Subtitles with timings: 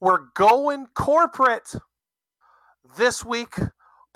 [0.00, 1.74] we're going corporate
[2.96, 3.56] this week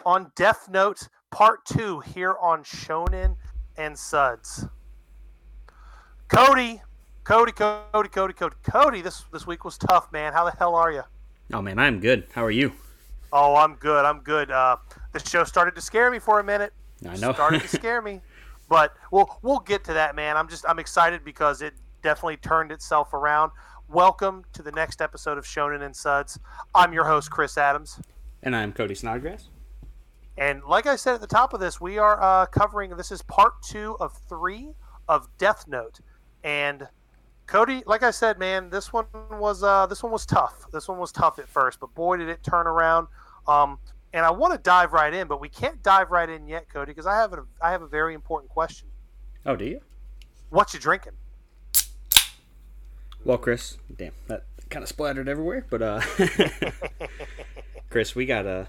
[0.06, 3.36] on Death Note Part 2 here on Shonen
[3.76, 4.66] and Suds.
[6.28, 6.82] Cody,
[7.24, 10.32] Cody, Cody, Cody, Cody, Cody, this this week was tough, man.
[10.32, 11.02] How the hell are you?
[11.52, 12.26] Oh man, I'm good.
[12.32, 12.72] How are you?
[13.32, 14.04] Oh, I'm good.
[14.04, 14.50] I'm good.
[14.50, 14.76] Uh,
[15.12, 16.72] this show started to scare me for a minute.
[17.08, 17.32] I know.
[17.32, 18.20] started to scare me,
[18.68, 20.36] but we'll we'll get to that, man.
[20.36, 23.52] I'm just I'm excited because it definitely turned itself around.
[23.92, 26.38] Welcome to the next episode of Shonen and Suds.
[26.74, 28.00] I'm your host, Chris Adams.
[28.42, 29.50] And I'm Cody Snodgrass.
[30.38, 33.20] And like I said at the top of this, we are uh, covering this is
[33.20, 34.70] part two of three
[35.10, 36.00] of Death Note.
[36.42, 36.88] And
[37.46, 40.64] Cody, like I said, man, this one was uh, this one was tough.
[40.72, 43.08] This one was tough at first, but boy, did it turn around.
[43.46, 43.78] Um,
[44.14, 46.92] and I want to dive right in, but we can't dive right in yet, Cody,
[46.92, 48.88] because I have a I have a very important question.
[49.44, 49.80] Oh, do you?
[50.48, 51.12] What you drinking?
[53.24, 55.66] Well, Chris, damn, that kind of splattered everywhere.
[55.70, 56.00] But uh,
[57.90, 58.68] Chris, we got a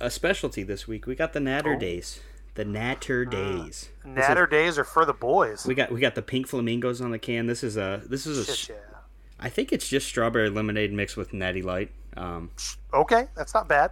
[0.00, 1.06] a specialty this week.
[1.06, 1.78] We got the Natter Oh.
[1.78, 2.20] Days.
[2.54, 3.66] The Naturdays.
[3.68, 5.66] This is- Natter days are for the boys.
[5.66, 7.46] we got we got the pink flamingos on the can.
[7.46, 8.98] This is a this is a Shit, yeah.
[9.40, 11.90] I think it's just strawberry lemonade mixed with Natty Light.
[12.16, 12.50] Um,
[12.92, 13.90] Okay, that's not bad.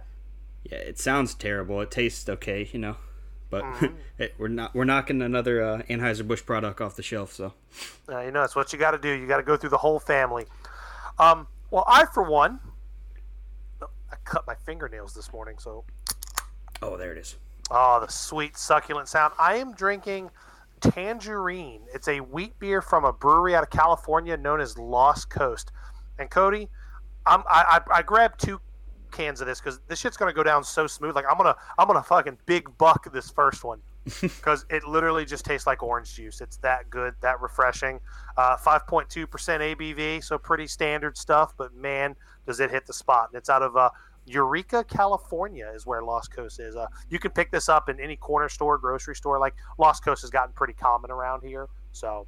[0.63, 1.81] yeah, it sounds terrible.
[1.81, 2.95] It tastes okay, you know,
[3.53, 3.95] but Mm-hmm.
[4.17, 7.31] it, we're not we're knocking another uh, Anheuser Busch product off the shelf.
[7.33, 7.53] So
[8.09, 9.09] Uh, you know, that's what you got to do.
[9.09, 10.45] You got to go through the whole family.
[11.19, 12.59] Um, well, I, for one,
[13.81, 15.83] I cut my fingernails this morning, so
[16.81, 17.35] oh, there it is.
[17.69, 19.33] oh, the sweet succulent sound.
[19.39, 20.31] I am drinking
[20.81, 21.81] Tangerine.
[21.93, 25.71] It's a wheat beer from a brewery out of California known as Lost Coast.
[26.17, 26.69] And Cody,
[27.27, 28.59] I'm, I, I I grabbed two
[29.13, 31.15] cans of this because this shit's gonna go down so smooth.
[31.15, 33.79] Like I'm gonna I'm gonna fucking big buck this first one
[34.21, 36.41] because it literally just tastes like orange juice.
[36.41, 37.99] It's that good, that refreshing.
[38.35, 41.53] Uh, 5.2% ABV, so pretty standard stuff.
[41.57, 43.29] But man, does it hit the spot!
[43.31, 43.89] And it's out of uh,
[44.25, 46.75] Eureka, California, is where Lost Coast is.
[46.75, 49.39] Uh, you can pick this up in any corner store, grocery store.
[49.39, 52.27] Like Lost Coast has gotten pretty common around here, so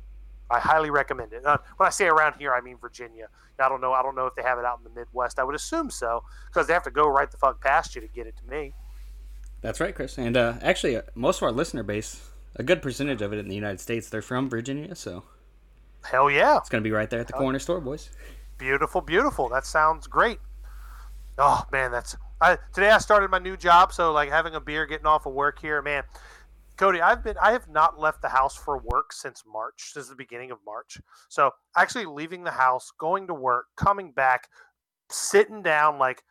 [0.49, 1.45] I highly recommend it.
[1.45, 3.27] Uh, when I say around here, I mean Virginia.
[3.59, 3.93] I don't know.
[3.93, 5.39] I don't know if they have it out in the Midwest.
[5.39, 8.07] I would assume so because they have to go right the fuck past you to
[8.07, 8.73] get it to me.
[9.61, 10.17] That's right, Chris.
[10.17, 13.47] And uh, actually, uh, most of our listener base, a good percentage of it in
[13.47, 15.23] the United States, they're from Virginia, so
[16.03, 16.57] Hell yeah!
[16.57, 18.11] it's going to be right there at the corner store, boys.
[18.57, 19.49] Beautiful, beautiful.
[19.49, 20.39] That sounds great.
[21.37, 24.85] Oh man, that's I today I started my new job, so like having a beer,
[24.85, 26.03] getting off of work here, man.
[26.77, 30.15] Cody, I've been I have not left the house for work since March, since the
[30.15, 30.99] beginning of March.
[31.29, 34.49] So actually leaving the house, going to work, coming back,
[35.09, 36.23] sitting down, like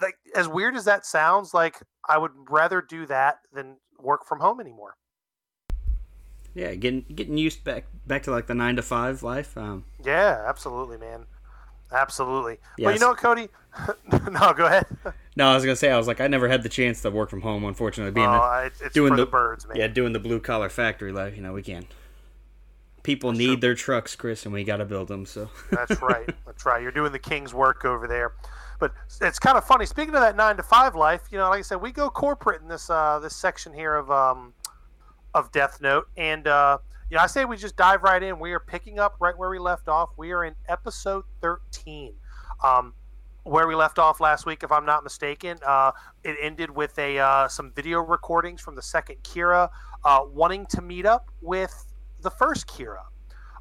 [0.00, 4.40] like as weird as that sounds, like I would rather do that than work from
[4.40, 4.96] home anymore.
[6.54, 9.56] Yeah, getting getting used back back to like the nine to five life.
[9.56, 11.26] Um, Yeah, absolutely, man.
[11.92, 12.58] Absolutely.
[12.78, 13.48] But you know what, Cody?
[14.30, 14.86] no, go ahead.
[15.36, 17.30] no, I was gonna say I was like I never had the chance to work
[17.30, 19.76] from home, unfortunately, being Oh, it's doing for the, the- birds, man.
[19.76, 21.36] yeah doing the blue collar factory life.
[21.36, 21.86] You know, we can.
[23.02, 25.24] People need their trucks, Chris, and we got to build them.
[25.24, 26.28] So That's right.
[26.44, 26.82] That's right.
[26.82, 28.34] You're doing the king's work over there.
[28.78, 28.92] But
[29.22, 29.86] it's kind of funny.
[29.86, 32.60] Speaking of that nine to five life, you know, like I said, we go corporate
[32.62, 34.52] in this uh, this section here of um,
[35.34, 36.78] of Death Note, and uh,
[37.10, 38.38] you know, I say we just dive right in.
[38.38, 40.10] We are picking up right where we left off.
[40.16, 42.14] We are in episode thirteen,
[42.64, 42.94] um,
[43.44, 45.58] where we left off last week, if I'm not mistaken.
[45.66, 45.92] Uh,
[46.24, 49.68] it ended with a uh, some video recordings from the second Kira
[50.04, 51.86] uh, wanting to meet up with
[52.20, 53.04] the first Kira.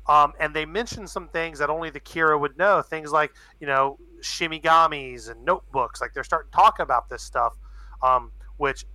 [0.07, 2.81] Um, and they mentioned some things that only the Kira would know.
[2.81, 6.01] Things like, you know, Shinigamis and notebooks.
[6.01, 7.56] Like they're starting to talk about this stuff,
[8.01, 8.85] um, which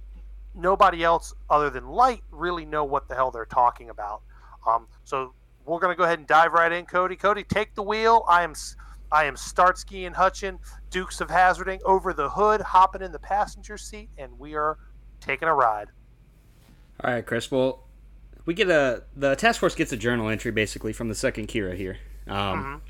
[0.55, 4.23] nobody else other than Light really know what the hell they're talking about.
[4.67, 5.35] Um, so
[5.67, 7.17] we're gonna go ahead and dive right in, Cody.
[7.17, 8.25] Cody, take the wheel.
[8.29, 8.77] I am, s-
[9.15, 10.59] I am Starsky and Hutchin,
[10.91, 14.77] Dukes of Hazarding, over the hood, hopping in the passenger seat, and we are
[15.21, 15.87] taking a ride.
[17.01, 17.49] All right, Chris.
[17.49, 17.85] Well,
[18.45, 21.77] we get a the task force gets a journal entry basically from the second Kira
[21.77, 22.83] here, um,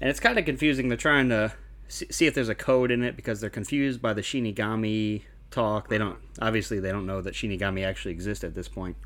[0.00, 0.88] and it's kind of confusing.
[0.88, 1.52] They're trying to
[1.86, 5.90] see, see if there's a code in it because they're confused by the Shinigami talk.
[5.90, 8.96] They don't obviously they don't know that Shinigami actually exist at this point.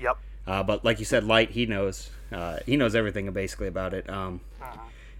[0.00, 0.18] Yep.
[0.48, 4.10] Uh, but like you said, Light he knows uh, he knows everything basically about it.
[4.10, 4.40] Um,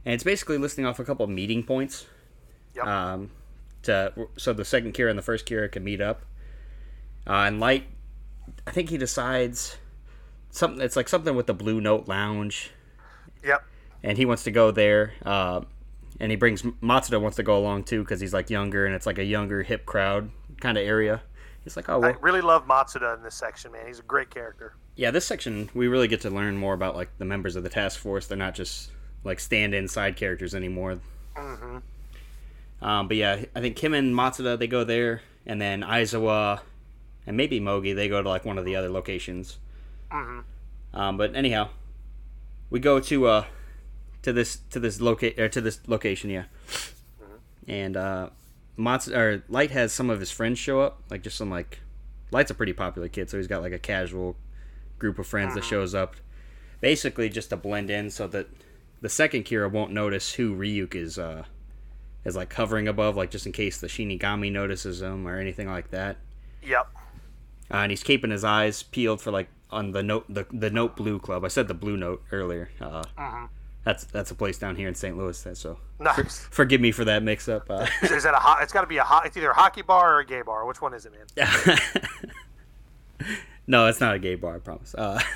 [0.04, 2.06] and it's basically listing off a couple of meeting points.
[2.75, 2.87] Yep.
[2.87, 3.31] Um,
[3.82, 6.22] to so the second Kira and the first Kira can meet up.
[7.26, 7.87] Uh, and Light,
[8.66, 9.76] I think he decides
[10.50, 10.81] something.
[10.81, 12.70] It's like something with the Blue Note Lounge,
[13.44, 13.62] Yep.
[14.02, 15.14] and he wants to go there.
[15.25, 15.62] Uh,
[16.20, 19.06] and he brings Matsuda wants to go along too because he's like younger and it's
[19.06, 21.20] like a younger hip crowd kind of area.
[21.64, 23.87] He's like, oh I really love Matsuda in this section, man.
[23.87, 24.75] He's a great character.
[24.96, 25.10] yeah.
[25.10, 27.99] This section we really get to learn more about like the members of the task
[27.99, 28.26] force.
[28.26, 28.90] They're not just
[29.25, 31.01] like stand-in side characters anymore.
[31.37, 31.79] Mm-hmm.
[32.85, 36.61] Um, but yeah, I think Kim and Matsuda they go there, and then Aizawa
[37.27, 39.59] and maybe Mogi they go to like one of the other locations.
[40.11, 40.41] Mm-hmm.
[40.99, 41.69] Um, but anyhow,
[42.71, 43.45] we go to uh
[44.23, 46.45] to this to this locate or to this location, yeah.
[47.69, 48.31] And uh,
[48.77, 51.79] Matsu or Light has some of his friends show up, like just some like
[52.33, 54.37] Light's a pretty popular kid, so he's got like a casual
[54.99, 56.17] group of friends that shows up,
[56.81, 58.49] basically just to blend in, so that
[59.02, 61.44] the second Kira won't notice who Ryuk is uh
[62.25, 65.90] is like hovering above, like just in case the Shinigami notices him or anything like
[65.90, 66.16] that.
[66.62, 66.88] Yep.
[67.70, 70.96] Uh, and he's keeping his eyes peeled for like on the note the, the note
[70.96, 71.44] blue club.
[71.44, 72.70] I said the blue note earlier.
[72.81, 73.02] Uh,
[73.84, 75.16] That's that's a place down here in St.
[75.19, 75.43] Louis.
[75.43, 76.46] That so Nice.
[76.50, 77.69] forgive me for that mix up.
[77.69, 78.62] Uh, is that a hot?
[78.62, 79.26] It's got to be a hot.
[79.26, 80.64] It's either a hockey bar or a gay bar.
[80.66, 81.78] Which one is it, man?
[83.66, 84.54] no, it's not a gay bar.
[84.56, 84.94] I promise.
[84.94, 85.20] Uh,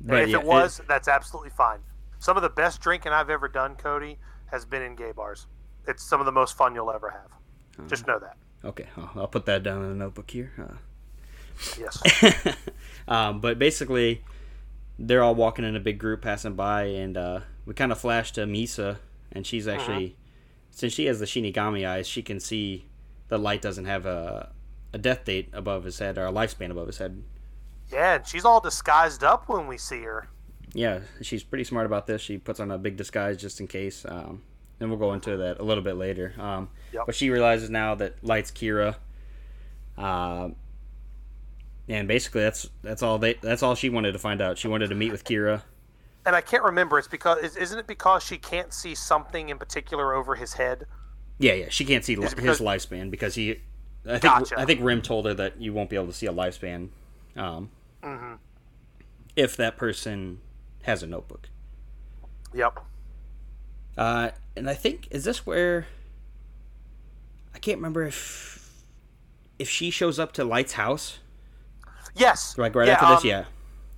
[0.00, 1.78] but if yeah, it was, that's absolutely fine.
[2.26, 5.46] Some of the best drinking I've ever done, Cody, has been in gay bars.
[5.86, 7.30] It's some of the most fun you'll ever have.
[7.78, 7.86] Uh-huh.
[7.86, 8.36] Just know that.
[8.64, 10.52] okay, I'll, I'll put that down in the notebook here.
[10.58, 10.74] Uh,
[11.78, 12.02] Yes.
[13.08, 14.24] um, but basically,
[14.98, 18.32] they're all walking in a big group, passing by, and uh, we kind of flash
[18.32, 18.98] to Misa,
[19.30, 20.16] and she's actually,
[20.72, 22.86] since she has the Shinigami eyes, she can see
[23.28, 24.50] the light doesn't have a
[24.92, 27.22] a death date above his head or a lifespan above his head.
[27.92, 30.28] yeah, and she's all disguised up when we see her.
[30.72, 32.20] Yeah, she's pretty smart about this.
[32.20, 34.04] She puts on a big disguise just in case.
[34.06, 34.42] Um,
[34.80, 36.34] and we'll go into that a little bit later.
[36.38, 37.02] Um, Yep.
[37.06, 38.96] But she realizes now that Light's Kira.
[39.96, 40.56] Um,
[41.88, 44.58] and basically, that's that's all they that's all she wanted to find out.
[44.58, 45.62] She wanted to meet with Kira.
[46.24, 46.98] And I can't remember.
[46.98, 50.86] It's because is- isn't it because she can't see something in particular over his head?
[51.38, 51.66] Yeah, yeah.
[51.68, 53.60] She can't see Is his lifespan because he.
[54.04, 54.58] I think Gotcha.
[54.58, 56.88] I think Rem told her that you won't be able to see a lifespan,
[57.36, 57.70] um,
[58.02, 58.34] Mm-hmm.
[59.34, 60.40] if that person
[60.86, 61.48] has a notebook.
[62.54, 62.80] Yep.
[63.98, 65.86] Uh, and I think is this where
[67.54, 68.82] I can't remember if
[69.58, 71.18] if she shows up to Light's house
[72.14, 72.56] Yes.
[72.58, 73.20] like right yeah, after this.
[73.24, 73.44] um, Yeah,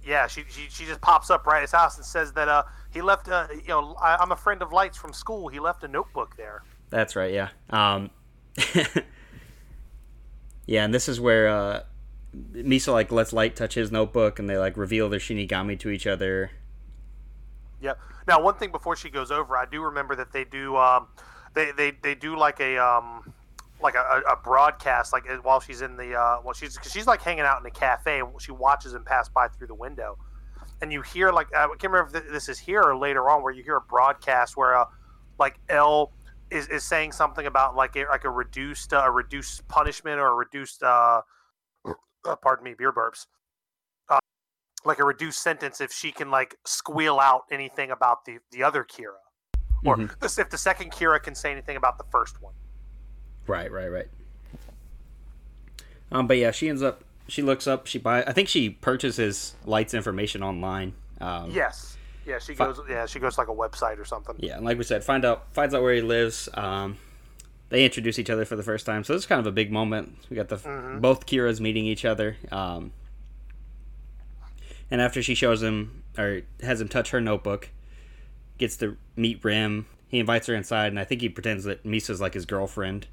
[0.06, 2.62] Yeah, she, she she just pops up right at his house and says that uh
[2.90, 5.48] he left uh you know I, I'm a friend of Lights from school.
[5.48, 6.62] He left a notebook there.
[6.90, 7.32] that's right.
[7.32, 7.48] Yeah.
[7.70, 8.10] Um,
[10.66, 11.82] yeah, and this is where uh,
[12.54, 16.06] Misa like lets Light touch his notebook, and they like reveal their Shinigami to each
[16.06, 16.50] other.
[17.80, 17.98] Yep.
[18.26, 21.08] Now, one thing before she goes over, I do remember that they do um,
[21.54, 23.32] they, they they do like a um,
[23.80, 27.06] like a, a broadcast like uh, while she's in the uh, well she's cause she's
[27.06, 30.18] like hanging out in a cafe and she watches him pass by through the window,
[30.82, 33.52] and you hear like I can't remember if this is here or later on where
[33.52, 34.84] you hear a broadcast where uh,
[35.38, 36.12] like L
[36.50, 40.28] is, is saying something about like a, like a reduced uh, a reduced punishment or
[40.28, 41.22] a reduced uh,
[42.42, 43.26] pardon me beer burps
[44.84, 48.84] like a reduced sentence if she can like squeal out anything about the the other
[48.84, 49.16] Kira,
[49.84, 50.38] or Mhm.
[50.40, 52.54] if the second Kira can say anything about the first one.
[53.46, 54.08] Right, right, right.
[56.10, 57.04] Um, but yeah, she ends up.
[57.28, 57.86] She looks up.
[57.86, 58.22] She buy.
[58.24, 60.94] I think she purchases Light's information online.
[61.20, 62.80] Um, Yes, yeah, she Fi- goes.
[62.88, 64.36] Yeah, she goes to, like a website or something.
[64.38, 66.48] Yeah, and like we said, find out finds out where he lives.
[66.54, 66.96] Um,
[67.68, 69.70] they introduce each other for the first time, so this is kind of a big
[69.70, 70.16] moment.
[70.30, 71.02] We got the Mhm.
[71.02, 72.36] both Kira's meeting each other.
[72.50, 72.92] Um,
[74.90, 77.70] and after she shows him or has him touch her notebook,
[78.58, 79.86] gets to meet Rem.
[80.08, 83.06] He invites her inside, and I think he pretends that Misa's like his girlfriend.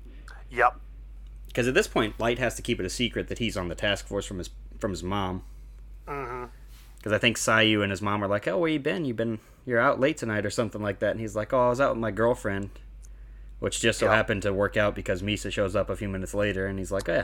[0.50, 0.80] Yep.
[1.48, 3.76] Because at this point, Light has to keep it a secret that he's on the
[3.76, 5.44] task force from his from his mom.
[6.08, 6.46] Mm-hmm.
[6.98, 9.06] Because I think Sayu and his mom are like, "Oh, where you been?
[9.06, 11.70] You been you're out late tonight or something like that." And he's like, "Oh, I
[11.70, 12.72] was out with my girlfriend,"
[13.60, 14.16] which just so Yeah.
[14.16, 17.08] happened to work out because Misa shows up a few minutes later, and he's like,
[17.08, 17.24] "Eh,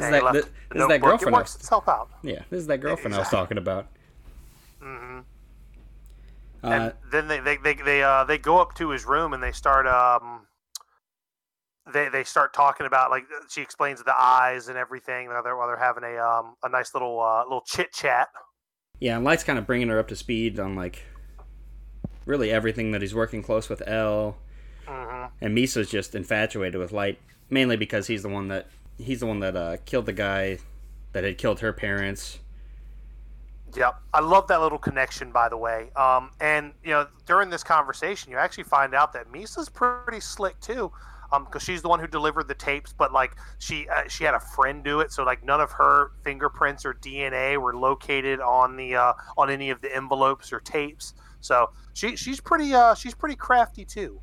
[0.00, 0.94] this is that this, this is that.
[0.94, 2.10] It girlfriend." I works itself out.
[2.22, 3.86] yeah, this is that girlfriend I was talking about.
[4.80, 5.20] hmm
[6.62, 9.42] Uh, and then they they they they, uh, they go up to his room and
[9.42, 10.46] they start um
[11.92, 15.66] they they start talking about like she explains the eyes and everything while they're while
[15.66, 18.28] they're having a um a nice little uh, little chit chat.
[18.98, 21.02] yeah, and Light's kind of bringing her up to speed on like
[22.26, 24.36] really everything that he's working close with L,
[24.86, 28.68] hmm and Misa's just infatuated with Light, mainly because he's the one that
[29.00, 30.58] he's the one that uh, killed the guy
[31.12, 32.38] that had killed her parents.
[33.74, 35.30] Yep, I love that little connection.
[35.30, 39.30] By the way, um, and you know during this conversation, you actually find out that
[39.30, 40.90] Misa's pretty slick too,
[41.32, 44.34] um, because she's the one who delivered the tapes, but like she uh, she had
[44.34, 48.76] a friend do it, so like none of her fingerprints or DNA were located on
[48.76, 51.14] the uh, on any of the envelopes or tapes.
[51.40, 54.20] So she she's pretty uh she's pretty crafty too.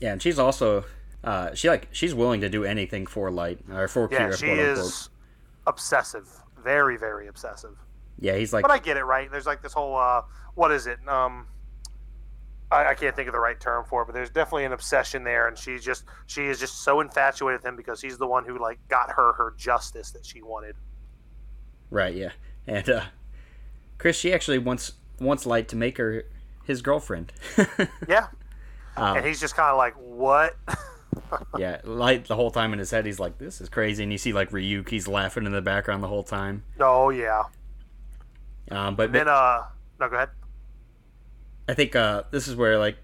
[0.00, 0.84] Yeah, and she's also
[1.22, 4.46] uh, she like she's willing to do anything for Light or for Yeah, Kira, she
[4.46, 4.78] quote unquote.
[4.78, 5.08] is
[5.66, 6.28] obsessive,
[6.62, 7.76] very very obsessive.
[8.18, 9.30] Yeah, he's like But I get it, right?
[9.30, 10.22] There's like this whole uh,
[10.54, 10.98] what is it?
[11.08, 11.46] Um,
[12.70, 15.24] I, I can't think of the right term for it, but there's definitely an obsession
[15.24, 18.44] there, and she's just she is just so infatuated with him because he's the one
[18.44, 20.76] who like got her her justice that she wanted.
[21.90, 22.14] Right.
[22.14, 22.30] Yeah.
[22.66, 23.04] And uh,
[23.98, 26.24] Chris, she actually wants wants Light to make her
[26.64, 27.32] his girlfriend.
[28.08, 28.28] yeah.
[28.96, 30.56] Um, and he's just kind of like, what?
[31.58, 34.02] yeah, Light the whole time in his head, he's like, this is crazy.
[34.02, 36.64] And you see like Ryuk, he's laughing in the background the whole time.
[36.78, 37.44] Oh yeah.
[38.70, 39.62] Um, but and then uh,
[39.98, 40.30] no, go ahead.
[41.68, 42.96] I think uh, this is where like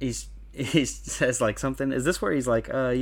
[0.00, 1.92] he's he says like something.
[1.92, 2.94] Is this where he's like, uh,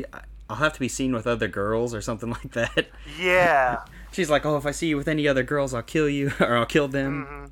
[0.49, 2.89] I'll have to be seen with other girls or something like that?
[3.19, 3.85] Yeah.
[4.13, 6.57] She's like, oh, if I see you with any other girls, I'll kill you or
[6.57, 7.27] I'll kill them.
[7.27, 7.45] Mm-hmm.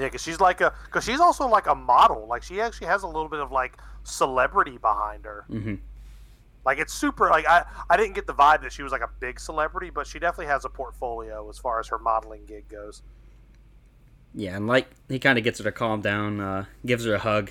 [0.00, 2.26] Yeah, because she's like a because she's also like a model.
[2.26, 5.44] Like she actually has a little bit of like celebrity behind her.
[5.50, 5.74] Mm-hmm.
[6.64, 7.28] Like it's super.
[7.28, 10.06] Like I I didn't get the vibe that she was like a big celebrity, but
[10.06, 13.02] she definitely has a portfolio as far as her modeling gig goes.
[14.34, 17.18] Yeah, and like he kind of gets her to calm down, uh, gives her a
[17.18, 17.50] hug,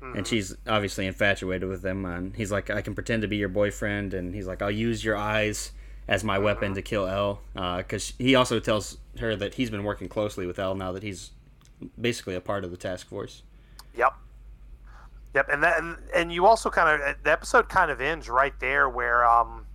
[0.00, 0.18] mm-hmm.
[0.18, 2.04] and she's obviously infatuated with him.
[2.04, 5.04] And he's like, "I can pretend to be your boyfriend," and he's like, "I'll use
[5.04, 5.72] your eyes
[6.06, 6.44] as my mm-hmm.
[6.44, 10.46] weapon to kill L." Because uh, he also tells her that he's been working closely
[10.46, 11.32] with L now that he's
[12.00, 13.42] basically a part of the task force.
[13.96, 14.14] Yep.
[15.38, 18.58] Yep, and that, and, and you also kind of the episode kind of ends right
[18.58, 19.66] there where um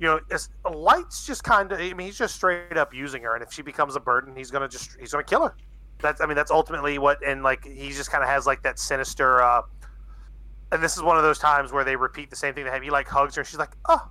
[0.00, 0.18] you know,
[0.68, 1.78] Light's just kind of.
[1.78, 4.50] I mean, he's just straight up using her, and if she becomes a burden, he's
[4.50, 5.54] gonna just he's gonna kill her.
[6.00, 8.80] That's I mean, that's ultimately what, and like he just kind of has like that
[8.80, 9.40] sinister.
[9.40, 9.62] uh
[10.72, 12.82] And this is one of those times where they repeat the same thing to him.
[12.82, 14.10] He like hugs her, and she's like, oh,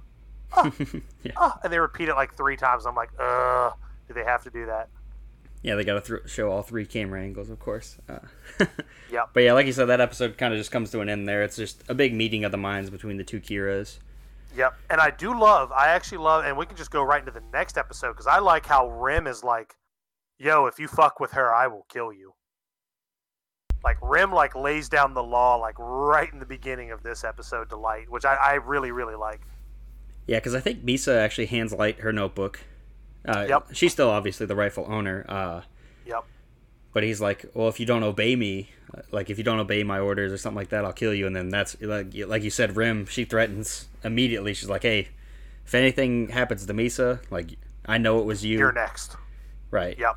[0.55, 0.71] oh,
[1.23, 1.33] yeah.
[1.35, 2.85] oh, and they repeat it like three times.
[2.85, 3.71] I'm like, uh,
[4.07, 4.87] do they have to do that?
[5.63, 7.97] Yeah, they got to th- show all three camera angles, of course.
[8.09, 8.19] Uh,
[9.11, 9.25] yeah.
[9.33, 11.43] But yeah, like you said, that episode kind of just comes to an end there.
[11.43, 13.99] It's just a big meeting of the minds between the two Kiras.
[14.55, 15.71] Yep, and I do love.
[15.71, 18.39] I actually love, and we can just go right into the next episode because I
[18.39, 19.75] like how Rem is like,
[20.37, 22.33] "Yo, if you fuck with her, I will kill you."
[23.83, 27.69] Like Rem, like lays down the law like right in the beginning of this episode
[27.69, 29.41] to Light, which I, I really really like.
[30.27, 32.59] Yeah, because I think Misa actually hands Light her notebook.
[33.27, 33.67] Uh, yep.
[33.73, 35.25] She's still obviously the rightful owner.
[35.27, 35.61] Uh,
[36.05, 36.23] yep.
[36.93, 38.69] But he's like, well, if you don't obey me,
[39.11, 41.27] like if you don't obey my orders or something like that, I'll kill you.
[41.27, 43.05] And then that's like like you said, Rem.
[43.05, 44.53] She threatens immediately.
[44.53, 45.09] She's like, hey,
[45.65, 48.57] if anything happens to Misa, like I know it was you.
[48.57, 49.15] You're next.
[49.69, 49.97] Right.
[49.97, 50.15] Yep.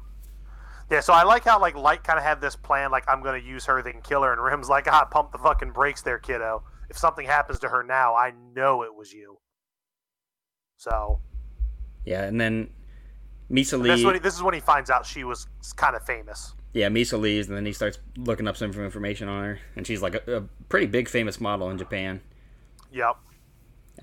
[0.91, 3.39] Yeah, so I like how like Light kind of had this plan, like I'm gonna
[3.39, 6.63] use her, then kill her, and Rem's like, ah, pump the fucking brakes there, kiddo.
[6.91, 9.39] If something happens to her now, I know it was you.
[10.77, 11.21] So.
[12.05, 12.69] Yeah, and then
[13.51, 14.03] Misa leaves.
[14.03, 15.47] This, this is when he finds out she was
[15.77, 19.45] kind of famous yeah, Misa leaves, and then he starts looking up some information on
[19.45, 22.21] her, and she's like a, a pretty big famous model in Japan.
[22.93, 23.17] Yep.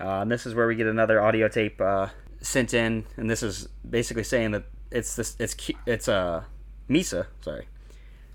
[0.00, 2.08] Uh, and this is where we get another audio tape uh,
[2.40, 5.54] sent in, and this is basically saying that it's this it's
[5.86, 6.44] it's uh
[6.88, 7.68] Misa, sorry.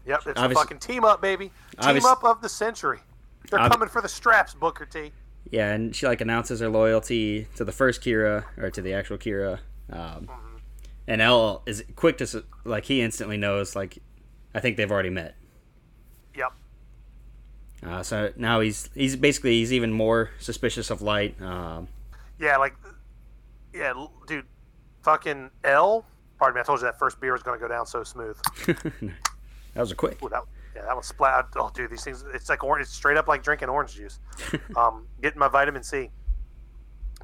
[0.06, 1.52] Yep, it's Obvious- a fucking team up, baby.
[1.82, 3.00] Team up of the century.
[3.50, 5.12] They're Ob- coming for the straps, Booker T.
[5.50, 9.18] Yeah, and she like announces her loyalty to the first Kira or to the actual
[9.18, 9.60] Kira.
[9.92, 10.47] Um, mm-hmm.
[11.08, 14.00] And L is quick to like he instantly knows like
[14.54, 15.36] I think they've already met.
[16.36, 16.54] Yep.
[17.86, 21.40] Uh, so now he's he's basically he's even more suspicious of light.
[21.42, 21.88] Um,
[22.40, 22.76] yeah, like,
[23.74, 23.94] yeah,
[24.28, 24.46] dude,
[25.04, 26.06] fucking L.
[26.38, 28.38] Pardon me, I told you that first beer was going to go down so smooth.
[28.66, 29.12] that
[29.76, 30.22] was a quick.
[30.24, 30.44] Ooh, that,
[30.76, 31.48] yeah, that was splat.
[31.56, 32.24] Oh, dude, these things.
[32.34, 32.86] It's like orange.
[32.86, 34.20] It's straight up like drinking orange juice.
[34.76, 36.12] um, getting my vitamin C.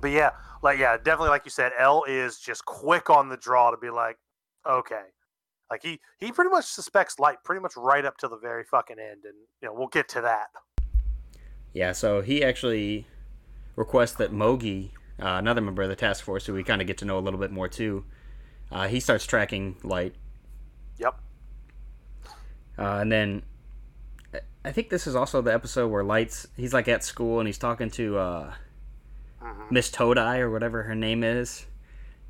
[0.03, 0.31] But yeah,
[0.61, 3.89] like yeah, definitely like you said, L is just quick on the draw to be
[3.89, 4.17] like,
[4.69, 5.03] okay,
[5.71, 8.97] like he he pretty much suspects Light pretty much right up to the very fucking
[8.99, 10.47] end, and you know we'll get to that.
[11.71, 13.07] Yeah, so he actually
[13.77, 14.89] requests that Mogi,
[15.21, 17.21] uh, another member of the task force, who we kind of get to know a
[17.21, 18.03] little bit more too,
[18.73, 20.15] uh, he starts tracking Light.
[20.99, 21.17] Yep.
[22.77, 23.43] Uh, and then
[24.65, 27.57] I think this is also the episode where Light's he's like at school and he's
[27.57, 28.17] talking to
[29.43, 29.73] uh, mm-hmm.
[29.73, 31.65] Miss Todai or whatever her name is.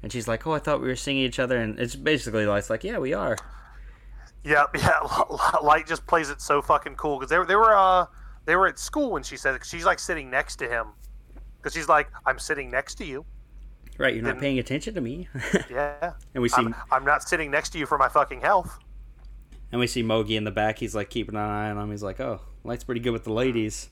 [0.01, 2.59] And she's like, "Oh, I thought we were seeing each other," and it's basically like,
[2.59, 3.37] it's like, "Yeah, we are."
[4.45, 4.99] Yeah, yeah.
[5.63, 8.05] Light just plays it so fucking cool because they were they were uh
[8.45, 10.87] they were at school when she said it, she's like sitting next to him
[11.57, 13.25] because she's like, "I'm sitting next to you."
[13.97, 15.29] Right, you're not paying attention to me.
[15.69, 16.13] yeah.
[16.33, 18.79] And we see I'm, I'm, not sitting next to you for my fucking health.
[19.71, 20.79] And we see Mogi in the back.
[20.79, 21.91] He's like keeping an eye on him.
[21.91, 23.89] He's like, "Oh, Light's pretty good with the ladies."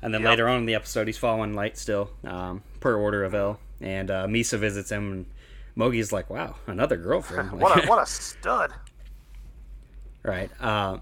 [0.00, 0.30] And then yep.
[0.30, 3.58] later on in the episode, he's following Light still, um, per order of L.
[3.80, 5.26] And uh, Misa visits him, and
[5.76, 7.52] Mogi's like, wow, another girlfriend.
[7.60, 8.72] what, a, what a stud.
[10.24, 10.50] Right.
[10.60, 10.98] Uh,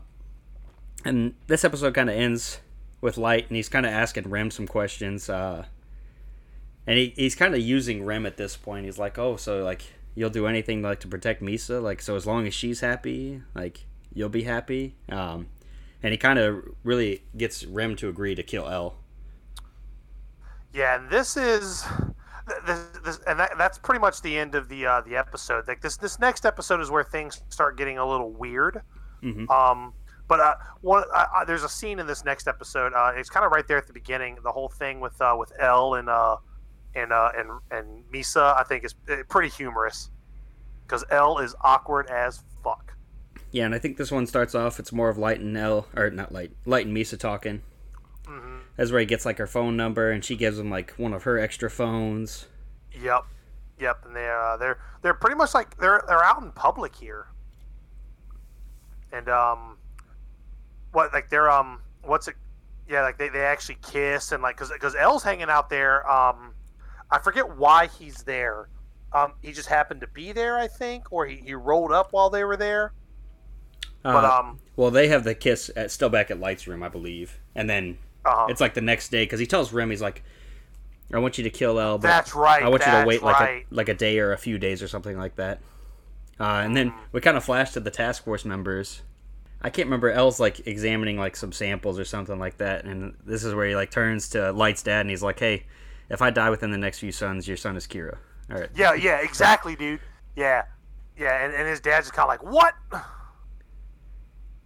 [1.05, 2.61] and this episode kind of ends
[3.01, 5.29] with Light, and he's kind of asking Rem some questions.
[5.29, 5.65] Uh,
[6.87, 8.85] and he, he's kind of using Rem at this point.
[8.85, 9.83] He's like, oh, so, like,
[10.15, 11.83] you'll do anything, like, to protect Misa?
[11.83, 14.95] Like, so as long as she's happy, like, you'll be happy?
[15.09, 15.49] Um,
[16.03, 18.97] and he kind of really gets Rem to agree to kill L.
[20.73, 21.85] Yeah, and this is
[22.67, 25.67] this, this and that, that's pretty much the end of the uh, the episode.
[25.67, 28.83] Like this this next episode is where things start getting a little weird.
[29.23, 29.49] Mhm.
[29.51, 29.95] Um,
[30.29, 32.93] but uh, one uh, uh, there's a scene in this next episode.
[32.95, 34.39] Uh, it's kind of right there at the beginning.
[34.43, 36.37] The whole thing with uh, with L and uh,
[36.95, 40.11] and uh, and and Misa, I think, is uh, pretty humorous
[40.83, 42.96] because L is awkward as fuck.
[43.57, 44.79] Yeah, and I think this one starts off.
[44.79, 47.63] It's more of Light and L, or not Light, Light and Misa talking.
[48.29, 51.15] hmm That's where he gets like her phone number, and she gives him like one
[51.15, 52.49] of her extra phones.
[52.93, 53.25] Yep,
[53.81, 57.29] yep, and they're uh, they're they're pretty much like they're they're out in public here,
[59.11, 59.79] and um,
[60.93, 62.35] what like they're um, what's it?
[62.87, 66.07] Yeah, like they, they actually kiss and like because because L's hanging out there.
[66.07, 66.53] Um,
[67.11, 68.69] I forget why he's there.
[69.15, 72.29] Um, he just happened to be there, I think, or he, he rolled up while
[72.29, 72.93] they were there.
[74.13, 76.89] But Uh, um, well, they have the kiss at, still back at Light's room, I
[76.89, 80.23] believe, and then uh, it's like the next day because he tells Rem he's like,
[81.13, 82.63] "I want you to kill L, but that's right.
[82.63, 83.67] I want you to wait like right.
[83.71, 85.61] a like a day or a few days or something like that."
[86.39, 89.03] Uh, and then we kind of flash to the task force members.
[89.63, 90.11] I can't remember.
[90.11, 93.75] L's like examining like some samples or something like that, and this is where he
[93.75, 95.65] like turns to Light's dad and he's like, "Hey,
[96.11, 98.19] if I die within the next few suns, your son is Kira."
[98.53, 98.71] All right.
[98.77, 99.99] Yeah, yeah, exactly, dude.
[100.37, 100.63] Yeah,
[101.19, 102.75] yeah, and, and his dad's just kind of like, what?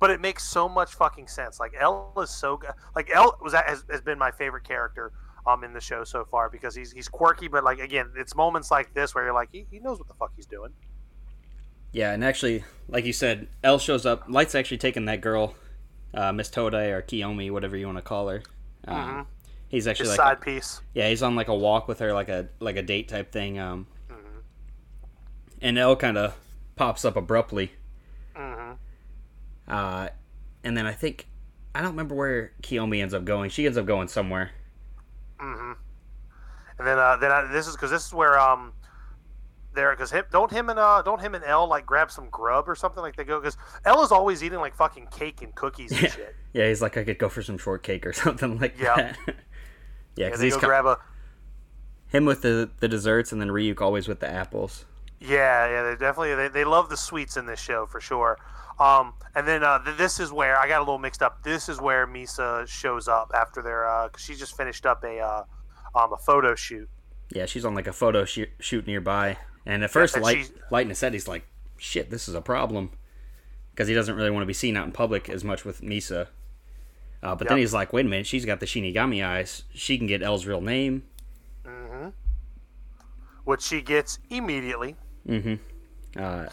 [0.00, 1.60] But it makes so much fucking sense.
[1.60, 2.72] Like L is so good.
[2.96, 5.12] Like L was has, has been my favorite character
[5.46, 8.70] um in the show so far because he's he's quirky, but like again, it's moments
[8.70, 10.72] like this where you're like, he, he knows what the fuck he's doing.
[11.92, 14.24] Yeah, and actually, like you said, L shows up.
[14.28, 15.54] Light's actually taking that girl,
[16.14, 18.42] uh, Miss Todai or Kiyomi, whatever you want to call her.
[18.86, 19.26] Um, Mhm.
[19.68, 20.80] He's actually His like, side piece.
[20.94, 23.58] yeah, he's on like a walk with her, like a like a date type thing.
[23.58, 24.42] Um, Mhm.
[25.60, 26.34] and L kind of
[26.76, 27.72] pops up abruptly.
[29.70, 30.10] Uh,
[30.64, 31.28] and then I think
[31.74, 33.50] I don't remember where Kiyomi ends up going.
[33.50, 34.50] She ends up going somewhere.
[35.38, 35.72] hmm
[36.78, 38.74] And then uh then I, this is because this is where um
[39.74, 42.68] there because him don't him and uh don't him and L like grab some grub
[42.68, 45.96] or something like they go because L is always eating like fucking cake and cookies
[45.96, 46.08] and Yeah.
[46.08, 46.36] shit.
[46.52, 48.96] Yeah, he's like I could go for some shortcake or something like Yeah.
[48.96, 49.18] that.
[49.26, 49.34] yeah,
[50.16, 50.98] Yeah, because they he's co- grab a
[52.08, 54.84] him with the the desserts, and then Ryuk always with the apples.
[55.20, 58.38] Yeah, yeah, they definitely they, they love the sweets in this show for sure.
[58.80, 61.42] Um, and then uh, th- this is where I got a little mixed up.
[61.42, 65.18] This is where Misa shows up after their uh, cause she just finished up a
[65.20, 65.44] uh,
[65.94, 66.88] um, a photo shoot.
[67.30, 70.52] Yeah, she's on like a photo shoot, shoot nearby, and at first, and Light she's-
[70.70, 71.44] Light he's like,
[71.76, 72.90] "Shit, this is a problem,"
[73.70, 76.28] because he doesn't really want to be seen out in public as much with Misa.
[77.22, 79.64] Uh, but then he's like, "Wait a minute, she's got the Shinigami eyes.
[79.74, 81.02] She can get L's real name."
[81.66, 82.08] hmm
[83.44, 84.96] Which she gets immediately.
[85.28, 85.54] Mm-hmm.
[86.18, 86.46] Uh,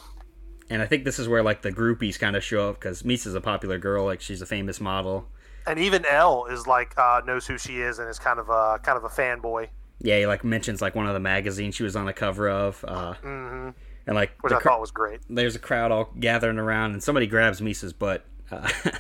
[0.70, 3.36] and I think this is where like the groupies kind of show up because Misa's
[3.36, 5.28] a popular girl, like she's a famous model.
[5.66, 8.80] And even L is like uh, knows who she is and is kind of a
[8.84, 9.68] kind of a fanboy.
[10.00, 12.84] Yeah, he like mentions like one of the magazines she was on the cover of,
[12.88, 13.70] uh, hmm
[14.06, 15.20] and like Which I cr- thought was great.
[15.30, 18.24] there's a crowd all gathering around, and somebody grabs Misa's butt.
[18.52, 18.70] Uh,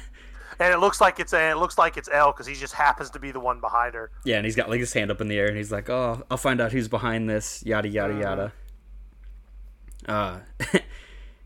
[0.59, 3.11] And it looks like it's a, it looks like it's L because he just happens
[3.11, 4.09] to be the one behind her.
[4.25, 6.23] yeah, and he's got like his hand up in the air, and he's like, "Oh,
[6.31, 8.53] I'll find out who's behind this." Yada yada yada.
[10.07, 10.39] Uh,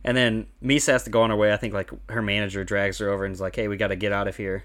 [0.03, 1.51] and then Misa has to go on her way.
[1.53, 3.95] I think like her manager drags her over and is like, "Hey, we got to
[3.95, 4.63] get out of here."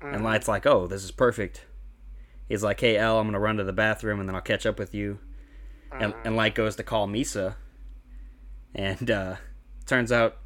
[0.00, 1.64] And Light's like, "Oh, this is perfect."
[2.48, 4.78] He's like, "Hey, L, I'm gonna run to the bathroom and then I'll catch up
[4.78, 5.18] with you."
[5.92, 7.54] And, and Light goes to call Misa,
[8.74, 9.36] and uh,
[9.86, 10.38] turns out,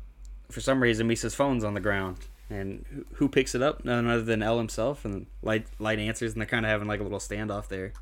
[0.50, 2.18] for some reason, Misa's phone's on the ground.
[2.50, 3.84] And who- who picks it up?
[3.84, 5.04] None other than L himself.
[5.04, 7.92] And Light Light answers, and they're kind of having like a little standoff there.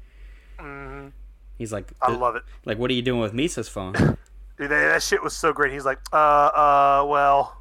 [0.58, 1.08] hmm
[1.56, 2.42] He's like, I love it.
[2.64, 3.94] like, what are you doing with Misa's phone?
[4.58, 5.72] Dude, that, that shit was so great.
[5.72, 7.60] He's like, uh, uh, well,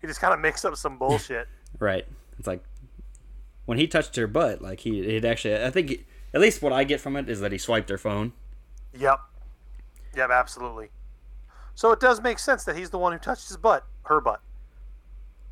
[0.00, 1.48] he just kind of mixed up some bullshit.
[1.78, 2.06] right.
[2.38, 2.62] It's like
[3.64, 5.62] when he touched her butt, like he it actually.
[5.62, 7.96] I think he- at least what I get from it is that he swiped her
[7.98, 8.32] phone.
[8.98, 9.18] Yep.
[10.16, 10.90] Yep, absolutely.
[11.76, 14.40] So it does make sense that he's the one who touched his butt, her butt.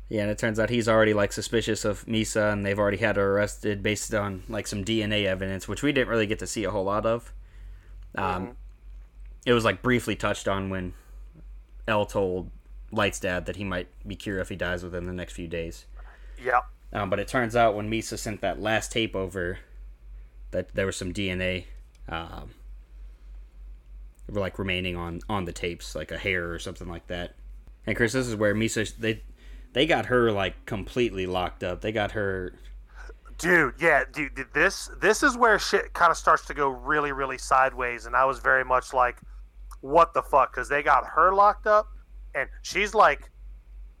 [0.09, 3.15] Yeah, and it turns out he's already like suspicious of Misa, and they've already had
[3.15, 6.65] her arrested based on like some DNA evidence, which we didn't really get to see
[6.65, 7.33] a whole lot of.
[8.15, 8.55] Um, Mhm.
[9.45, 10.93] It was like briefly touched on when
[11.87, 12.49] L told
[12.91, 15.85] Light's dad that he might be Kira if he dies within the next few days.
[16.43, 16.65] Yep.
[16.93, 19.59] Um, but it turns out when Misa sent that last tape over,
[20.51, 21.65] that there was some DNA,
[22.07, 22.51] um,
[24.29, 27.33] like remaining on on the tapes, like a hair or something like that.
[27.85, 29.21] And Chris, this is where Misa they
[29.73, 31.81] they got her like completely locked up.
[31.81, 32.53] They got her.
[33.39, 37.39] Dude, yeah, dude, this this is where shit kind of starts to go really, really
[37.39, 39.17] sideways, and I was very much like,
[39.83, 41.87] "What the fuck?" Because they got her locked up,
[42.33, 43.29] and she's like,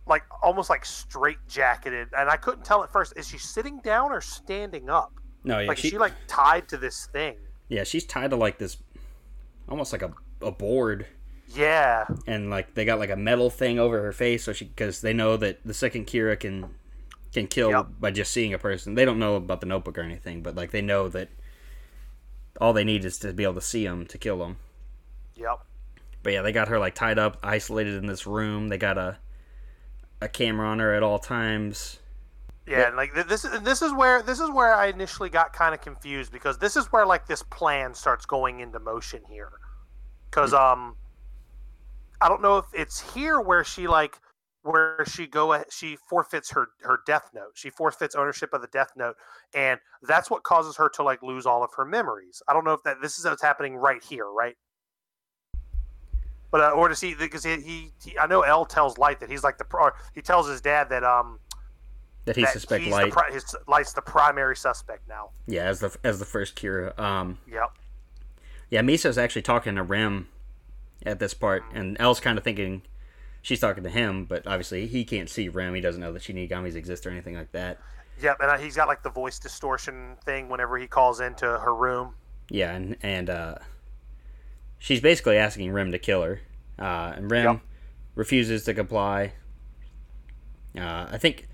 [0.07, 3.13] like almost like straight jacketed, and I couldn't tell at first.
[3.15, 5.11] Is she sitting down or standing up?
[5.43, 7.35] No, yeah, Like she, she like tied to this thing?
[7.67, 8.77] yeah, she's tied to like this,
[9.67, 11.05] almost like a, a board,
[11.49, 15.01] Yeah, and like they got like a metal thing over her face, so she because
[15.01, 16.69] they know that the second Kira can
[17.33, 17.87] can kill Yep.
[17.99, 18.95] by just seeing a person.
[18.95, 21.29] They don't know about the notebook or anything, but like they know that
[22.61, 24.57] all they need is to be able to see them to kill them.
[25.35, 25.59] yep.
[26.23, 28.69] But yeah, they got her like tied up, isolated in this room.
[28.69, 29.19] They got a
[30.21, 31.99] a camera on her at all times.
[32.65, 35.75] Yeah, and like this is this is where this is where I initially got kind
[35.75, 39.51] of confused because this is where like this plan starts going into motion here.
[40.31, 40.95] Cuz um
[42.21, 44.17] I don't know if it's here where she like
[44.61, 47.51] where she go she forfeits her her death note.
[47.55, 49.17] She forfeits ownership of the death note
[49.53, 52.41] and that's what causes her to like lose all of her memories.
[52.47, 54.55] I don't know if that this is what's happening right here, right?
[56.53, 59.29] But uh, or does he because he, he, he I know L tells Light that
[59.31, 61.39] he's like the pro- or he tells his dad that um
[62.25, 63.11] That he that suspect light.
[63.11, 65.31] The his light's the primary suspect now.
[65.47, 66.97] yeah, as the as the first Kira.
[66.99, 67.71] Um, Yep.
[68.69, 70.27] yeah, Misa's actually talking to Rem
[71.03, 72.83] at this part, and L's kind of thinking
[73.41, 75.73] she's talking to him, but obviously he can't see Rem.
[75.73, 77.79] He doesn't know that Shinigamis exist or anything like that.
[78.21, 78.37] Yep.
[78.41, 82.13] And uh, he's got like the voice distortion thing whenever he calls into her room.
[82.51, 83.55] Yeah, and and uh,
[84.83, 86.41] she's basically asking Rem to kill her,
[86.77, 87.61] uh, and Rem Yep.
[88.15, 89.31] refuses to comply.
[90.77, 91.47] Uh, I think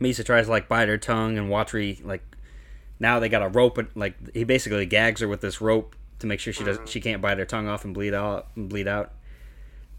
[0.00, 2.22] Misa tries to like bite her tongue, and Watari like
[3.00, 6.26] now they got a rope, and like he basically gags her with this rope to
[6.28, 8.86] make sure she doesn't she can't bite her tongue off and bleed out and bleed
[8.86, 9.12] out.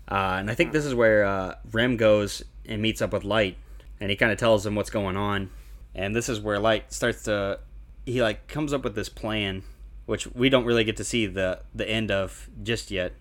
[0.09, 3.57] Uh, and I think this is where uh, Rem goes and meets up with Light,
[3.99, 5.49] and he kind of tells him what's going on.
[5.95, 7.59] And this is where Light starts to
[8.05, 9.63] he like comes up with this plan,
[10.05, 13.13] which we don't really get to see the the end of just yet.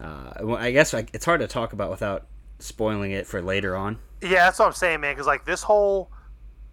[0.00, 2.26] Uh, well, I guess like, it's hard to talk about without
[2.58, 3.98] spoiling it for later on.
[4.20, 5.14] Yeah, that's what I'm saying, man.
[5.14, 6.10] Because like this whole,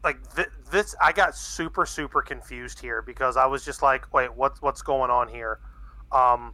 [0.03, 4.33] like th- this, I got super super confused here because I was just like, wait,
[4.33, 5.59] what's what's going on here?
[6.11, 6.53] Um,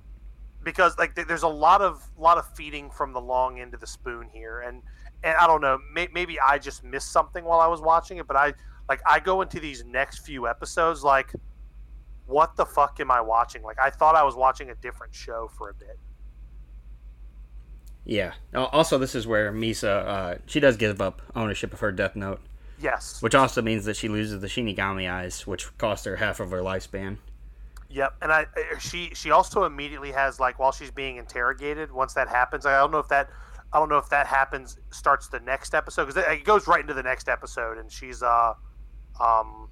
[0.63, 3.79] because like th- there's a lot of lot of feeding from the long end of
[3.79, 4.81] the spoon here, and
[5.23, 8.27] and I don't know, may- maybe I just missed something while I was watching it,
[8.27, 8.53] but I
[8.89, 11.31] like I go into these next few episodes like,
[12.25, 13.61] what the fuck am I watching?
[13.63, 15.99] Like I thought I was watching a different show for a bit.
[18.05, 18.33] Yeah.
[18.53, 22.39] Also, this is where Misa uh, she does give up ownership of her Death Note,
[22.79, 23.21] Yes.
[23.21, 26.59] which also means that she loses the Shinigami eyes, which cost her half of her
[26.61, 27.17] lifespan.
[27.89, 28.45] Yep, and I
[28.79, 31.91] she she also immediately has like while she's being interrogated.
[31.91, 33.29] Once that happens, I don't know if that
[33.73, 36.93] I don't know if that happens starts the next episode because it goes right into
[36.93, 38.53] the next episode, and she's uh
[39.19, 39.64] um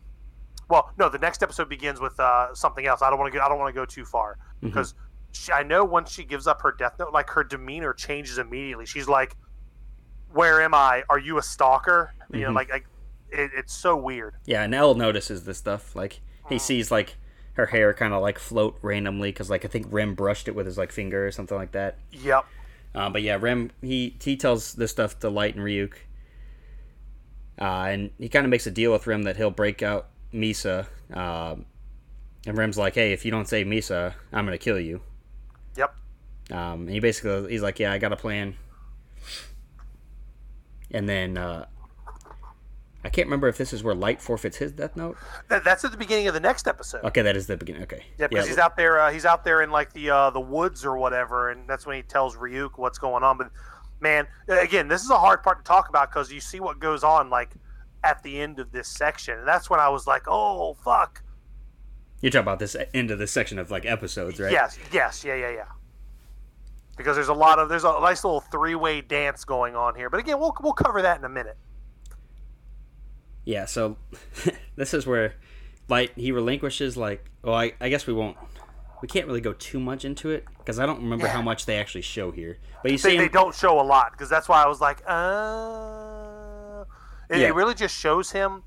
[0.74, 3.02] well no the next episode begins with uh something else.
[3.02, 4.94] I don't want to go I don't want to go too far because
[5.32, 8.86] she, I know once she gives up her death note, like her demeanor changes immediately.
[8.86, 9.36] She's like,
[10.32, 11.04] "Where am I?
[11.10, 12.56] Are you a stalker?" You know, Mhm.
[12.56, 12.86] like like
[13.32, 14.36] it, it's so weird.
[14.46, 15.96] Yeah, and L notices this stuff.
[15.96, 17.16] Like he sees like
[17.54, 20.66] her hair kind of like float randomly because like I think Rem brushed it with
[20.66, 21.98] his like finger or something like that.
[22.12, 22.46] Yep.
[22.96, 25.94] Uh, but yeah, Rem he he tells this stuff to Light and Ryuk,
[27.60, 30.88] uh, and he kind of makes a deal with Rem that he'll break out Misa.
[31.16, 31.66] Um,
[32.46, 35.02] and Rem's like, "Hey, if you don't save Misa, I'm gonna kill you."
[35.78, 35.96] Yep.
[36.52, 38.56] Um, and he basically he's like, "Yeah, I got a plan."
[40.92, 41.66] And then uh,
[43.04, 45.18] I can't remember if this is where Light forfeits his death note.
[45.50, 47.04] That, that's at the beginning of the next episode.
[47.04, 47.84] Okay, that is the beginning.
[47.84, 49.00] Okay, Yeah, because he's out there.
[49.00, 51.98] Uh, he's out there in like the uh, the woods or whatever, and that's when
[51.98, 53.38] he tells Ryuk what's going on.
[53.38, 53.52] But
[54.00, 57.04] man, again, this is a hard part to talk about because you see what goes
[57.04, 57.52] on like
[58.04, 61.24] at the end of this section, and that's when I was like, "Oh fuck!"
[62.22, 64.52] You're talking about this end of this section of like episodes, right?
[64.52, 65.66] Yes, yes, yeah, yeah, yeah.
[66.96, 70.10] Because there's a lot of there's a nice little three way dance going on here.
[70.10, 71.58] But again, we'll we'll cover that in a minute.
[73.46, 73.98] Yeah, so
[74.76, 75.36] this is where
[75.90, 78.38] Light he relinquishes like well I, I guess we won't
[79.02, 81.78] we can't really go too much into it because I don't remember how much they
[81.78, 82.58] actually show here.
[82.82, 84.80] But you see They, him they don't show a lot because that's why I was
[84.80, 86.13] like, uh.
[87.30, 87.48] It, Yeah.
[87.48, 88.64] it really just shows him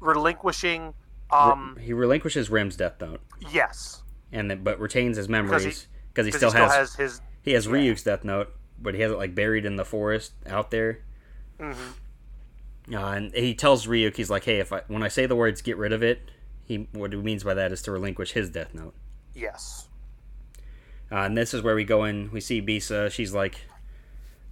[0.00, 0.94] relinquishing.
[1.30, 3.20] Um, he relinquishes Rem's death note
[3.52, 7.20] yes, and then but retains his memories because he, he still, still has, has his
[7.42, 10.70] he has Ryuk's death note, but he has it like buried in the forest out
[10.70, 11.02] there.
[11.60, 12.94] Mm-hmm.
[12.94, 15.62] Uh, and he tells Ryuk he's like, hey, if I when I say the words
[15.62, 16.30] get rid of it,
[16.64, 18.94] he what he means by that is to relinquish his death note.
[19.34, 19.86] Yes.
[21.12, 22.30] Uh, and this is where we go in.
[22.32, 23.10] We see Misa.
[23.10, 23.66] She's like,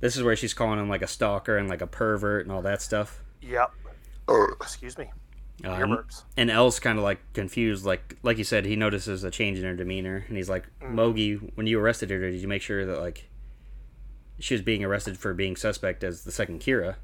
[0.00, 2.62] this is where she's calling him like a stalker and like a pervert and all
[2.62, 3.22] that stuff.
[3.42, 3.70] Yep.
[4.60, 5.10] Excuse me.
[5.64, 6.22] Uh, and, burps.
[6.36, 7.84] and L's kind of like confused.
[7.84, 10.94] Like like you said, he notices a change in her demeanor, and he's like, Mm.
[10.94, 13.28] Mogi, when you arrested her, did you make sure that like
[14.38, 16.94] she was being arrested for being suspect as the second Kira.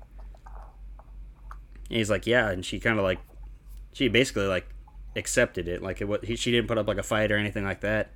[1.88, 3.18] And he's like, yeah, and she kind of like,
[3.92, 4.66] she basically like
[5.16, 5.82] accepted it.
[5.82, 8.12] Like it, wa- he, she didn't put up like a fight or anything like that.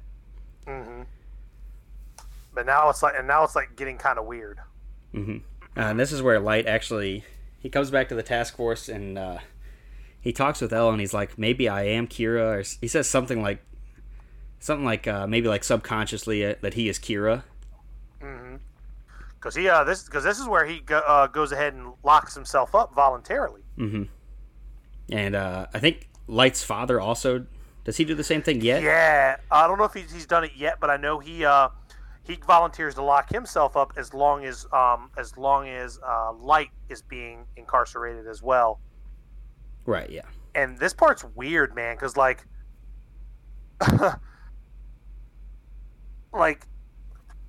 [0.66, 1.06] Mhm.
[2.54, 4.58] But now it's like, and now it's like getting kind of weird.
[5.16, 5.40] Uh,
[5.76, 7.24] and this is where Light actually
[7.58, 9.38] he comes back to the task force and uh,
[10.20, 13.42] he talks with L and he's like, maybe I am Kira, or he says something
[13.42, 13.62] like,
[14.60, 17.42] something like uh, maybe like subconsciously uh, that he is Kira.
[19.34, 22.34] Because he, uh, this, because this is where he go, uh, goes ahead and locks
[22.34, 23.62] himself up voluntarily.
[23.78, 24.04] Mm-hmm.
[25.10, 27.46] And uh, I think Light's father also
[27.84, 28.82] does he do the same thing yet?
[28.82, 31.70] Yeah, I don't know if he's, he's done it yet, but I know he uh,
[32.28, 36.68] he volunteers to lock himself up as long as um, as long as uh, Light
[36.90, 38.78] is being incarcerated as well.
[39.86, 40.10] Right.
[40.10, 40.26] Yeah.
[40.54, 42.44] And this part's weird, man, because like,
[46.32, 46.66] like,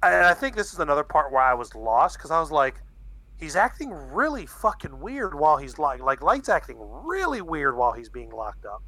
[0.01, 2.75] and I think this is another part where I was lost because I was like,
[3.37, 8.09] he's acting really fucking weird while he's like, like Light's acting really weird while he's
[8.09, 8.81] being locked up.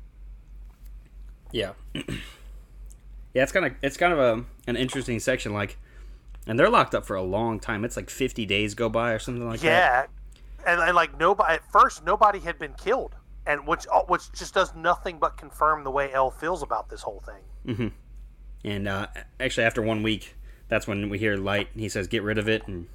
[1.52, 1.74] Yeah.
[3.34, 3.44] yeah.
[3.44, 5.54] It's kind of it's kind of a an interesting section.
[5.54, 5.78] Like,
[6.48, 7.86] and they're locked up for a long time.
[7.86, 10.10] It's like fifty days go by or something like that.
[10.66, 13.16] Yeah, and, and like nobody at first, nobody had been killed,
[13.46, 17.02] and which uh, which just does nothing but confirm the way L feels about this
[17.02, 17.92] whole thing.
[18.64, 19.08] And uh,
[19.40, 20.36] actually, after one week,
[20.68, 21.70] that's when we hear Light.
[21.76, 22.88] He says, "Get rid of it," and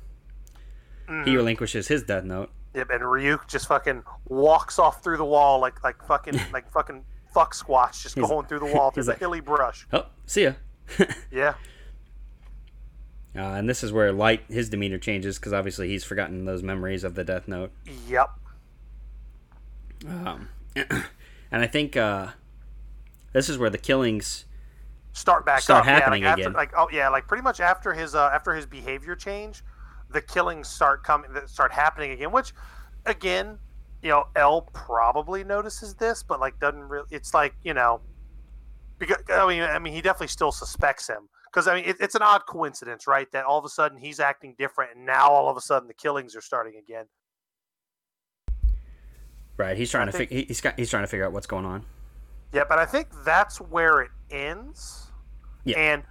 [1.24, 2.50] he relinquishes his death note.
[2.74, 7.04] Yep, and Ryuk just fucking walks off through the wall like like fucking like fucking
[7.36, 9.86] fuck squatch, just He's- going through the wall through the like- hilly brush.
[9.92, 10.52] Oh, see ya.
[11.30, 11.54] Yeah,
[13.36, 17.04] Uh, and this is where Light his demeanor changes because obviously he's forgotten those memories
[17.04, 17.72] of the Death Note.
[18.08, 18.30] yep,
[20.08, 21.04] Um, and
[21.62, 22.28] I think uh,
[23.32, 24.44] this is where the killings.
[25.12, 25.86] start back Start up.
[25.86, 26.52] happening yeah, like after, again.
[26.54, 29.62] Like oh yeah, like pretty much after his uh, after his behavior change,
[30.10, 32.30] the killings start coming that start happening again.
[32.32, 32.52] Which,
[33.04, 33.58] again,
[34.02, 37.06] you know, L probably notices this, but like doesn't really.
[37.10, 38.00] It's like you know,
[38.98, 42.14] because I mean, I mean, he definitely still suspects him because I mean, it, it's
[42.14, 43.30] an odd coincidence, right?
[43.32, 45.94] That all of a sudden he's acting different, and now all of a sudden the
[45.94, 47.06] killings are starting again.
[49.56, 51.32] Right, he's trying I to think- fig- he- he's got, he's trying to figure out
[51.32, 51.84] what's going on.
[52.52, 55.06] Yeah, but I think that's where it ends.
[55.64, 55.78] Yeah.
[55.78, 56.02] And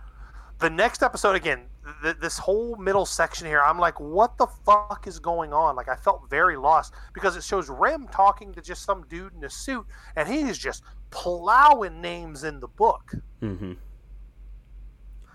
[0.60, 1.62] the next episode, again,
[2.04, 5.76] th- this whole middle section here, I'm like, what the fuck is going on?
[5.76, 9.44] Like, I felt very lost because it shows Rem talking to just some dude in
[9.44, 13.14] a suit, and he is just plowing names in the book.
[13.42, 13.74] Mm-hmm.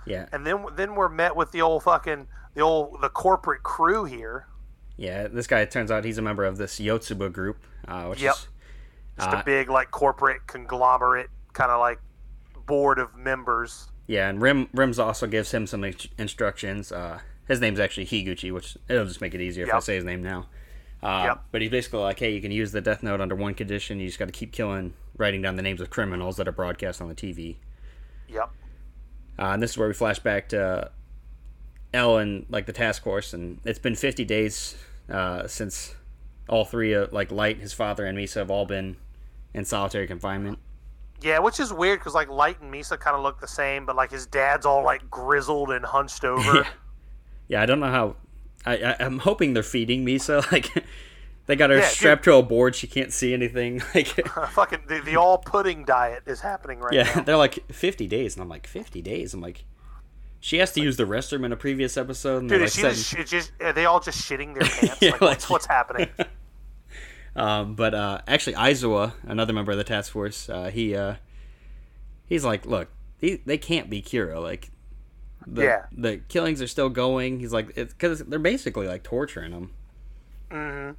[0.06, 4.04] Yeah, And then then we're met with the old fucking the old the corporate crew
[4.04, 4.46] here.
[4.96, 5.28] yeah.
[5.28, 8.34] This guy it turns out he's a member of this Yotsuba group, uh, which Yep.
[8.34, 8.48] is
[9.18, 12.00] Just Uh, a big like corporate conglomerate kind of like
[12.66, 13.88] board of members.
[14.10, 14.28] Yeah.
[14.28, 15.84] And Rem Rims also gives him some
[16.18, 16.90] instructions.
[16.90, 20.04] Uh, his name's actually Higuchi, which it'll just make it easier if I say his
[20.04, 20.48] name now.
[21.00, 21.44] Uh, Yep.
[21.52, 24.00] But he's basically like, hey, you can use the Death Note under one condition.
[24.00, 27.00] You just got to keep killing, writing down the names of criminals that are broadcast
[27.00, 27.56] on the TV.
[28.28, 28.50] Yep.
[29.38, 30.90] Uh, and this is where we flash back to
[31.92, 34.76] and like the task force, and it's been 50 days
[35.08, 35.94] uh, since
[36.48, 38.96] all three, uh, like Light, his father, and Misa have all been
[39.54, 40.58] in solitary confinement.
[41.22, 43.96] Yeah, which is weird because like Light and Misa kind of look the same, but
[43.96, 46.54] like his dad's all like grizzled and hunched over.
[46.58, 46.68] Yeah.
[47.48, 48.16] Yeah, I don't know how.
[48.64, 50.44] I, I I'm hoping they're feeding Misa.
[50.52, 50.70] Like
[51.46, 51.90] they got her Yeah, dude.
[51.90, 53.82] strapped to a board; she can't see anything.
[53.94, 54.06] Like
[54.52, 57.22] Fucking the, the all pudding diet is happening right yeah, now.
[57.22, 59.34] they're like 50 days, and I'm like 50 days.
[59.34, 59.64] I'm like,
[60.38, 62.96] she has to use the restroom in a previous episode, and Dude, like she setting-
[62.96, 64.98] just, she just are they all just shitting their pants?
[65.02, 66.08] Yeah, like, what's, what's happening?
[67.36, 71.14] Um, but uh, actually, Aizawa, another member of the task force, uh, he uh,
[72.26, 72.88] he's like, look,
[73.18, 74.42] he, they can't be Kira.
[74.42, 74.70] Like,
[75.46, 75.86] the, Yeah.
[75.92, 77.40] the killings are still going.
[77.40, 79.70] He's like, it's because they're basically like torturing him.
[80.50, 80.90] hmm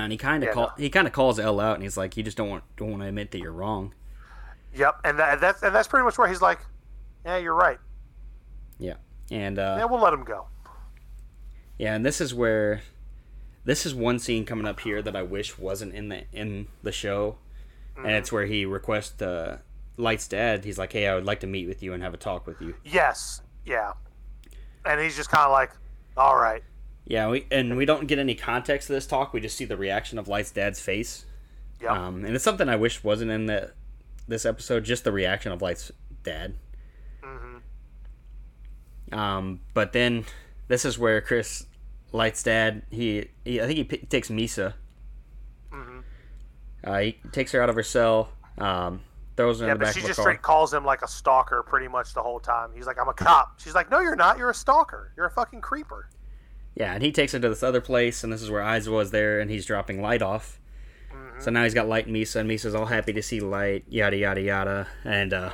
[0.00, 0.72] And he kind of Yeah, call no.
[0.76, 3.02] he kind of calls L out, and he's like, you just don't want don't want
[3.02, 3.94] to admit that you're wrong.
[4.74, 6.60] Yep, and that, that's and that's pretty much where he's like,
[7.24, 7.78] yeah, you're right.
[8.78, 8.94] Yeah,
[9.30, 10.46] and uh, Yeah, we'll let him go.
[11.78, 12.82] Yeah, and this is where
[13.66, 16.92] this is one scene coming up here that I wish wasn't in the in the
[16.92, 17.36] show,
[17.96, 19.58] and it's where he requests uh,
[19.96, 20.64] Light's dad.
[20.64, 22.62] He's like, "Hey, I would like to meet with you and have a talk with
[22.62, 23.92] you." Yes, yeah,
[24.84, 25.72] and he's just kind of like,
[26.16, 26.62] all right.
[27.08, 29.32] Yeah, we and we don't get any context to this talk.
[29.32, 31.26] We just see the reaction of Light's dad's face,
[31.80, 31.90] Yep.
[31.90, 33.72] um, and it's something I wish wasn't in the
[34.28, 34.84] this episode.
[34.84, 35.90] Just the reaction of Light's
[36.22, 36.54] dad.
[37.22, 39.18] Mm-hmm.
[39.18, 40.24] Um, but then
[40.68, 41.66] this is where Chris
[42.12, 42.82] Light's dad.
[42.90, 44.74] He, he I think he p- takes Misa.
[45.70, 46.00] hmm
[46.84, 49.00] Uh, he takes her out of her cell, um,
[49.36, 50.24] throws her Yeah, in the but back she of just car.
[50.24, 52.70] straight calls him like a stalker pretty much the whole time.
[52.74, 53.60] He's like, I'm a cop.
[53.60, 54.38] She's like, No, you're not.
[54.38, 55.12] You're a stalker.
[55.16, 56.08] You're a fucking creeper.
[56.74, 59.10] Yeah, and he takes her to this other place, and this is where Aizawa was
[59.10, 60.60] there, and he's dropping Light off.
[61.38, 64.16] So now he's got Light and Misa, and Misa's all happy to see Light, yada
[64.16, 65.50] yada yada, and uh,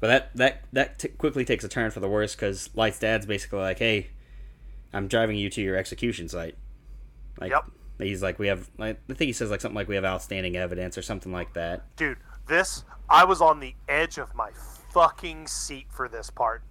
[0.00, 3.24] but that that that t- quickly takes a turn for the worse because Light's dad's
[3.26, 4.08] basically like, "Hey,
[4.94, 6.56] I'm driving you to your execution site."
[7.40, 7.64] Like, Yep.
[7.98, 10.96] he's like, "We have," I think he says like something like, "We have outstanding evidence"
[10.96, 11.96] or something like that.
[11.96, 14.50] Dude, this I was on the edge of my
[14.92, 16.62] fucking seat for this part.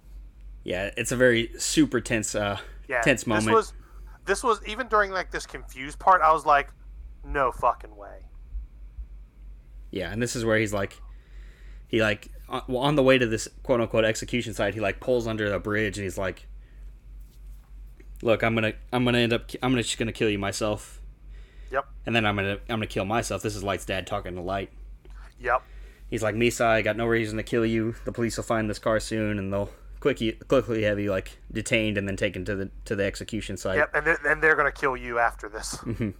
[0.64, 2.58] Yeah, it's a very super tense, uh,
[2.88, 3.46] Yeah, tense moment.
[3.46, 3.72] This was,
[4.24, 6.22] this was even during like this confused part.
[6.22, 6.70] I was like,
[7.22, 8.20] no fucking way.
[9.90, 11.00] Yeah, and this is where he's like,
[11.86, 15.00] he like on, well, on the way to this quote unquote execution site, he like
[15.00, 16.46] pulls under a bridge and he's like,
[18.22, 21.00] "Look, I'm gonna, I'm gonna end up, I'm gonna just gonna kill you myself,
[21.70, 24.40] Yep, and then I'm gonna, I'm gonna kill myself." This is Light's dad talking to
[24.40, 24.70] Light.
[25.40, 25.62] yep,
[26.08, 27.94] He's like, "Misa, I got no reason to kill you.
[28.04, 31.96] The police will find this car soon, and they'll quickly, quickly have you like detained
[31.98, 33.90] and then taken to the to the execution site." yep.
[33.94, 35.76] And they're, and they're gonna kill you after this.
[35.78, 36.10] Mm-hmm.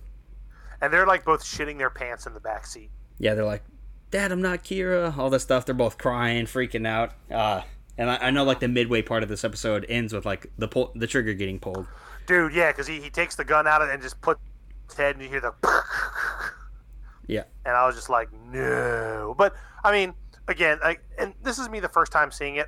[0.81, 2.91] And they're like both shitting their pants in the back seat.
[3.19, 3.63] Yeah, they're like,
[4.11, 5.65] "Dad, I'm not Kira." All this stuff.
[5.65, 7.13] They're both crying, freaking out.
[7.31, 7.63] Uh,
[7.99, 10.69] and I, I know like the midway part of this episode ends with like the
[10.69, 11.87] pull, the trigger getting pulled.
[12.27, 14.41] Dude, yeah, because he, he takes the gun out and just puts
[14.89, 15.53] his head, and you hear the.
[17.27, 19.35] Yeah, And I was just like, no.
[19.39, 20.13] But I mean,
[20.47, 22.67] again, I, and this is me the first time seeing it.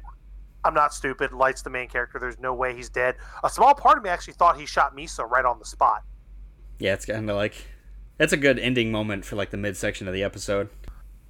[0.64, 1.32] I'm not stupid.
[1.32, 2.18] Light's the main character.
[2.18, 3.16] There's no way he's dead.
[3.44, 6.04] A small part of me actually thought he shot Misa right on the spot.
[6.78, 7.66] yeah, it's kind of like
[8.16, 10.70] that's a good ending moment for like the midsection of the episode.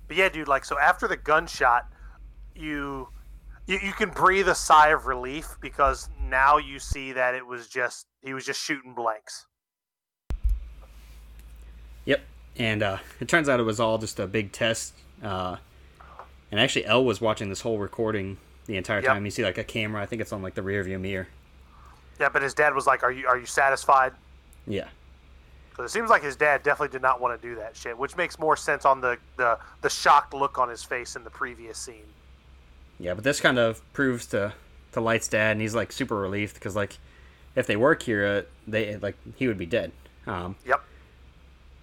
[0.06, 1.88] But yeah, dude, like so after the gunshot,
[2.54, 3.08] you,
[3.66, 7.68] you you can breathe a sigh of relief because now you see that it was
[7.68, 9.46] just he was just shooting blanks.
[12.04, 12.20] Yep,
[12.56, 14.94] and uh, it turns out it was all just a big test.
[15.22, 15.56] Uh,
[16.50, 19.06] and actually, L was watching this whole recording the entire Yep.
[19.06, 19.24] time.
[19.24, 20.02] You see like a camera.
[20.02, 21.28] I think it's on like the rear view mirror.
[22.20, 24.12] Yeah, but his dad was like, "Are you are you satisfied?"
[24.68, 24.88] Yeah,
[25.70, 28.16] Because it seems like his dad definitely did not want to do that shit, which
[28.16, 31.78] makes more sense on the, the, the shocked look on his face in the previous
[31.78, 32.02] scene.
[32.98, 34.52] Yeah, but this kind of proves to
[34.92, 36.98] to Light's dad, and he's like super relieved because like
[37.54, 39.92] if they were Kira, they like he would be dead.
[40.26, 40.82] Um, Yep.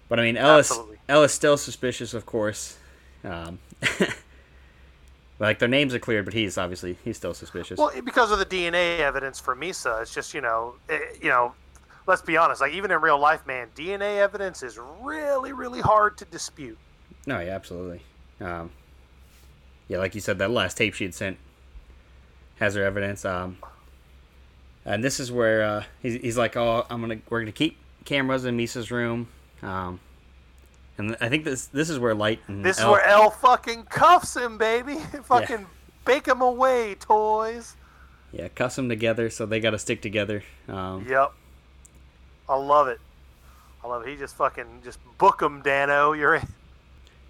[0.09, 0.97] But I mean, Ellis Absolutely.
[1.09, 2.77] Ellis still suspicious, of course.
[3.23, 3.57] Um,
[5.39, 7.79] like their names are cleared, but he's obviously he's still suspicious.
[7.79, 11.53] Well, because of the DNA evidence for Misa, it's just you know, it, you know,
[12.05, 12.61] let's be honest.
[12.61, 16.77] Like even in real life, man, DNA evidence is really, really hard to dispute.
[17.25, 18.01] no, yeah, absolutely.
[18.41, 18.69] Um,
[19.87, 21.37] yeah, like you said, that last tape she had sent
[22.59, 23.25] has her evidence.
[23.25, 23.57] Um,
[24.85, 28.45] and this is where uh, he's, he's like, "Oh, I'm gonna we're gonna keep cameras
[28.45, 29.27] in Misa's room."
[29.61, 29.99] Um,
[30.97, 33.83] and I think this this is where Light and This is Elle- where L fucking
[33.83, 34.95] cuffs him, baby.
[35.23, 35.65] fucking
[36.05, 37.75] bake him away, toys.
[38.33, 40.43] yeah cuss them together, so they got to stick together.
[40.67, 41.31] Um, Yep.
[42.49, 42.99] I love it.
[43.83, 44.09] I love it.
[44.09, 46.11] He just fucking just book him, Dano.
[46.11, 46.41] You're in.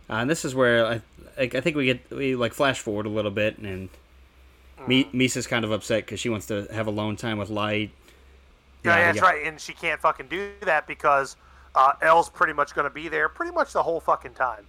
[0.10, 1.02] Uh, and this is where I,
[1.38, 3.89] like, I think we get we like flash forward a little bit, and
[4.88, 7.91] Mi- Misa's kind of upset because she wants to have alone time with Light.
[8.84, 9.24] Yeah, Yeah, that's yeah.
[9.24, 9.46] right.
[9.48, 11.36] And she can't fucking do that because
[11.76, 14.67] uh, L's pretty much going to be there pretty much the whole fucking time.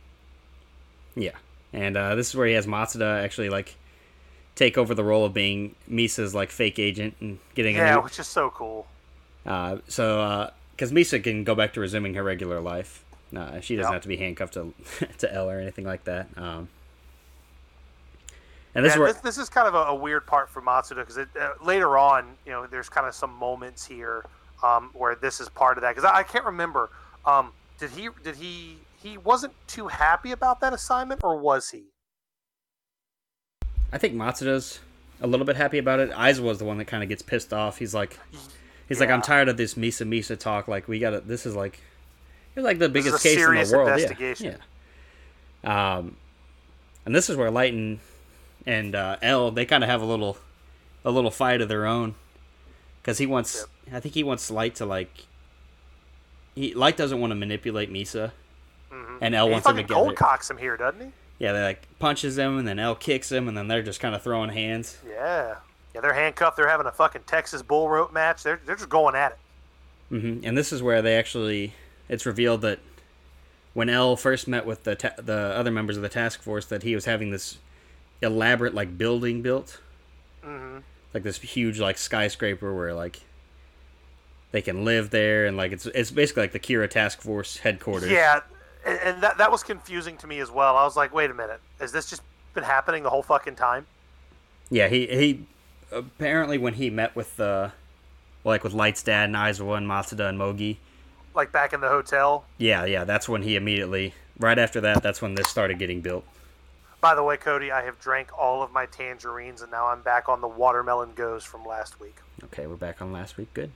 [1.16, 1.36] Yeah,
[1.72, 3.76] and uh, this is where he has Matsuda actually like
[4.54, 8.00] take over the role of being Misa's like fake agent and getting Yeah, new.
[8.02, 8.86] which is so cool.
[9.46, 13.03] Uh, so because Misa can go back to resuming her regular life,
[13.36, 13.94] uh, she doesn't Yep.
[13.94, 14.72] have to be handcuffed to
[15.18, 16.28] to L or anything like that.
[16.36, 16.68] Um,
[18.74, 20.60] and this Yeah, is where this, this is kind of a, a weird part for
[20.62, 21.26] Matsuda because uh,
[21.62, 24.24] later on, you know, there's kind of some moments here
[24.62, 25.94] um, where this is part of that.
[25.94, 26.90] Because I, I can't remember.
[27.24, 28.08] Um, did he?
[28.22, 28.78] Did he?
[29.02, 31.84] He wasn't too happy about that assignment, or was he?
[33.92, 34.80] I think Matsuda's
[35.20, 36.10] a little bit happy about it.
[36.10, 37.78] Aizawa was the one that kind of gets pissed off.
[37.78, 38.18] He's like,
[38.88, 40.66] he's like, I'm tired of this Misa Misa talk.
[40.68, 41.20] Like, we gotta.
[41.20, 41.80] This is like,
[42.56, 43.88] it's like the biggest case in the world.
[43.88, 44.58] Yeah, investigation.
[45.62, 45.96] Yeah.
[45.96, 46.16] Um,
[47.06, 47.74] and this is where Light
[48.66, 50.38] and uh, L they kind of have a little
[51.04, 52.14] a little fight of their own
[53.02, 53.66] because he wants.
[53.92, 55.26] I think he wants Light to like.
[56.54, 58.32] He Light doesn't want to manipulate Misa,
[59.20, 59.88] and L he wants him to get.
[59.88, 61.08] gold cocks him here, doesn't he?
[61.38, 64.14] Yeah, they like punches him, and then L kicks him, and then they're just kind
[64.14, 64.98] of throwing hands.
[65.06, 65.56] Yeah.
[65.94, 66.56] Yeah, they're handcuffed.
[66.56, 68.42] They're having a fucking Texas bull rope match.
[68.42, 69.38] They're they're just going at it.
[70.08, 71.72] hmm And this is where they actually,
[72.08, 72.78] it's revealed that
[73.72, 76.82] when L first met with the ta- the other members of the task force, that
[76.82, 77.58] he was having this
[78.22, 79.80] elaborate like building built,
[80.42, 80.78] hmm
[81.12, 83.20] like this huge like skyscraper where like
[84.52, 88.10] they can live there, and like it's it's basically like the Kira task force headquarters.
[88.10, 88.40] Yeah,
[88.86, 90.76] and, and that that was confusing to me as well.
[90.76, 92.22] I was like, wait a minute, has this just
[92.54, 93.86] been happening the whole fucking time?
[94.70, 94.88] yeah.
[94.88, 95.46] He he
[95.92, 97.72] apparently when he met with the
[98.44, 100.76] like with Light's dad and Aizawa and Matsuda and Mogi.
[101.34, 102.44] Like back in the hotel.
[102.58, 104.14] Yeah, yeah, that's when he immediately.
[104.38, 106.24] Right after that, that's when this started getting built.
[107.00, 110.28] By the way, Cody, I have drank all of my tangerines, and now I'm back
[110.28, 112.16] on the watermelon goes from last week.
[112.44, 113.52] Okay, we're back on last week.
[113.52, 113.70] Good.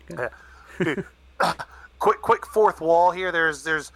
[0.79, 1.05] good.
[1.99, 3.31] quick, quick fourth wall here.
[3.31, 3.93] There's, there's,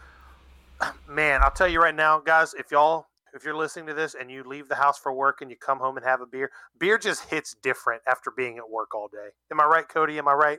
[1.08, 2.52] man, I'll tell you right now, guys.
[2.54, 5.50] If y'all, if you're listening to this and you leave the house for work and
[5.50, 8.94] you come home and have a beer, beer just hits different after being at work
[8.94, 9.30] all day.
[9.50, 10.18] Am I right, Cody?
[10.18, 10.58] Am I right?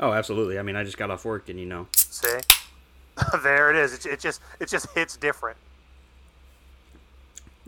[0.00, 0.58] Oh, absolutely.
[0.58, 1.86] I mean, I just got off work, and you know.
[1.96, 2.28] See,
[3.42, 3.94] there it is.
[3.94, 5.56] It, it just, it just hits different.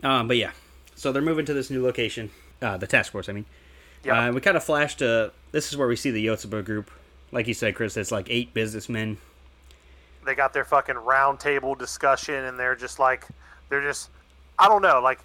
[0.03, 0.51] Um, but yeah,
[0.95, 3.29] so they're moving to this new location, uh, the task force.
[3.29, 3.45] I mean,
[4.03, 4.29] Yeah.
[4.29, 6.89] uh, we kind of flashed to this is where we see the Yotsuba group.
[7.31, 9.17] Like you said, Chris, it's like eight businessmen.
[10.25, 13.25] they got their fucking roundtable discussion and they're just like
[13.69, 14.09] they're just
[14.59, 15.19] I don't know like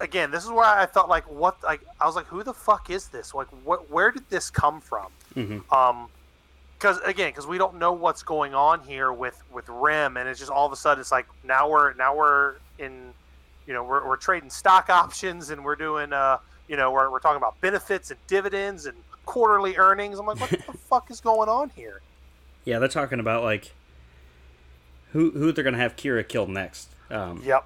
[0.00, 2.90] again this is where I thought like what like I was like who the fuck
[2.90, 5.72] is this like what where did this come from Mhm.
[5.72, 6.08] um
[6.84, 10.38] because again because we don't know what's going on here with with Rem and it's
[10.38, 13.14] just all of a sudden it's like now we're now we're in
[13.66, 16.36] you know we're, we're trading stock options and we're doing uh
[16.68, 20.50] you know we're, we're talking about benefits and dividends and quarterly earnings I'm like what
[20.50, 20.58] the
[20.90, 22.02] fuck is going on here
[22.66, 23.72] Yeah, they're talking about like
[25.12, 26.90] who who they're gonna have Kira killed next.
[27.10, 27.64] Um, yep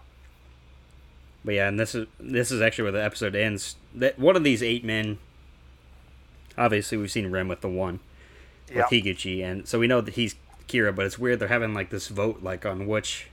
[1.45, 3.75] But yeah, and this is this is actually where the episode ends.
[3.97, 5.19] That one of these eight men.
[6.57, 8.01] Obviously, we've seen Rem with the one
[8.69, 10.37] with yep Higuchi, and so we know that he's
[10.69, 10.95] Kira.
[10.95, 13.29] But it's weird they're having like this vote, like on which,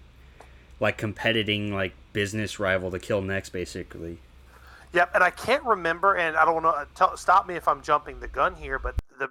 [0.79, 4.19] like competing like business rival to kill next, basically.
[4.93, 7.67] Yep, and I can't remember, and I don't want to uh, tell, stop me if
[7.67, 9.29] I'm jumping the gun here, but the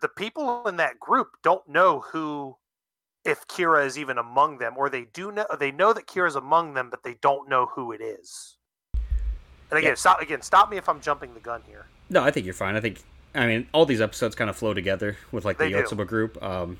[0.00, 2.56] the people in that group don't know who,
[3.24, 6.36] if Kira is even among them, or they do know they know that Kira is
[6.36, 8.56] among them, but they don't know who it is.
[9.70, 9.94] And again, Yeah.
[9.94, 11.86] stop again, stop me if I'm jumping the gun here.
[12.10, 12.74] No, I think you're fine.
[12.74, 13.02] I think
[13.38, 15.82] I mean all these episodes kind of flow together with like the They do.
[15.82, 16.42] Yotsuba group.
[16.42, 16.78] Um,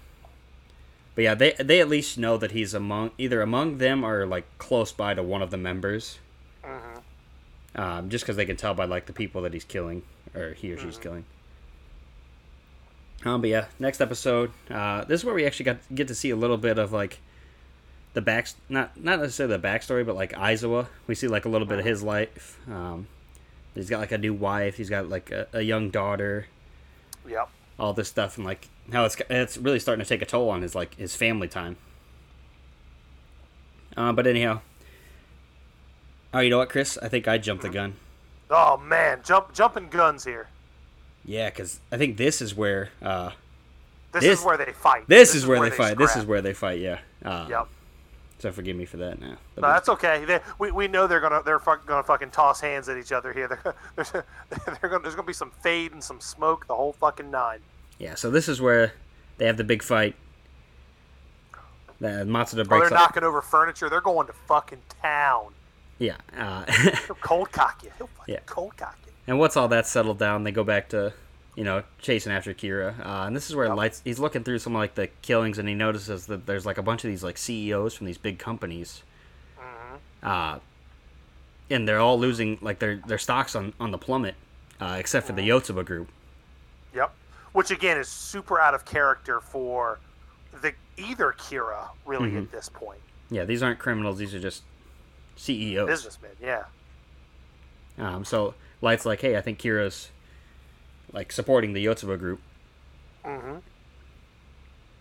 [1.15, 4.45] but yeah, they they at least know that he's among either among them or like
[4.59, 6.19] close by to one of the members.
[6.65, 6.99] hmm
[7.75, 10.03] Um, just because they can tell by like the people that he's killing
[10.35, 11.25] or he or she's killing.
[13.25, 14.53] Um, but yeah, next episode.
[14.71, 17.19] Uh, this is where we actually got get to see a little bit of like
[18.15, 20.87] the back, not not necessarily the backstory, but like Aizawa.
[21.07, 22.59] We see like a little bit of his life.
[22.69, 23.07] Um,
[23.79, 24.77] he's got like a new wife.
[24.77, 26.47] He's got like a, a young daughter.
[27.29, 27.49] Yep.
[27.79, 30.63] All this stuff and like how it's it's really starting to take a toll on
[30.63, 31.77] his like his family time.
[33.97, 34.61] Uh, but anyhow.
[36.33, 36.99] Oh, you know what, Chris?
[36.99, 37.95] I think I jumped the gun.
[38.51, 40.49] Oh man, jump jumping guns here.
[41.25, 43.31] Yeah, because I think this is where uh,
[44.13, 45.07] This, This- is where they fight.
[45.09, 45.99] this, is where, they, fight.
[45.99, 46.81] This is where they fight.
[46.81, 47.01] Yeah.
[47.25, 47.69] Uh, Yep.
[48.41, 49.37] So forgive me for that now.
[49.57, 50.25] No, that's okay.
[50.25, 53.33] They, we, we know they're gonna they're fuck, gonna fucking toss hands at each other
[53.33, 53.49] here.
[53.65, 54.25] They're, there's they're
[54.91, 57.59] gonna, there's gonna be some fade and some smoke, the whole fucking nine.
[57.99, 58.15] yeah.
[58.15, 58.93] So this is where
[59.39, 60.15] they have the big fight.
[62.01, 62.91] The Matsuda Oh, they're up.
[62.93, 63.91] knocking over furniture.
[63.91, 65.53] They're going to fucking town.
[65.99, 66.15] Yeah.
[66.37, 66.65] Uh,
[67.07, 67.91] He'll cold cock you.
[67.99, 68.41] He'll fucking Yeah.
[68.47, 69.13] cold cock you.
[69.27, 71.13] and once all that's settled down, they go back to
[71.59, 73.05] you know chasing after Kira.
[73.05, 74.01] Uh, and this is where lights.
[74.05, 77.03] He's looking through some like the killings, and he notices that there's like a bunch
[77.03, 79.03] of these like CEOs from these big companies.
[80.23, 80.61] Uh,
[81.69, 84.37] and they're all losing like their their stocks on on the plummet,
[84.81, 86.09] uh, except for the Yotsuba group.
[86.95, 87.13] Yep.
[87.53, 89.99] Which again is super out of character for
[90.63, 92.39] the either Kira really Mm-hmm.
[92.39, 93.01] at this point.
[93.31, 94.63] Yeah, these aren't criminals; these are just
[95.35, 95.89] CEOs.
[95.89, 96.65] Businessmen, yeah.
[97.99, 100.11] Um, so Light's like, hey, I think Kira's
[101.13, 102.41] like supporting the Yotsuba group.
[103.25, 103.57] Mm-hmm.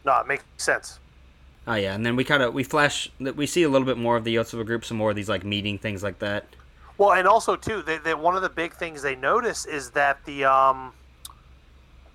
[0.05, 0.99] No, it makes sense.
[1.67, 3.97] Oh yeah, and then we kind of we flash that we see a little bit
[3.97, 6.45] more of the Yotsuba group, some more of these like meeting things like that.
[6.97, 10.23] Well, and also too, they, they, one of the big things they notice is that
[10.25, 10.93] the um,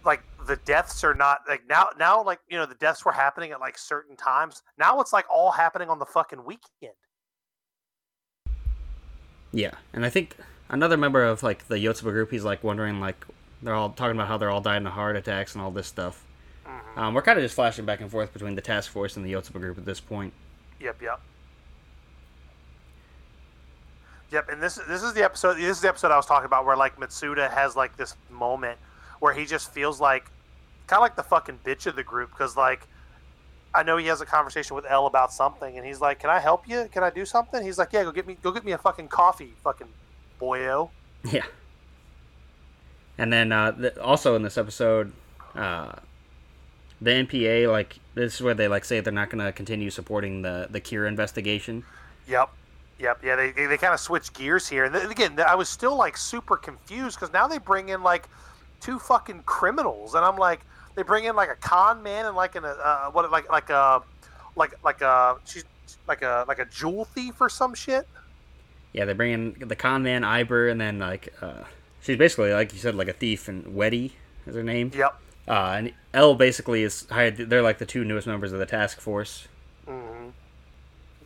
[0.05, 3.53] like the deaths are not like now now like you know the deaths were happening
[3.53, 4.62] at like certain times.
[4.78, 6.95] Now it's like all happening on the fucking weekend.
[9.53, 10.36] Yeah, and I think
[10.70, 13.26] another member of like the Yotsuba group, he's like wondering like
[13.63, 16.25] they're all talking about how they're all dying of heart attacks and all this stuff.
[16.97, 19.33] Um, we're kind of just flashing back and forth between the task force and the
[19.33, 20.33] Yotsuba group at this point.
[20.81, 21.21] Yep, yep.
[24.31, 25.55] Yep, and this this is the episode.
[25.55, 28.79] This is the episode I was talking about where like Matsuda has like this moment
[29.21, 30.25] where he just feels like
[30.87, 32.87] kind of like the fucking bitch of the group because like
[33.75, 36.39] I know he has a conversation with L about something and he's like, "Can I
[36.41, 36.89] help you?
[36.93, 39.09] Can I do something?" He's like, "Yeah, go get me go get me a fucking
[39.09, 39.89] coffee, fucking
[40.41, 40.91] boyo."
[41.31, 41.45] Yeah.
[43.23, 45.12] And then uh, th- also in this episode,
[45.55, 45.93] uh,
[47.01, 50.43] the NPA like this is where they like say they're not going to continue supporting
[50.43, 51.85] the the Kira investigation.
[52.27, 52.51] Yep.
[52.99, 53.20] Yep.
[53.23, 54.87] Yeah, they, they, they kind of switch gears here.
[54.87, 58.29] And then again, I was still like super confused because now they bring in like
[58.81, 60.16] two fucking criminals.
[60.16, 60.62] And I'm like,
[60.97, 64.03] they bring in like a con man and like an uh, what like like a
[64.57, 65.64] like like a she's
[66.09, 68.09] like a like a jewel thief or some shit.
[68.93, 71.62] Yeah, they bring in the con man Aiber, and then like uh,
[72.03, 74.13] she's basically like you said, like a thief, and Wedy
[74.47, 74.91] is her name.
[74.95, 75.15] Yep.
[75.49, 77.37] Uh, and L basically is hired.
[77.37, 79.49] They're like the two newest members of the task force.
[79.87, 80.29] hmm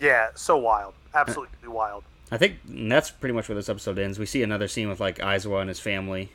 [0.01, 2.05] Yeah, so wild, absolutely wild.
[2.31, 4.18] I think that's pretty much where this episode ends.
[4.18, 6.31] We see another scene with like Aizawa and his family,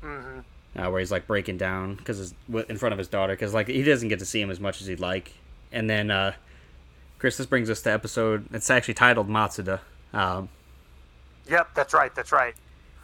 [0.00, 0.40] hmm
[0.76, 2.34] uh, where he's like breaking down because
[2.68, 4.80] in front of his daughter, because like he doesn't get to see him as much
[4.80, 5.32] as he'd like.
[5.70, 6.32] And then uh,
[7.18, 8.46] Chris, this brings us to episode.
[8.52, 9.80] It's actually titled Matsuda.
[10.12, 10.48] Um,
[11.48, 12.54] Yep, that's right, that's right.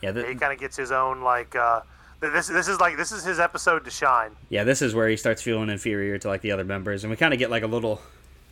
[0.03, 1.81] yeah, th- he kind of gets his own like uh,
[2.21, 2.49] this.
[2.49, 4.31] This is like this is his episode to shine.
[4.49, 7.17] yeah, this is where he starts feeling inferior to like the other members, and we
[7.17, 8.01] kind of get like a little,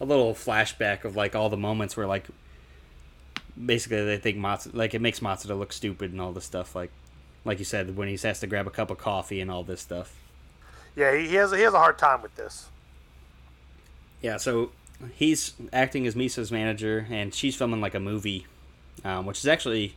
[0.01, 2.27] a little flashback of like all the moments where like,
[3.65, 6.91] basically they think Matsuda like it makes Matsuda look stupid and all this stuff like,
[7.45, 9.81] like you said when he has to grab a cup of coffee and all this
[9.81, 10.15] stuff.
[10.97, 12.67] Yeah, he, he has he has a hard time with this.
[14.23, 14.73] Yeah, so
[15.15, 18.47] he's acting as Misa's manager, and she's filming like a movie,
[19.05, 19.97] um, which is actually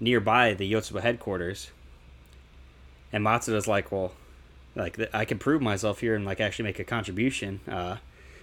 [0.00, 1.70] nearby the Yotsuba headquarters.
[3.12, 4.12] And Matsuda's like, well,
[4.74, 7.60] like I can prove myself here and like actually make a contribution.
[7.68, 7.96] Uh,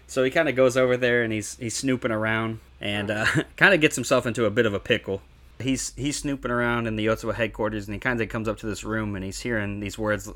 [0.08, 3.26] so he kind of goes over there and he's he's snooping around and uh,
[3.58, 5.22] kind of gets himself into a bit of a pickle.
[5.60, 8.66] He's he's snooping around in the Yotsuba headquarters and he kind of comes up to
[8.66, 10.28] this room and he's hearing these words.
[10.28, 10.36] And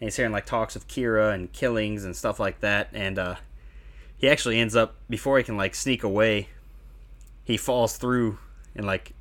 [0.00, 3.36] he's hearing like talks of Kira and killings and stuff like that, and uh,
[4.18, 6.48] he actually ends up before he can like sneak away
[7.44, 8.38] he falls through
[8.74, 9.12] and like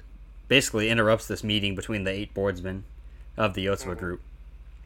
[0.47, 2.84] basically interrupts this meeting between the eight boardsmen
[3.38, 4.22] of the Yotsuba group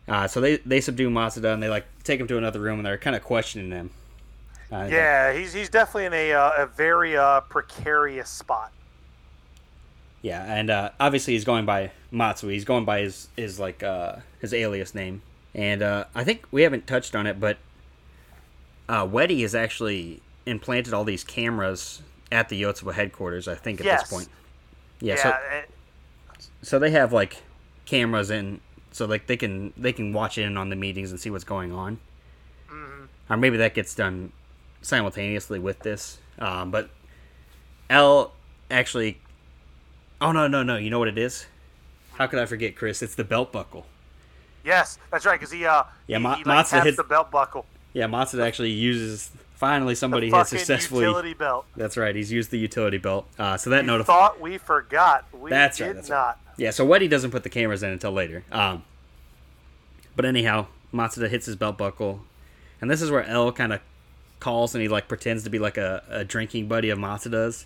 [0.08, 2.86] uh, so they they subdue Matsuda and they like take him to another room and
[2.86, 3.90] they're kind of questioning him
[4.72, 8.72] uh, Yeah, he's he's definitely in a uh, a very uh, precarious spot.
[10.22, 12.54] yeah and uh, obviously he's going by Matsui.
[12.54, 15.22] he's going by his his like uh, his alias name
[15.54, 17.58] and uh, I think we haven't touched on it but
[18.88, 22.02] uh, Wedy has actually implanted all these cameras
[22.32, 24.02] at the Yotsuba headquarters I think at Yes.
[24.04, 24.30] this point
[25.00, 25.62] yeah, Yeah, so eh,
[26.62, 27.44] so they have like
[27.86, 28.60] cameras in
[28.92, 31.72] so like they can they can watch in on the meetings and see what's going
[31.72, 32.00] on
[32.72, 33.08] mhm.
[33.30, 34.32] or maybe that gets done
[34.82, 36.90] simultaneously with this um, but
[37.90, 38.34] l
[38.72, 39.20] actually
[40.22, 41.46] oh no no no you know what it is
[42.14, 43.86] how could i forget chris it's the belt buckle
[44.64, 45.40] yes, that's right.
[45.40, 47.66] Because he uh Yeah, he, Ma- he, like, Matsuda hits- the belt buckle.
[47.94, 51.66] yeah matsuda actually uses finally somebody has successfully utility belt.
[51.76, 55.26] that's right he's used the utility belt uh, so that notifies thought we forgot.
[55.34, 56.18] We That's did right, that's right.
[56.18, 56.40] not.
[56.58, 58.44] Yeah, so Wedy doesn't put the cameras in until later.
[58.52, 58.84] Um,
[60.16, 62.22] but anyhow, Matsuda hits his belt buckle,
[62.80, 63.82] and this is where L kind of
[64.40, 67.66] calls and he like pretends to be like a, a drinking buddy of Matsuda's,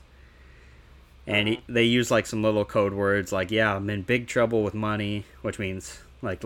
[1.27, 4.63] and he, they use like some little code words like "Yeah, I'm in big trouble
[4.63, 6.41] with money," which means like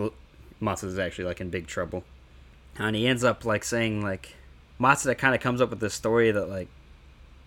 [0.60, 2.04] Matsuda's actually like in big trouble,
[2.78, 4.34] and he ends up like saying like
[4.80, 6.68] Matsuda kind of comes up with this story that like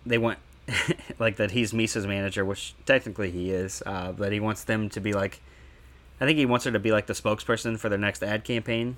[0.06, 0.40] they want
[1.20, 3.84] like that he's Misa's manager, which technically he is.
[3.86, 5.42] Uh, that he wants them to be like,
[6.20, 8.98] I think he wants her to be like the spokesperson for their next ad campaign.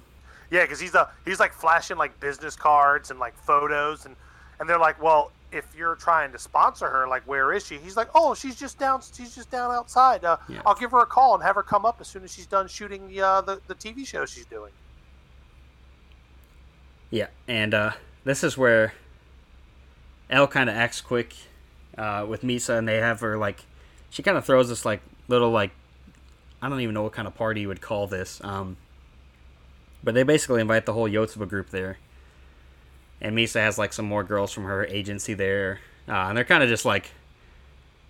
[0.51, 4.15] Yeah, because he's uh, he's like flashing like business cards and like photos, and
[4.59, 7.77] and they're like, well, if you're trying to sponsor her, like, where is she?
[7.77, 10.23] He's like, oh, she's just down, she's just down outside.
[10.25, 10.61] Uh, Yeah.
[10.65, 12.67] I'll give her a call and have her come up as soon as she's done
[12.67, 14.71] shooting the uh, the, the TV show she's doing.
[17.11, 17.91] Yeah, and uh,
[18.29, 18.93] this is where
[20.29, 21.33] L kind of acts quick
[21.97, 23.65] uh, with Misa, and they have her like,
[24.11, 25.71] she kind of throws this like little like,
[26.61, 28.39] I don't even know what kind of party you would call this.
[28.43, 28.77] Um,
[30.03, 31.97] but they basically invite the whole Yotsuba group there,
[33.19, 36.61] and Misa has like some more girls from her agency there, uh, and they're kind
[36.61, 37.09] of just like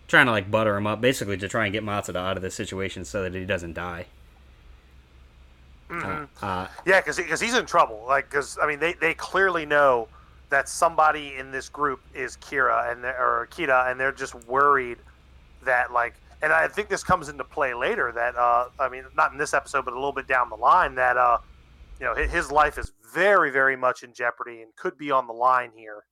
[0.09, 2.55] trying to like butter him up, basically to try and get Matsuda out of this
[2.55, 4.07] situation so that he doesn't die.
[5.90, 6.28] Mhm.
[6.42, 8.06] Uh, uh, Yeah, because he's in trouble.
[8.08, 10.08] Like, because I mean, they, they clearly know
[10.50, 14.98] that somebody in this group is Kira and they're- or Kita, and they're just worried
[15.64, 18.12] that like, and I think this comes into play later.
[18.12, 20.96] That uh, I mean, not in this episode, but a little bit down the line.
[20.96, 21.40] That uh,
[22.00, 25.34] you know, his life is very, very much in jeopardy and could be on the
[25.34, 26.06] line here.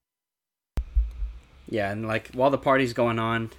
[1.69, 3.51] Yeah, and like while the party's going on,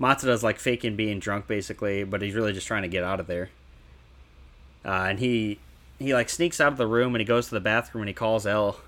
[0.00, 3.26] Matsuda's like faking being drunk basically, but he's really just trying to get out of
[3.26, 3.50] there.
[4.84, 5.60] Uh, and he
[5.98, 8.14] he like sneaks out of the room and he goes to the bathroom and he
[8.14, 8.80] calls L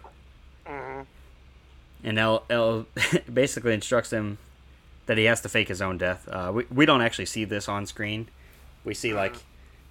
[0.67, 1.03] hmm
[2.03, 2.87] and L L
[3.33, 4.39] basically instructs him
[5.07, 6.29] that he has to fake his own death.
[6.29, 8.29] Uh, we we don't actually see this on screen.
[8.85, 9.45] We see like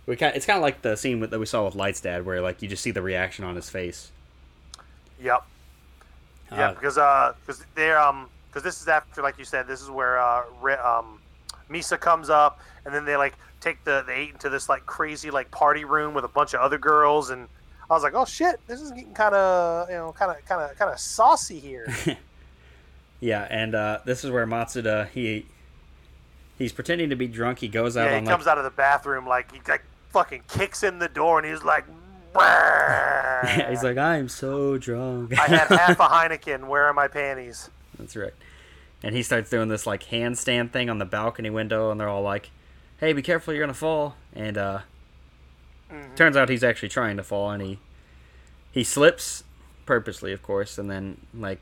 [0.08, 2.26] we kind it's kind of like the scene with, that we saw with Light's dad
[2.26, 4.12] where like you just see the reaction on his face.
[5.20, 5.48] Yep.
[6.56, 9.82] Yeah, Uh, because uh, because they're um, because this is after, like you said, this
[9.82, 10.44] is where uh,
[10.84, 11.23] um,
[11.70, 15.32] Misa comes up, and then they like take the the eight into this like crazy
[15.32, 17.48] like party room with a bunch of other girls, and
[17.90, 20.62] I was like, oh shit, this is getting kind of you know kind of kind
[20.62, 21.94] of kind of saucy here.
[23.20, 25.46] yeah, and uh, this is where Matsuda he
[26.58, 27.60] he's pretending to be drunk.
[27.60, 28.06] He goes out.
[28.06, 31.00] Yeah, he on, comes like, out of the bathroom like he like fucking kicks in
[31.00, 31.86] the door and he's like.
[33.70, 35.38] he's like, I'm so drunk.
[35.38, 36.68] I had half a Heineken.
[36.68, 37.70] Where are my panties?
[38.00, 38.34] That's right.
[39.04, 42.22] And he starts doing this like handstand thing on the balcony window, and they're all
[42.22, 42.52] like,
[43.00, 44.80] "Hey, be careful, you're gonna fall." And uh,
[45.92, 46.16] mm-hmm.
[46.16, 47.80] turns out he's actually trying to fall, and he
[48.72, 49.44] he slips
[49.86, 50.78] purposely, of course.
[50.78, 51.60] And then like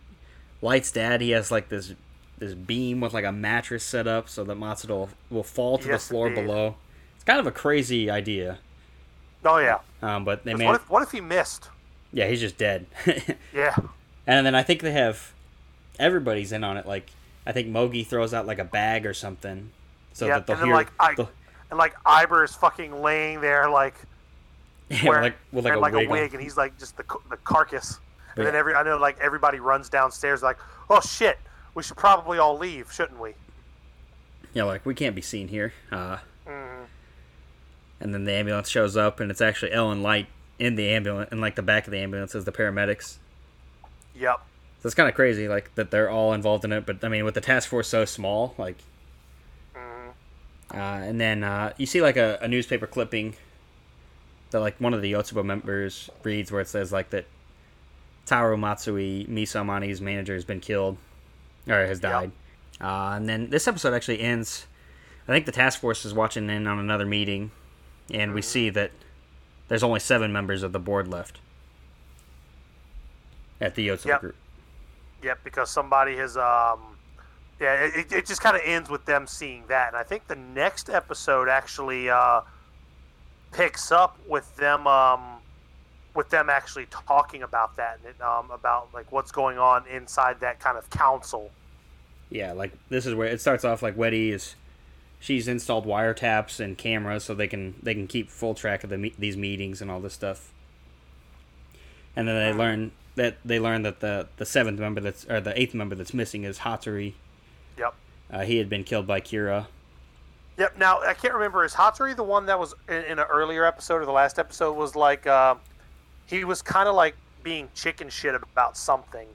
[0.62, 1.94] Light's dad, he has like this
[2.38, 5.88] this beam with like a mattress set up so that Matsuda will, will fall to
[5.88, 6.46] yes, the floor indeed.
[6.46, 6.76] below.
[7.16, 8.60] It's kind of a crazy idea.
[9.46, 9.80] Oh yeah.
[10.02, 10.66] Um, but they made.
[10.66, 11.70] What if, what if he missed?
[12.14, 12.88] Yeah, he's just dead.
[13.54, 13.76] yeah.
[14.28, 15.34] And then I think they have
[16.00, 16.86] everybody's in on it.
[16.86, 17.10] Like
[17.46, 19.72] I think Mogi throws out like a bag or something,
[20.14, 20.76] so yeah, that they'll and then hear.
[20.76, 21.16] Like, I,
[21.70, 23.96] and like Aiber is fucking laying there like.
[24.92, 27.06] Yeah, wearing, like with like, a, like wig a wig, and he's like just the
[27.30, 28.02] the carcass.
[28.36, 28.52] And yeah.
[28.52, 30.58] then every I know like everybody runs downstairs like,
[30.89, 31.39] oh shit,
[31.76, 33.32] we should probably all leave, shouldn't we?
[34.54, 35.72] Yeah, like we can't be seen here.
[35.94, 36.18] Uh,
[38.02, 40.28] and then the ambulance shows up, and it's actually Ellen Light
[40.60, 43.18] in the ambulance, in like the back of the ambulance is the paramedics.
[44.16, 44.42] Yep.
[44.82, 46.88] So it's kind of crazy, like that they're all involved in it.
[46.88, 48.77] But I mean, with the task force so small, like,
[49.75, 50.75] mm-hmm.
[50.75, 53.36] uh, and then uh, you see like a, a, newspaper clipping
[54.49, 57.25] that like one of the Yotsuba members reads, where it says like that
[58.25, 60.97] Taro Matsui, Misa Amane's manager, has been killed
[61.67, 62.32] or has died.
[62.79, 62.89] Yep.
[62.89, 64.65] Uh, and then this episode actually ends.
[65.27, 67.51] I think the task force is watching in on another meeting,
[68.09, 68.34] and mm-hmm.
[68.34, 68.89] we see that
[69.67, 71.39] there's only seven members of the board left
[73.61, 74.21] at the Yotsuba yep.
[74.21, 74.36] group.
[75.24, 76.80] Yep, because somebody has um
[77.61, 79.89] yeah, it, it just kind of ends with them seeing that.
[79.89, 82.41] And I think the next episode actually uh,
[83.51, 85.22] picks up with them um,
[86.15, 90.39] with them actually talking about that and it, um, about like what's going on inside
[90.39, 91.51] that kind of council.
[92.32, 94.55] Yeah, like this is where it starts off like Wedy is
[95.19, 99.13] she's installed wiretaps and cameras so they can they can keep full track of the
[99.19, 100.51] these meetings and all this stuff.
[102.15, 102.59] And then they mm-hmm.
[102.59, 102.91] learn
[103.22, 106.43] that they learned that the the seventh member that's or the eighth member that's missing
[106.43, 107.13] is Hatsuri.
[107.78, 107.93] Yep.
[108.32, 109.67] Uh, he had been killed by Kira.
[110.57, 110.80] Yep.
[110.80, 114.01] Now I can't remember is Hatsuri the one that was in, in an earlier episode
[114.01, 115.53] or the last episode was like uh,
[116.26, 119.28] he was kind of like being chicken shit about something.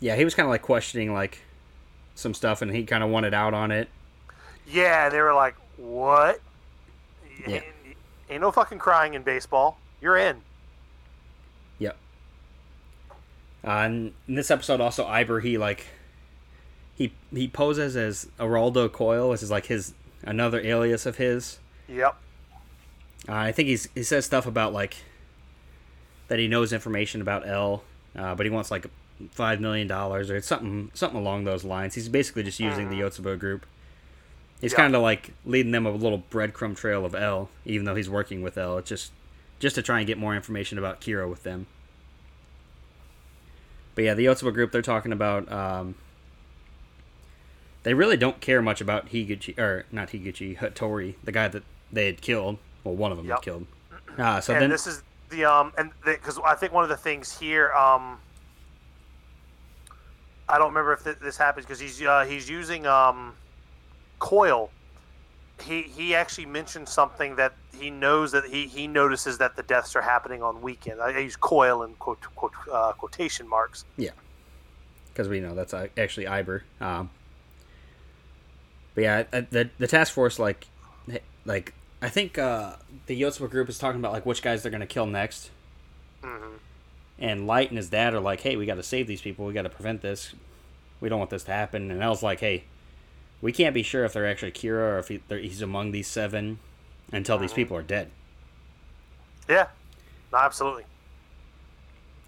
[0.00, 1.38] Yeah, he was kind of like questioning like
[2.16, 3.88] some stuff, and he kind of wanted out on it.
[4.66, 6.40] Yeah, they were like, "What?
[7.46, 7.54] Yeah.
[7.54, 7.64] Ain't,
[8.30, 9.78] ain't no fucking crying in baseball.
[10.00, 10.42] You're in."
[11.78, 11.96] Yep.
[13.64, 15.86] Uh, and in this episode, also Aiber he like
[16.94, 21.58] he he poses as Eraldo Coil, which is like his another alias of his.
[21.88, 22.16] Yep.
[23.28, 24.96] Uh, I think he's he says stuff about like
[26.28, 27.82] that he knows information about L,
[28.16, 28.86] uh, but he wants like
[29.30, 31.94] five million dollars or something something along those lines.
[31.94, 32.98] He's basically just using mm-hmm.
[32.98, 33.66] the Yotsuba group.
[34.60, 38.10] He's kind of like leading them a little breadcrumb trail of L, even though he's
[38.10, 38.78] working with L.
[38.78, 39.12] It's just
[39.58, 41.66] just to try and get more information about Kira with them.
[43.98, 45.50] But yeah, the Yotsuba group they're talking about.
[45.50, 45.96] Um,
[47.82, 52.06] they really don't care much about Higuchi or not Higuchi Hattori, the guy that they
[52.06, 52.58] had killed.
[52.84, 53.38] Well, one of them yep.
[53.38, 53.66] had killed.
[54.16, 56.96] Uh, so and then this is the um and because I think one of the
[56.96, 58.20] things here um
[60.48, 63.34] I don't remember if th- this happens because he's uh, he's using um
[64.20, 64.70] Coil,
[65.62, 69.94] he he actually mentioned something that he knows that he, he notices that the deaths
[69.96, 71.00] are happening on weekends.
[71.00, 73.84] I use Coil in quote, quote uh, quotation marks.
[73.96, 74.10] Yeah,
[75.12, 76.62] because we know that's uh, actually Aiber.
[76.80, 77.10] Um,
[78.94, 80.66] but yeah, the the task force like
[81.44, 82.74] like I think uh,
[83.06, 85.50] the Yotsuba group is talking about like which guys they're gonna kill next.
[86.22, 86.56] Mm-hmm.
[87.20, 89.46] And Light and his dad are like, "Hey, we got to save these people.
[89.46, 90.34] We got to prevent this.
[91.00, 92.64] We don't want this to happen." And L's like, "Hey,
[93.40, 96.58] we can't be sure if they're actually Kira or if he, he's among these seven
[97.12, 97.42] until mm-hmm.
[97.42, 98.10] these people are dead.
[99.48, 99.68] Yeah,
[100.32, 100.84] no, absolutely.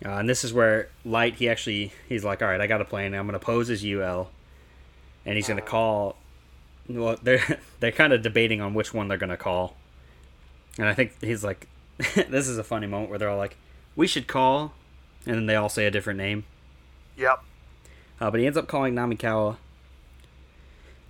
[0.05, 2.85] Uh, and this is where Light, he actually, he's like, all right, I got a
[2.85, 3.15] plan.
[3.15, 4.31] I'm going to pose as UL,
[5.27, 5.53] and he's mm-hmm.
[5.53, 6.17] going to call.
[6.89, 9.77] Well, they're they're kind of debating on which one they're going to call,
[10.79, 13.57] and I think he's like, this is a funny moment where they're all like,
[13.95, 14.73] we should call,
[15.27, 16.45] and then they all say a different name.
[17.19, 17.45] Yep.
[18.21, 19.57] Uh, but he ends up calling Namikawa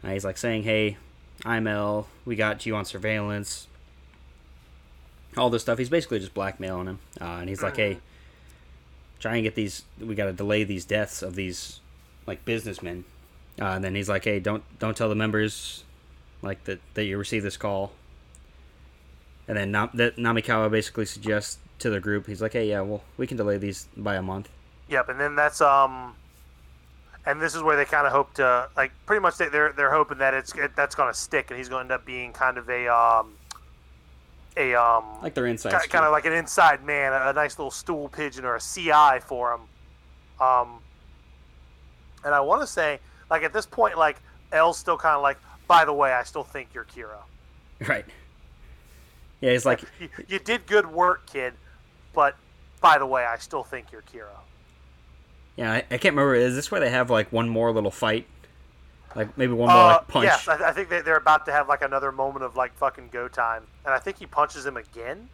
[0.05, 0.97] uh, he's like saying, "Hey,
[1.45, 2.09] I'm L.
[2.25, 3.67] We got you on surveillance."
[5.37, 5.79] All this stuff.
[5.79, 7.99] He's basically just blackmailing him, uh, and he's like, "Hey,
[9.21, 9.85] try and get these.
[10.01, 11.81] We got to delay these deaths of these
[12.27, 13.05] like businessmen."
[13.61, 15.85] Uh, and then he's like, "Hey, don't don't tell the members
[16.43, 17.93] like that that you received this call."
[19.47, 23.03] And then Nam- that Namikawa basically suggests to the group, he's like, "Hey, yeah, well,
[23.17, 24.49] we can delay these by a month."
[24.89, 26.15] Yep, and then that's um,
[27.27, 29.93] and this is where they kind of hope to like pretty much they, they're they're
[29.93, 32.33] hoping that it's it, that's going to stick, and he's going to end up being
[32.33, 33.33] kind of a um,
[34.57, 35.73] a um, Like their inside.
[35.73, 38.61] kind, kind of like an inside man, a, a nice little stool pigeon or a
[38.61, 39.61] CI for him.
[40.41, 40.79] Um,
[42.25, 42.99] and I want to say,
[43.31, 44.17] like at this point, like
[44.53, 47.19] L's still kind of like, by the way, I still think you're Kira.
[47.89, 48.05] right.
[49.41, 51.55] Yeah, he's like, You, you did good work, kid,
[52.13, 52.37] but
[52.81, 54.37] by the way, I still think you're Kira.
[55.57, 56.35] Yeah, I, I can't remember.
[56.35, 58.27] Is this where they have like one more little fight?
[59.15, 60.33] Like maybe one more Uh, like punch.
[60.33, 63.09] yes, I, I think they, they're about to have like another moment of like fucking
[63.11, 65.31] go time, and I think he punches him again.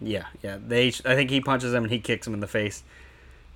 [0.00, 0.58] Yeah, yeah.
[0.60, 2.82] They, I think he punches him and he kicks him in the face.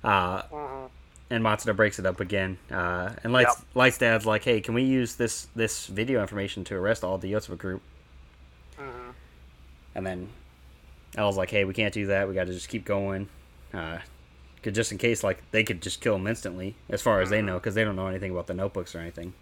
[0.03, 0.87] Uh, hmm
[1.29, 2.59] and Matsuda breaks it up again.
[2.71, 3.67] Uh, and Lights, Yep.
[3.75, 7.31] Lights Dad's like, "Hey, can we use this this video information to arrest all the
[7.33, 7.83] Yotsuba group?"
[8.77, 9.11] hmm
[9.95, 10.29] And then
[11.17, 12.27] L's like, "Hey, we can't do that.
[12.27, 13.29] We got to just keep going,
[13.73, 13.99] uh,
[14.63, 17.41] 'cause just in case, like they could just kill him instantly, as far as they
[17.41, 19.33] know, because they don't know anything about the notebooks or anything."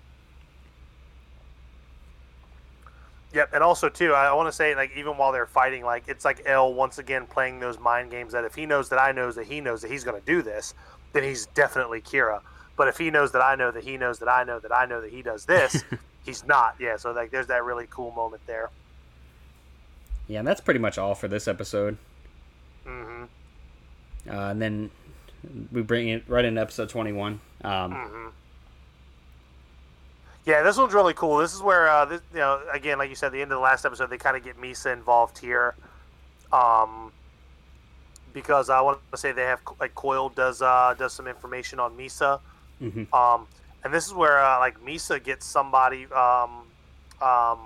[3.31, 6.25] Yep, and also too, I want to say like even while they're fighting, like it's
[6.25, 9.35] like L once again playing those mind games that if he knows that I knows
[9.35, 10.73] that he knows that he's going to do this,
[11.13, 12.41] then he's definitely Kira.
[12.75, 14.85] But if he knows that I know that he knows that I know that I
[14.85, 15.83] know that he does this,
[16.25, 16.75] he's not.
[16.79, 18.71] Yeah, so like there's that really cool moment there.
[20.27, 21.97] Yeah, and that's pretty much all for this episode.
[22.85, 23.25] hmm
[24.27, 24.89] Uh, and then
[25.71, 27.39] we bring it right into episode twenty-one.
[27.63, 28.27] Um, hmm
[30.45, 31.37] Yeah, this one's really cool.
[31.37, 33.61] This is where, uh, this, you know, again, like you said, the end of the
[33.63, 35.75] last episode, they kind of get Misa involved here,
[36.51, 37.11] um,
[38.33, 41.95] because I want to say they have like Coil does uh, does some information on
[41.95, 42.39] Misa,
[42.81, 43.11] mhm.
[43.13, 43.47] um,
[43.83, 46.63] and this is where uh, like Misa gets somebody, um,
[47.21, 47.59] um,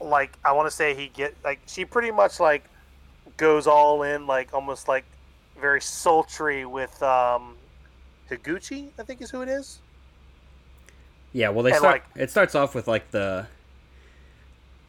[0.00, 2.64] like I want to say he get like she pretty much like
[3.36, 5.04] goes all in, like almost like
[5.60, 7.56] very sultry with um,
[8.30, 9.78] Higuchi, I think is who it is.
[11.32, 12.02] Yeah, well, they And, start.
[12.16, 13.46] like- it starts off with like the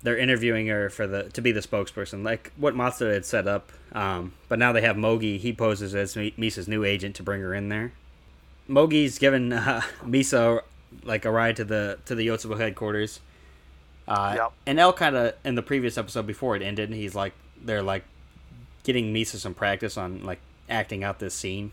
[0.04, 3.72] they're interviewing her for the to be the spokesperson, like what Matsuda had set up.
[3.92, 5.38] Um, but now they have Mogi.
[5.38, 7.92] He poses as Mi- Misa's new agent to bring her in there.
[8.68, 10.62] Mogi's given uh, Misa
[11.04, 13.20] like a ride to the to the Yotsuba headquarters.
[14.08, 14.52] Uh, Yep.
[14.66, 18.04] And L kind of in the previous episode before it ended, he's like they're like
[18.84, 20.40] getting Misa some practice on like
[20.72, 21.72] acting out this scene.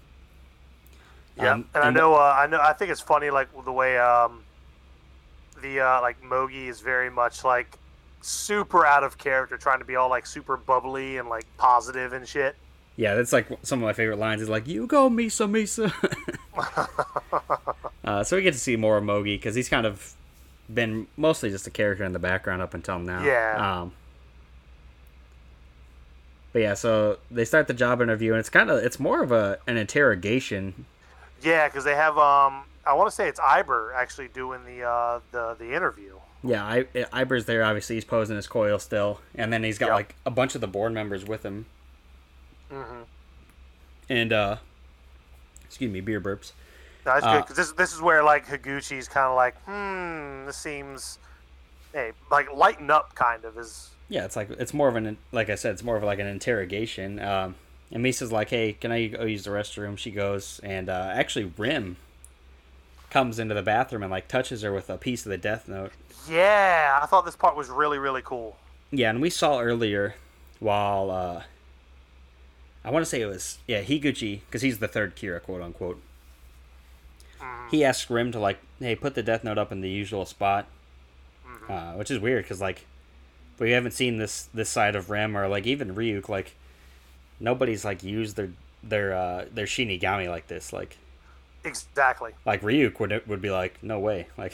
[1.37, 3.97] Yeah, Um, and I know, uh, I know, I think it's funny, like the way
[3.97, 4.43] um,
[5.63, 7.79] the uh, like Mogi is very much like
[8.21, 12.27] super out of character, trying to be all like super bubbly and like positive and
[12.27, 12.57] shit.
[12.97, 14.43] Yeah, that's like some of my favorite lines.
[14.43, 15.93] Is like, "You go, Misa, Misa."
[18.05, 20.15] uh, so we get to see more of Mogi because he's kind of
[20.73, 23.23] been mostly just a character in the background up until now.
[23.23, 23.83] Yeah.
[23.83, 23.93] Um,
[26.53, 29.33] but yeah, so they start the job interview, and it's kind of it's more of
[29.33, 30.87] a an interrogation.
[31.43, 35.21] Yeah, because they have um, I want to say it's Aiber actually doing the uh,
[35.33, 36.15] the the interview.
[36.43, 37.65] Yeah, I, Aiber's there.
[37.65, 39.95] Obviously, he's posing as Coil still, and then he's got Yep.
[39.95, 41.67] like a bunch of the board members with him.
[42.73, 43.03] Mm-hmm.
[44.09, 44.57] And uh,
[45.65, 46.53] excuse me, beer burps.
[47.05, 50.57] That's Uh, good because this this is where like Higuchi's kind of like, hmm, this
[50.57, 51.19] seems,
[51.93, 53.91] hey, like lighten up, kind of is.
[54.09, 56.27] Yeah, it's like it's more of an like I said, it's more of like an
[56.27, 57.21] interrogation.
[57.21, 57.57] Um,
[57.91, 61.53] and Misa's like, "Hey, can I go use the restroom?" She goes, and uh, actually,
[61.57, 61.97] Rem
[63.11, 65.93] comes into the bathroom and like touches her with a piece of the Death Note.
[66.29, 68.57] Yeah, I thought this part was really really cool.
[68.91, 70.15] Yeah, and we saw earlier
[70.61, 71.43] while uh,
[72.85, 76.01] I want to say it was yeah Higuchi because he's the third Kira, quote unquote.
[77.71, 80.67] He asks Rem to like, "Hey, put the Death Note up in the usual spot,"
[81.69, 82.87] uh, which is weird because like
[83.59, 86.55] we haven't seen this this side of Rem or like even Ryuk like
[87.41, 88.51] nobody's like used their
[88.83, 90.97] their uh, their Shinigami like this like
[91.65, 92.33] Exactly.
[92.47, 94.53] like Ryuk would would be like no way like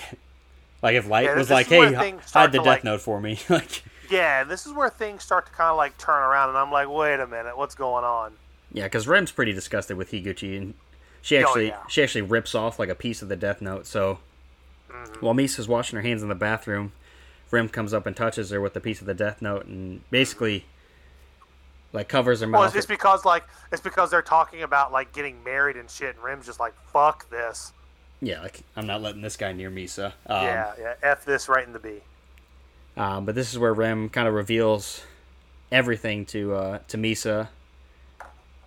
[0.83, 1.93] like if Light Yeah, was like hey
[2.33, 5.53] hide the Death like- Note for me like Yeah, this is where things start to
[5.53, 8.35] kind of like turn around, and I'm like, wait a minute, what's going on?
[8.73, 10.75] Yeah, because Rem's pretty disgusted with Higuchi, and
[11.23, 11.79] she Oh, actually yeah.
[11.89, 13.87] she actually rips off like a piece of the Death Note.
[13.87, 14.19] So
[14.91, 15.25] Mm-hmm.
[15.25, 16.93] while Misa's washing her hands in the bathroom,
[17.51, 20.65] Rem comes up and touches her with a piece of the Death Note, and basically
[21.93, 22.71] like covers her Well, mouth.
[22.71, 26.25] it's, it's because like it's because they're talking about like getting married and shit, and
[26.25, 27.73] Rem's just like, fuck this.
[28.21, 30.07] yeah, like I'm not letting this guy near Misa.
[30.27, 32.01] Um, yeah, yeah, f this right in the B.
[32.97, 35.03] Um, but this is where Rem kind of reveals
[35.71, 37.49] everything to uh, to Misa,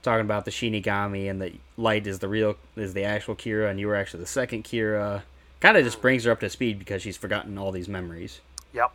[0.04, 3.80] talking about the Shinigami and that Light is the real is the actual Kira, and
[3.80, 5.24] you were actually the second Kira.
[5.60, 8.42] Kind of just brings her up to speed because she's forgotten all these memories.
[8.78, 8.92] Yep.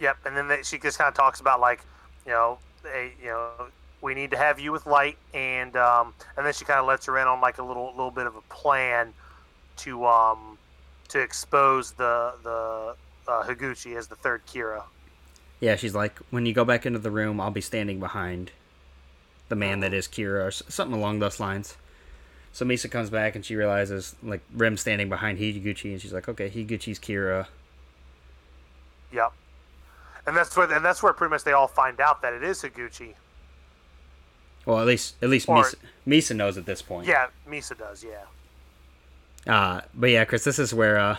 [0.00, 1.80] Yep, and then they, she just kind of talks about like,
[2.26, 2.58] you know,
[3.22, 3.50] you know,
[4.02, 7.06] we need to have you with light, and um, and then she kind of lets
[7.06, 9.14] her in on like a little little bit of a plan
[9.78, 10.58] to um
[11.08, 12.96] to expose the the
[13.28, 14.82] uh, Higuchi as the third Kira.
[15.60, 18.50] Yeah, she's like, when you go back into the room, I'll be standing behind
[19.48, 21.76] the man that is Kira, or something along those lines.
[22.52, 26.28] So Misa comes back and she realizes like Rem standing behind Higuchi, and she's like,
[26.28, 27.46] okay, Higuchi's Kira.
[29.12, 29.32] Yep.
[30.26, 32.62] And that's where and that's where pretty much they all find out that it is
[32.62, 33.14] Higuchi.
[34.64, 35.74] Well, at least at least Or- Misa,
[36.06, 37.06] Misa knows at this point.
[37.06, 38.04] Yeah, Misa does.
[38.04, 38.24] Yeah.
[39.52, 41.16] Uh, but yeah, Chris, this is where uh,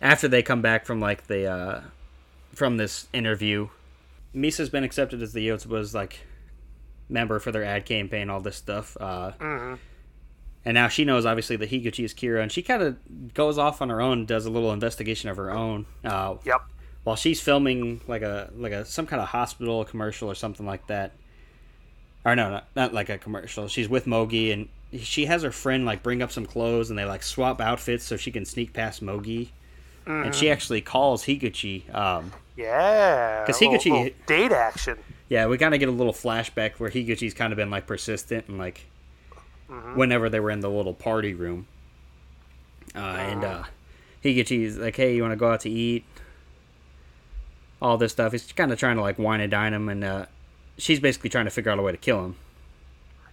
[0.00, 1.80] after they come back from like the uh,
[2.54, 3.68] from this interview,
[4.34, 6.20] Misa's been accepted as the Yotsuba's like
[7.10, 8.96] member for their ad campaign, all this stuff.
[8.98, 9.74] Uh, hmm
[10.66, 13.80] and now she knows obviously that Higuchi is Kira, and she kind of goes off
[13.80, 15.86] on her own, does a little investigation of her own.
[16.04, 16.60] Uh, Yep.
[17.04, 20.86] while she's filming like a like a some kind of hospital commercial or something like
[20.88, 21.12] that.
[22.24, 23.68] Or no, not, not like a commercial.
[23.68, 24.68] She's with Mogi and
[25.00, 28.16] she has her friend like bring up some clothes and they like swap outfits so
[28.16, 29.48] she can sneak past Mogi.
[30.06, 31.92] And she actually calls Higuchi.
[31.94, 33.44] Um, Yeah.
[33.46, 34.98] 'Cause a little- Higuchi- little date action.
[35.28, 38.46] yeah, we kind of get a little flashback where Higuchi's kind of been like persistent
[38.48, 38.86] and like
[39.68, 41.66] whenever they were in the little party room.
[42.94, 43.62] Uh, and uh,
[44.24, 46.04] Higuchi's like, hey, you want to go out to eat?
[47.82, 48.32] All this stuff.
[48.32, 50.26] He's kind of trying to like wine and dine him, and uh,
[50.78, 52.36] she's basically trying to figure out a way to kill him.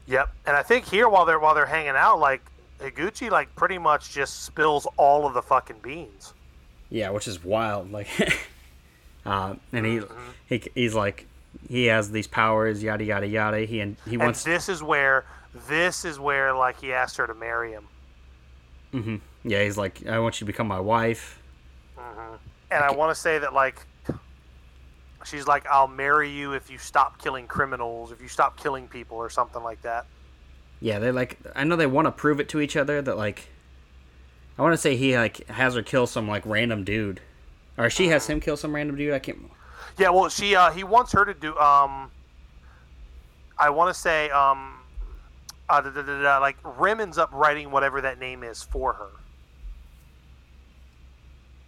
[0.07, 0.29] Yep.
[0.45, 2.41] And I think here while they're while they're hanging out, like
[2.79, 6.33] Higuchi like pretty much just spills all of the fucking beans.
[6.89, 7.91] Yeah, which is wild.
[7.91, 8.07] Like,
[9.25, 10.01] uh, and he,
[10.47, 11.25] he he's like,
[11.69, 13.59] he has these powers, yada yada yada.
[13.61, 15.25] He and he And wants, this is where
[15.67, 17.87] this is where like he asked her to marry him.
[18.93, 19.15] Mm-hmm.
[19.43, 21.41] yeah, he's like, I want you to become my wife.
[21.97, 22.35] Mm-hmm.
[22.69, 23.85] And I want to say that like
[25.25, 29.17] she's like I'll marry you if you stop killing criminals, if you stop killing people
[29.17, 30.05] or something like that.
[30.83, 31.37] Yeah, they like.
[31.55, 33.47] I know they want to prove it to each other that like.
[34.57, 37.21] I want to say he like has her kill some like random dude,
[37.77, 39.13] or she has him kill some random dude.
[39.13, 39.49] I can't.
[39.97, 41.57] Yeah, well, she uh, he wants her to do.
[41.57, 42.11] Um,
[43.57, 44.81] I want to say um,
[45.69, 49.09] uh, da, da, da, like Rem ends up writing whatever that name is for her.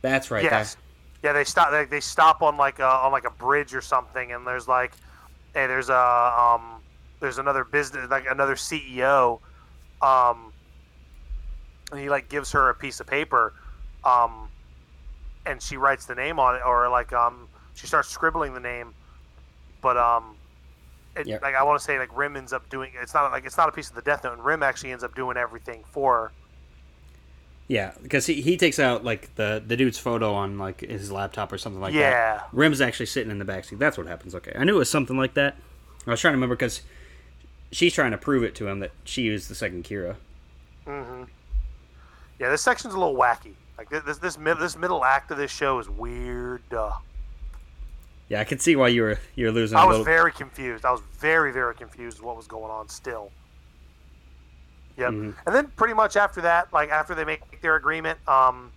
[0.01, 0.43] That's right.
[0.43, 0.75] yes.
[0.75, 0.81] that-
[1.23, 1.71] Yeah, they stop.
[1.71, 4.93] They, they stop on like a, on like a bridge or something, and there's like,
[5.53, 6.81] hey, there's a um,
[7.19, 9.39] there's another business like another CEO,
[10.01, 10.51] um,
[11.91, 13.53] and he like gives her a piece of paper,
[14.03, 14.49] um,
[15.47, 18.93] and she writes the name on it, or like um, she starts scribbling the name,
[19.81, 20.35] but um,
[21.15, 21.39] it, Yeah.
[21.41, 23.69] like I want to say like Rem ends up doing it's not like it's not
[23.69, 26.31] a piece of the Death Note, and Rem actually ends up doing everything for.
[27.67, 31.51] Yeah, because he, he takes out like the the dude's photo on like his laptop
[31.51, 32.09] or something like Yeah.
[32.37, 32.47] that.
[32.51, 33.79] Rem's actually sitting in the backseat.
[33.79, 34.35] That's what happens.
[34.35, 35.55] Okay, I knew it was something like that.
[36.05, 36.81] I was trying to remember because
[37.71, 40.15] she's trying to prove it to him that she is the second Kira.
[40.85, 41.23] Mm-hmm.
[42.39, 43.53] Yeah, this section's a little wacky.
[43.77, 46.61] Like this, this, this, mid, this middle act of this show is weird.
[46.71, 46.91] Uh,
[48.29, 49.77] Yeah, I can see why you were you were losing.
[49.77, 50.05] I was little.
[50.05, 50.83] very confused.
[50.85, 53.31] I was very, very confused what was going on still.
[54.97, 55.11] Yep.
[55.11, 55.35] Mhm.
[55.45, 58.71] And then pretty much after that, like after they make their agreement, um,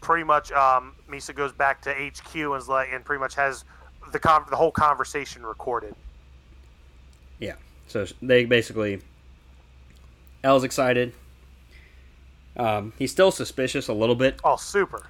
[0.00, 3.64] pretty much um, Misa goes back to HQ and is like, and pretty much has
[4.12, 5.94] the con- the whole conversation recorded.
[7.40, 7.54] Yeah.
[7.88, 9.00] So they basically.
[10.44, 11.12] L's excited.
[12.56, 15.02] Um, he's still suspicious a little bit, Oh, super.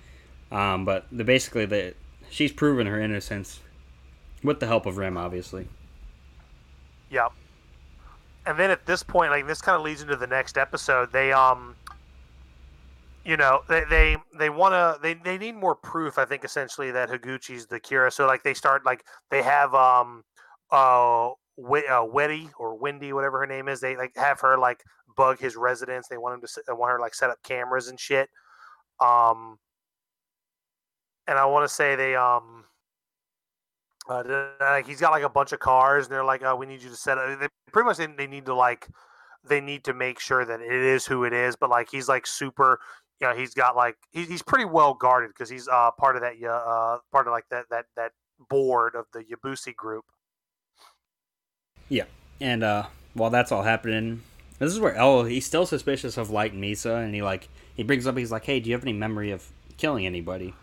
[0.50, 1.94] um, but the basically the
[2.30, 3.60] she's proven her innocence
[4.42, 5.68] with the help of Rem, obviously.
[7.10, 7.32] Yep.
[8.46, 11.12] And then at this point, like this kind of leads into the next episode.
[11.12, 11.74] They um,
[13.24, 16.18] you know, they they they want to they they need more proof.
[16.18, 18.12] I think essentially that Higuchi's the Kira.
[18.12, 20.24] So like they start like they have um,
[20.70, 23.80] uh, Wi- uh Wedy or Wendy, whatever her name is.
[23.80, 24.82] They like have her like
[25.14, 26.08] bug his residence.
[26.08, 28.30] They want him to they want her like set up cameras and shit.
[28.98, 29.58] Um,
[31.26, 32.64] and I want to say they um.
[34.08, 36.88] Uh, he's got like a bunch of cars, and they're like, "Oh, we need you
[36.88, 38.88] to set up." They, pretty much, they, they need to like,
[39.46, 41.56] they need to make sure that it is who it is.
[41.56, 42.80] But like, he's like super,
[43.20, 46.22] you know, he's got like, he, he's pretty well guarded because he's uh part of
[46.22, 48.12] that, uh, part of like that that that
[48.48, 50.04] board of the Yabusi group.
[51.88, 52.04] Yeah.
[52.40, 54.22] And uh, while that's all happening,
[54.58, 57.82] this is where L he's still suspicious of Light and Misa, and he like he
[57.82, 59.46] brings up he's like, "Hey, do you have any memory of
[59.76, 60.54] killing anybody?"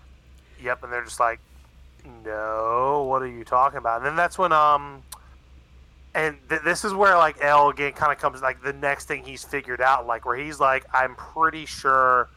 [0.61, 1.39] Yep, and they're just like,
[2.23, 5.03] "No, what are you talking about?" And then that's when um,
[6.13, 9.23] and th- this is where like L again kind of comes like the next thing
[9.23, 12.29] he's figured out, like where he's like, "I'm pretty sure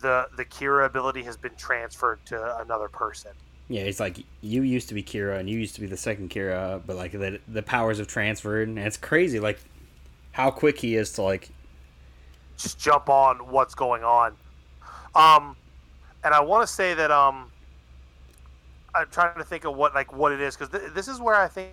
[0.00, 3.32] the the Kira ability has been transferred to another person."
[3.68, 6.30] Yeah, it's like you used to be Kira and you used to be the second
[6.30, 9.60] Kira, but like the the powers have transferred, and it's crazy like
[10.32, 11.48] how quick he is to like
[12.56, 14.34] just jump on what's going on.
[15.14, 15.56] Um,
[16.24, 17.51] and I want to say that um,
[18.94, 21.34] I'm trying to think of what like what it is because th- this is where
[21.34, 21.72] I think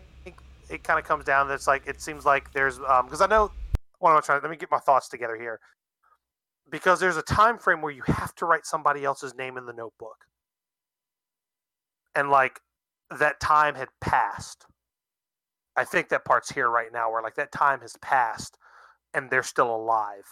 [0.70, 1.48] it kind of comes down.
[1.48, 3.52] That's like it seems like there's because um, I know
[4.00, 4.42] what I'm trying.
[4.42, 5.60] Let me get my thoughts together here
[6.72, 9.74] because there's a time frame where you have to write somebody else's name in the
[9.74, 10.26] notebook,
[12.16, 12.62] and like
[13.18, 14.66] that time had passed.
[15.76, 18.58] I think that part's here right now where like that time has passed
[19.14, 20.26] and they're still alive.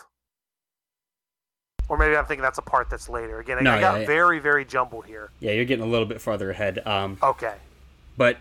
[1.90, 3.40] Or maybe I'm thinking that's a part that's later.
[3.40, 5.30] Again, no, I got yeah, very, very jumbled here.
[5.40, 6.86] Yeah, you're getting a little bit farther ahead.
[6.86, 7.56] Um, okay.
[8.18, 8.38] But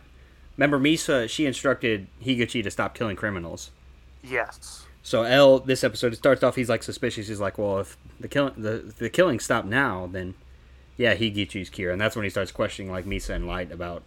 [0.57, 3.71] remember, Misa, she instructed Higuchi to stop killing criminals.
[4.23, 4.87] Yes.
[5.03, 6.57] So L, this episode, it starts off.
[6.57, 7.29] He's like suspicious.
[7.29, 10.35] He's like, well, if the killing the the killing stopped now, then
[10.97, 14.03] yeah, Higuchi's Kira, and that's when he starts questioning like Misa and Light about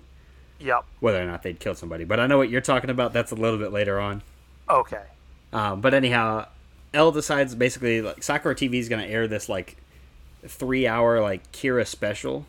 [0.60, 2.04] yep whether or not they'd killed somebody.
[2.04, 3.14] But I know what you're talking about.
[3.14, 4.22] That's a little bit later on.
[4.70, 5.04] Okay.
[5.54, 6.48] Um, but anyhow,
[6.94, 9.78] L decides basically like Sakura TV is going to air this like
[10.48, 12.46] three hour like Kira special.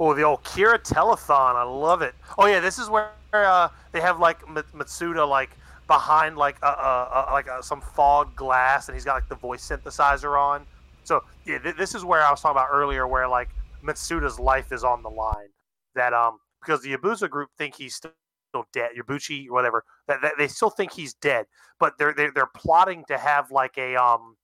[0.00, 1.54] Oh, the old Kira telethon!
[1.54, 2.14] I love it.
[2.36, 5.50] Oh yeah, this is where uh, they have like Matsuda like
[5.86, 9.36] behind like a, a, a like a, some fog glass, and he's got like the
[9.36, 10.66] voice synthesizer on.
[11.04, 13.50] So yeah, th- this is where I was talking about earlier, where like
[13.84, 15.48] Matsuda's life is on the line.
[15.94, 18.10] That um because the Yabusa group think he's still
[18.54, 19.84] still dead, Yabuchi, whatever.
[20.06, 21.46] That, that, they still think he's dead,
[21.80, 24.36] but they're, they're they're plotting to have like a um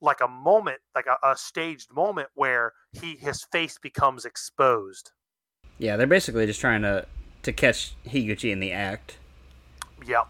[0.00, 5.10] like a moment, like a, a staged moment where he his face becomes exposed.
[5.78, 7.06] Yeah, they're basically just trying to
[7.42, 9.18] to catch Higuchi in the act.
[10.06, 10.28] Yep.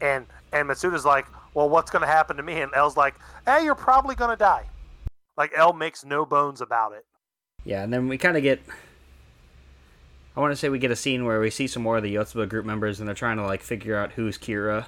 [0.00, 2.60] And and Matsuda's like, well, what's going to happen to me?
[2.60, 3.14] And L's like,
[3.44, 4.68] hey, you're probably going to die.
[5.36, 7.04] Like L makes no bones about it.
[7.64, 8.60] Yeah, and then we kind of get
[10.36, 12.14] I want to say we get a scene where we see some more of the
[12.14, 14.86] Yotsuba group members, and they're trying to like figure out who's Kira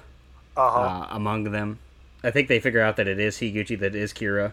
[0.55, 0.79] uh-huh.
[0.79, 1.79] uh, among them.
[2.23, 4.51] I think they figure out that it is Higuchi that is Kira.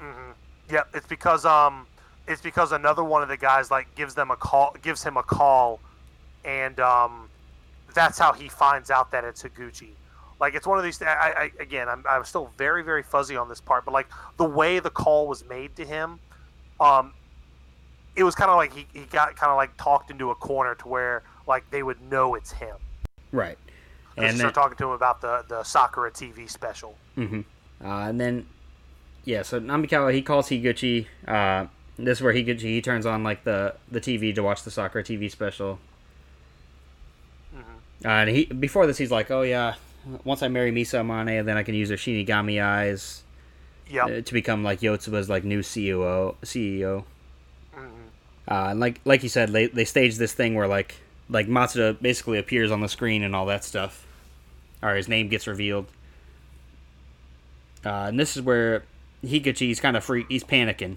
[0.00, 0.32] Mm-hmm.
[0.70, 1.86] Yeah, it's because um,
[2.28, 5.22] it's because another one of the guys like gives them a call, gives him a
[5.22, 5.80] call,
[6.44, 7.30] and um,
[7.94, 9.90] that's how he finds out that it's Higuchi.
[10.38, 11.00] Like it's one of these.
[11.00, 14.44] I, I again, I'm I'm still very very fuzzy on this part, but like the
[14.44, 16.18] way the call was made to him,
[16.80, 17.14] um,
[18.16, 20.74] it was kind of like he, he got kind of like talked into a corner
[20.76, 22.76] to where like they would know it's him.
[23.32, 23.58] Right.
[24.16, 26.96] And start talking to him about the the Sakura TV special.
[27.18, 27.40] Mm-hmm.
[27.84, 28.46] Uh, and then,
[29.24, 31.06] yeah, so Namikawa he calls Higuchi.
[31.26, 31.66] Uh,
[31.98, 35.02] this is where Higuchi he turns on like the the TV to watch the Sakura
[35.02, 35.80] TV special.
[37.54, 38.06] Mm-hmm.
[38.06, 39.74] Uh, and he before this he's like, oh yeah,
[40.22, 43.22] once I marry Misa Amane, then I can use her Shinigami eyes.
[43.90, 44.04] Yep.
[44.04, 46.36] Uh, to become like Yotsuba's like new CEO.
[46.42, 47.04] CEO.
[48.46, 50.96] Uh, and like like you said, they they staged this thing where like
[51.28, 54.06] like Matsuda basically appears on the screen and all that stuff,
[54.82, 55.86] or his name gets revealed.
[57.84, 58.84] Uh, and this is where
[59.24, 60.26] Higuchi's kind of freak.
[60.28, 60.96] He's panicking.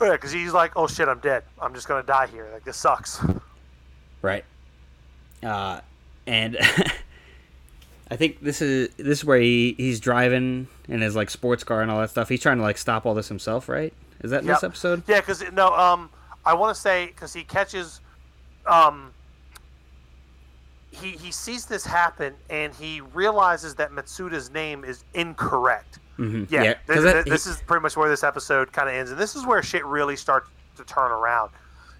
[0.00, 1.44] Yeah, because he's like, "Oh shit, I'm dead.
[1.60, 2.48] I'm just gonna die here.
[2.52, 3.20] Like this sucks."
[4.22, 4.44] Right.
[5.42, 5.80] Uh,
[6.26, 6.58] and
[8.10, 11.80] I think this is this is where he, he's driving in his like sports car
[11.80, 12.28] and all that stuff.
[12.28, 13.94] He's trying to like stop all this himself, right?
[14.22, 14.56] Is that in yep.
[14.56, 15.02] this episode?
[15.06, 16.10] Yeah, because no, um,
[16.44, 18.00] I want to say because he catches,
[18.66, 19.12] um,
[20.90, 26.00] he he sees this happen and he realizes that Matsuda's name is incorrect.
[26.18, 26.52] Mm-hmm.
[26.52, 29.10] Yeah, yeah this, that, this he, is pretty much where this episode kind of ends,
[29.10, 31.50] and this is where shit really starts to turn around.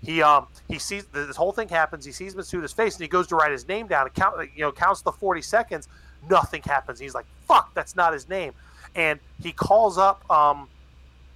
[0.02, 2.04] He um he sees this whole thing happens.
[2.04, 4.62] He sees Matsuda's face and he goes to write his name down and count you
[4.62, 5.88] know counts the forty seconds.
[6.28, 6.98] Nothing happens.
[6.98, 8.52] He's like, "Fuck, that's not his name,"
[8.94, 10.68] and he calls up um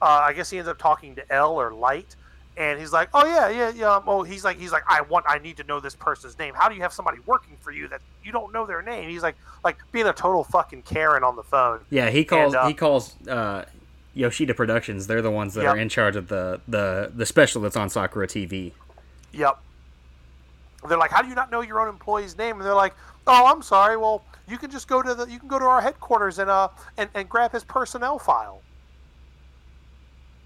[0.04, 2.14] uh, I guess he ends up talking to L or Light,
[2.58, 5.38] and he's like, "Oh yeah, yeah, yeah." Oh, he's like, he's like, "I want, I
[5.38, 6.52] need to know this person's name.
[6.54, 9.22] How do you have somebody working for you that you don't know their name?" He's
[9.22, 11.80] like, like being a total fucking Karen on the phone.
[11.88, 13.64] Yeah, he calls, and, uh, he calls uh,
[14.12, 15.06] Yoshida Productions.
[15.06, 15.74] They're the ones that yep.
[15.74, 18.72] are in charge of the the the special that's on Sakura TV.
[19.32, 19.58] Yep.
[20.86, 22.94] They're like, "How do you not know your own employee's name?" And they're like,
[23.26, 23.96] "Oh, I'm sorry.
[23.96, 26.68] Well, you can just go to the, you can go to our headquarters and uh
[26.96, 28.62] and, and grab his personnel file."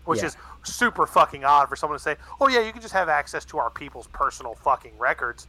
[0.09, 0.27] which yeah.
[0.27, 3.45] is super fucking odd for someone to say, "Oh yeah, you can just have access
[3.47, 5.47] to our people's personal fucking records,"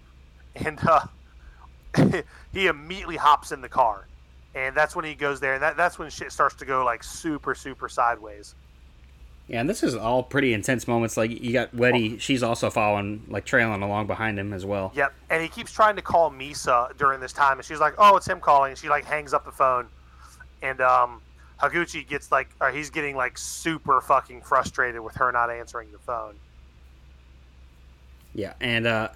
[0.55, 1.01] and uh,
[2.53, 4.07] he immediately hops in the car,
[4.55, 7.03] and that's when he goes there, and that, that's when shit starts to go like
[7.03, 8.53] super super sideways.
[9.49, 11.17] Yeah, and this is all pretty intense moments.
[11.17, 14.91] Like you got Wedy, she's also following, like trailing along behind him as well.
[14.95, 18.15] Yep, and he keeps trying to call Misa during this time, and she's like, "Oh,
[18.15, 19.87] it's him calling." And she like hangs up the phone,
[20.61, 21.23] and um,
[21.59, 25.97] Higuchi gets like, or he's getting like super fucking frustrated with her not answering the
[25.97, 26.35] phone.
[28.35, 29.09] Yeah, and uh,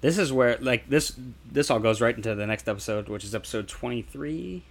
[0.00, 1.12] this is where like this
[1.52, 4.64] this all goes right into the next episode, which is episode twenty three.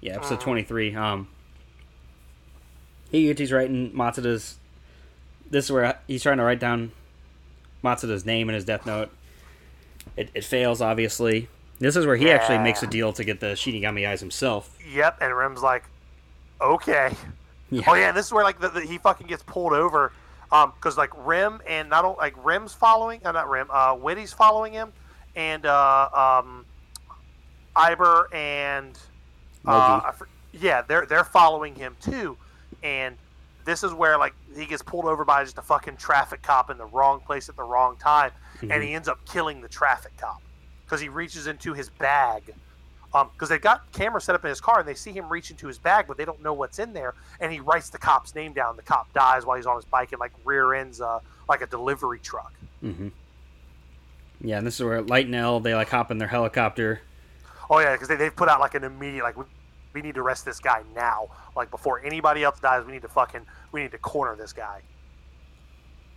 [0.00, 0.92] Yeah, episode twenty three.
[0.96, 1.28] Um,
[3.12, 4.58] Higuchi's writing Matsuda's.
[5.50, 6.92] This is where he's trying to write down
[7.84, 9.10] Matsuda's name in his death note.
[10.16, 11.48] It, it fails, obviously.
[11.78, 14.76] This is where he actually makes a deal to get the Shinigami eyes himself.
[14.92, 15.84] Yep, and Rem's like,
[16.60, 17.14] okay.
[17.70, 17.82] Yeah.
[17.86, 20.12] Oh yeah, and this is where like the, the, he fucking gets pulled over,
[20.52, 24.32] um, because like Rem and not only like Rem's following, uh, not Rem, uh, Wedy's
[24.32, 24.92] following him,
[25.34, 26.64] and uh, um,
[27.74, 28.96] Aiber and
[29.66, 30.12] uh, I
[30.52, 32.36] yeah, they're they're following him too,
[32.82, 33.16] and
[33.64, 36.78] this is where like he gets pulled over by just a fucking traffic cop in
[36.78, 38.30] the wrong place at the wrong time,
[38.62, 40.40] and he ends up killing the traffic cop
[40.84, 42.54] because he reaches into his bag.
[43.14, 45.50] Um, because they've got cameras set up in his car and they see him reach
[45.50, 47.14] into his bag, but they don't know what's in there.
[47.40, 48.76] And he writes the cop's name down.
[48.76, 51.66] The cop dies while he's on his bike and like rear ends uh, like a
[51.66, 52.52] delivery truck.
[52.82, 53.08] Mm-hmm.
[54.42, 57.00] Yeah, and this is where Light and L they like hop in their helicopter.
[57.70, 59.36] Oh yeah, because they, they've put out like an immediate like
[59.96, 61.28] we, need to arrest this guy now.
[61.56, 64.82] Like before anybody else dies, we need to fucking we need to corner this guy.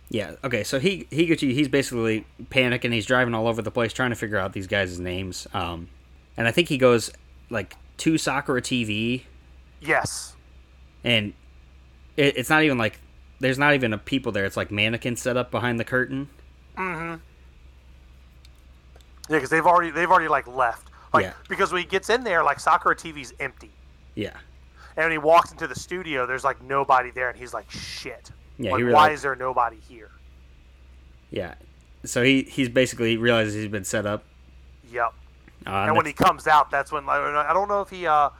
[0.08, 0.34] Yeah.
[0.44, 0.64] Okay.
[0.64, 2.92] So he Higuchi he's basically panicking.
[2.92, 5.46] He's driving all over the place trying to figure out these guys' names.
[5.54, 5.88] Um,
[6.36, 7.10] and I think he goes
[7.48, 9.22] like to Sakura TV,
[9.80, 10.34] Yes.
[11.04, 11.32] and
[12.16, 12.98] it, it's not even like
[13.40, 14.44] there's not even a people there.
[14.44, 16.28] It's like mannequins set up behind the curtain.
[16.76, 17.16] Mm-hmm.
[19.28, 20.89] Yeah, because they've already they've already like left.
[21.12, 21.32] Like Yeah.
[21.48, 23.70] because when he gets in there, like Sakura TV's empty.
[24.14, 24.36] Yeah.
[24.96, 28.30] And when he walks into the studio, there's like nobody there, and he's like, "Shit!
[28.58, 28.72] Yeah.
[28.72, 30.10] like, he why is there nobody here?"
[31.30, 31.54] Yeah.
[32.04, 34.24] So he he's basically realizes he's been set up.
[34.90, 35.12] Yep.
[35.66, 38.30] Uh, and when he comes out, that's when like, I don't know if he uh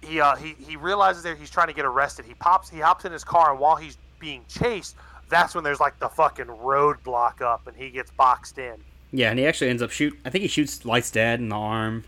[0.00, 2.24] he uh he, he realizes that he's trying to get arrested.
[2.24, 4.96] He pops he hops in his car, and while he's being chased,
[5.28, 8.76] that's when there's like the fucking roadblock up, and he gets boxed in.
[9.12, 10.18] Yeah, and he actually ends up shoot.
[10.24, 12.04] I think he shoots Light's dad in the arm.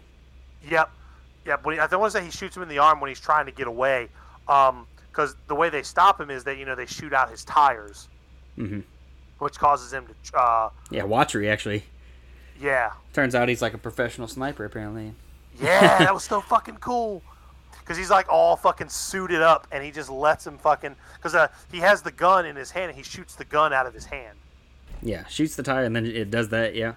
[0.71, 0.91] Yep.
[1.45, 3.09] Yeah, but he, I don't want to say he shoots him in the arm when
[3.09, 4.09] he's trying to get away,
[4.47, 8.09] because the way they stop him is that you know they shoot out his tires,
[8.57, 8.81] hmm
[9.39, 10.39] which causes him to.
[10.39, 11.83] Uh, Yeah, Watari actually.
[12.61, 15.15] yeah, Turns out he's like a professional sniper apparently.
[15.61, 17.23] yeah, that was so fucking cool.
[17.81, 20.95] Because he's like all fucking suited up, and he just lets him fucking.
[21.17, 23.87] Because uh, he has the gun in his hand, and he shoots the gun out
[23.87, 24.39] of his hand.
[25.03, 26.75] Yeah, shoots the tire and then it does that.
[26.75, 26.95] Yeah.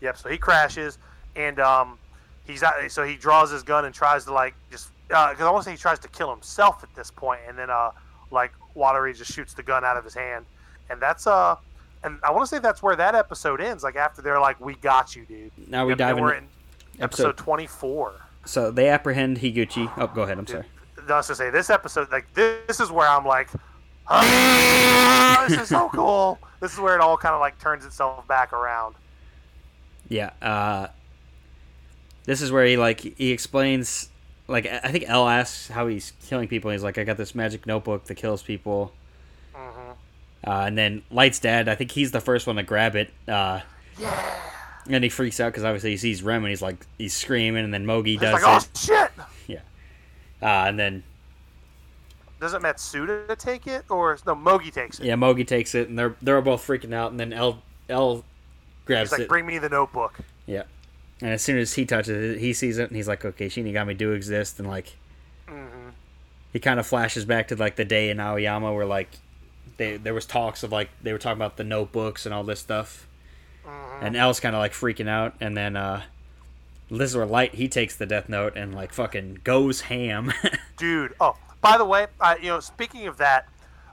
[0.00, 0.16] Yep.
[0.18, 0.98] So he crashes,
[1.34, 1.98] and um,
[2.46, 5.64] he's out, so he draws his gun and tries to like just because I want
[5.64, 7.90] to say he tries to kill himself at this point, and then uh,
[8.30, 10.44] like Watari just shoots the gun out of his hand,
[10.90, 11.56] and that's uh,
[12.04, 13.82] and I want to say that's where that episode ends.
[13.82, 17.02] Like after they're like, "We got you, dude." Now we Yep, dive we're into in
[17.02, 18.14] episode twenty four.
[18.44, 19.90] So they apprehend Higuchi.
[19.96, 20.38] Oh, go ahead.
[20.38, 20.64] I'm sorry.
[21.06, 23.48] That's to say, this episode, like this is where I'm like,
[24.08, 26.38] ah, this is so cool.
[26.60, 28.94] This is where it all kind of like turns itself back around.
[30.08, 30.30] Yeah.
[30.40, 30.88] Uh,
[32.24, 34.08] this is where he like he explains.
[34.46, 36.70] Like I think L asks how he's killing people.
[36.70, 38.92] He's like, I got this magic notebook that kills people.
[39.54, 39.90] hmm
[40.46, 41.68] Uh, and then Light's dad.
[41.68, 43.10] I think he's the first one to grab it.
[43.28, 43.60] Uh,
[43.98, 44.34] Yeah.
[44.88, 47.64] and he freaks out because obviously he sees Rem and he's like he's screaming.
[47.64, 48.68] And then Mogi does like, oh it.
[48.78, 49.10] shit!
[49.46, 49.60] Yeah.
[50.40, 51.02] Uh, and then
[52.40, 54.36] Doesn't Matsuda take it, or no?
[54.36, 55.06] Mogi takes it.
[55.06, 57.10] yeah, Mogi takes it, and they're they're both freaking out.
[57.10, 58.24] And then L L
[58.84, 59.28] grabs He's like, it.
[59.28, 60.18] bring me the notebook.
[60.46, 60.62] Yeah.
[61.20, 63.96] And as soon as he touches it, he sees it, and he's like, "Okay, Shinigami
[63.96, 64.96] do exist," and like
[65.48, 65.90] hmm
[66.52, 69.08] he kind of flashes back to like the day in Aoyama where like
[69.76, 72.60] they there was talks of like they were talking about the notebooks and all this
[72.60, 73.06] stuff,
[73.64, 76.02] hmm and L's kind of like freaking out, and then uh,
[76.88, 80.32] where Light he takes the Death Note and like fucking goes ham.
[80.76, 81.14] Dude.
[81.20, 82.06] Oh, by the way,
[82.40, 83.48] you know, speaking of that,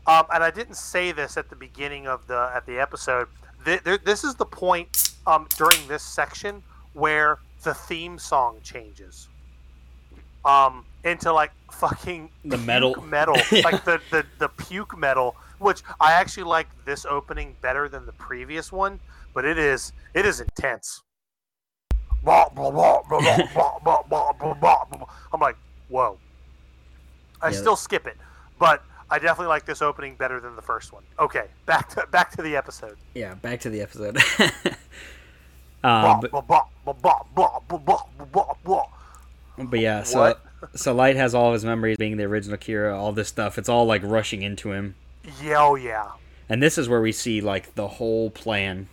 [0.08, 3.28] um, and I didn't say this at the beginning of the at the episode.
[3.64, 6.62] Th- th- this is the point um, during this section
[6.94, 9.30] where the theme song changes
[10.46, 16.14] um, into like fucking the metal metal, like the, the the puke metal, which I
[16.14, 19.00] actually like this opening better than the previous one,
[19.34, 21.02] but it is it is intense.
[25.34, 25.58] I'm like,
[25.90, 26.18] whoa.
[27.42, 28.18] I still skip it,
[28.60, 31.04] but I definitely like this opening better than the first one.
[31.20, 32.98] Okay, back to back to the episode.
[33.14, 34.18] Yeah, back to the episode.
[39.58, 40.46] but, but yeah, so what?
[40.74, 43.58] so Light has all of his memories being the original Kira, all this stuff.
[43.58, 44.96] It's all like rushing into him.
[45.42, 46.12] Yeah, oh yeah.
[46.50, 48.88] And this is where we see like the whole plan.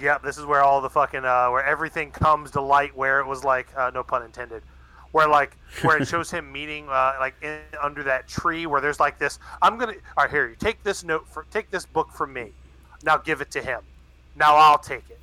[0.00, 3.26] Yep, this is where all the fucking uh, where everything comes to light, where it
[3.26, 4.62] was like uh, no pun intended
[5.14, 8.98] where like where it shows him meeting uh, like in, under that tree where there's
[8.98, 9.38] like this.
[9.62, 10.48] I'm gonna all right here.
[10.48, 12.50] You take this note for take this book from me.
[13.04, 13.82] Now give it to him.
[14.34, 15.20] Now I'll take it.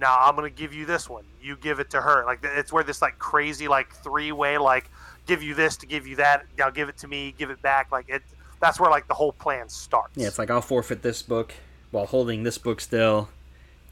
[0.00, 1.24] Now I'm gonna give you this one.
[1.42, 2.24] You give it to her.
[2.24, 4.88] Like it's where this like crazy like three way like
[5.26, 6.46] give you this to give you that.
[6.56, 7.34] Now give it to me.
[7.36, 7.90] Give it back.
[7.90, 8.22] Like it.
[8.60, 10.16] That's where like the whole plan starts.
[10.16, 11.52] Yeah, it's like I'll forfeit this book
[11.90, 13.30] while holding this book still.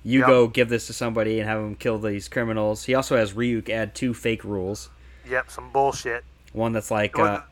[0.04, 0.28] You Yep.
[0.28, 2.84] go give this to somebody and have them kill these criminals.
[2.84, 4.88] He also has Ryuk add two fake rules.
[5.28, 6.24] Yep, some bullshit.
[6.52, 7.42] One that's like, Well, uh,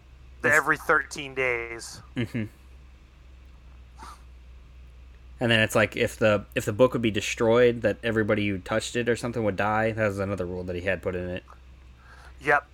[0.42, 2.00] the every 13 days.
[2.16, 2.48] mhm.
[5.40, 8.58] and then it's like if the if the book would be destroyed, that everybody who
[8.58, 9.92] touched it or something would die.
[9.92, 11.44] That was another rule that he had put in it.
[12.42, 12.66] Yep.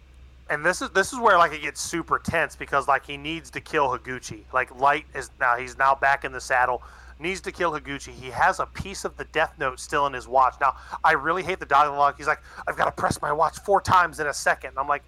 [0.49, 3.51] And this is this is where like it gets super tense because like he needs
[3.51, 4.43] to kill Higuchi.
[4.53, 6.83] Like Light is now he's now back in the saddle,
[7.19, 8.13] needs to kill Higuchi.
[8.13, 10.55] He has a piece of the Death Note still in his watch.
[10.61, 12.15] Now I really hate the dialogue.
[12.17, 14.71] He's like, I've got to press my watch four times in a second.
[14.71, 15.03] And I'm like,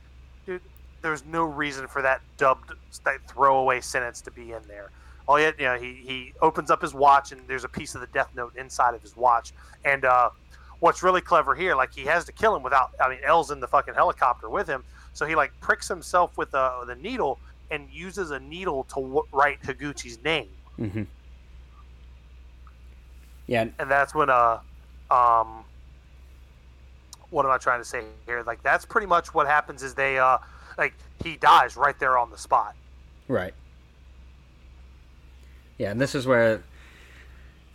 [0.47, 0.63] dude,
[1.03, 2.73] there's no reason for that dubbed
[3.05, 4.91] that throwaway sentence to be in there.
[5.29, 8.01] Oh yeah, you know, he he opens up his watch and there's a piece of
[8.01, 9.53] the Death Note inside of his watch.
[9.85, 10.31] And uh,
[10.81, 12.93] what's really clever here, like he has to kill him without.
[13.01, 16.55] I mean, L's in the fucking helicopter with him, so he like pricks himself with
[16.55, 17.39] a the needle
[17.71, 21.03] and uses a needle to w- write Higuchi's name, hmm
[23.49, 24.61] Yeah, and that's when uh
[25.11, 25.65] um
[27.31, 28.43] what am I trying to say here?
[28.47, 30.39] Like that's pretty much what happens is they uh
[30.79, 32.75] like he dies right there on the spot.
[33.29, 33.55] Right.
[35.79, 36.63] Yeah, and this is where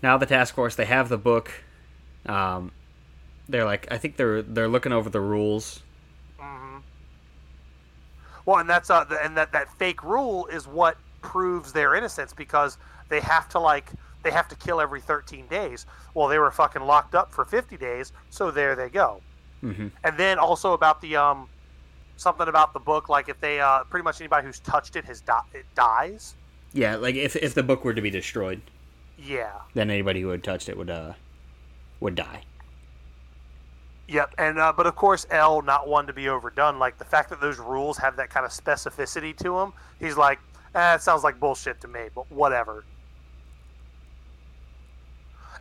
[0.02, 1.52] now the task force they have the book.
[2.26, 2.72] Um,
[3.50, 5.82] they're like, I think they're they're looking over the rules.
[6.40, 6.80] hmm
[8.46, 12.78] Well, and that's uh, and that that fake rule is what proves their innocence because
[13.10, 13.92] they have to like
[14.24, 15.86] they have to kill every 13 days.
[16.14, 19.22] Well, they were fucking locked up for 50 days, so there they go.
[19.62, 21.48] hmm And then also about the um
[22.18, 25.22] something about the book, like if they uh pretty much anybody who's touched it has
[25.22, 26.36] di- it dies.
[26.74, 28.62] Yeah, like if if the book were to be destroyed,
[29.18, 29.52] Yeah.
[29.74, 31.14] then anybody who had touched it would uh
[32.00, 32.44] would die.
[34.10, 36.78] Yep, and uh, but of course, L not one to be overdone.
[36.78, 40.40] Like the fact that those rules have that kind of specificity to him, he's like,
[40.76, 42.84] eh, it sounds like bullshit to me, but whatever.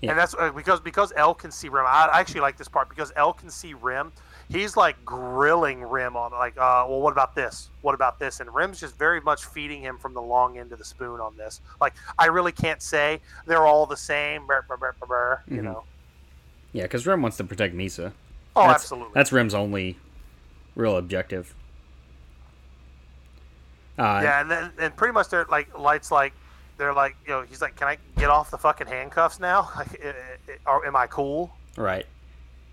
[0.02, 0.10] Yeah.
[0.10, 1.86] And that's uh, because because L can see Rem.
[1.86, 4.12] I, actually like this part because L can see Rem.
[4.48, 7.70] He's like grilling Rem on like, uh, well, what about this?
[7.82, 8.40] What about this?
[8.40, 11.36] And Rem's just very much feeding him from the long end of the spoon on
[11.36, 11.60] this.
[11.80, 14.42] Like, I really can't say they're all the same.
[14.42, 14.48] You
[15.58, 15.62] Mhm.
[15.62, 15.84] know?
[16.72, 18.12] Yeah, because Rem wants to protect Misa.
[18.56, 19.12] Oh, that's, absolutely.
[19.14, 19.98] That's Rem's only
[20.74, 21.54] real objective.
[23.98, 26.32] Uh, Yeah, and then and pretty much they're like lights like
[26.78, 29.70] they're like you know he's like can I get off the fucking handcuffs now?
[29.76, 30.08] Like, i-
[30.52, 31.54] i- or am I cool?
[31.76, 32.06] Right.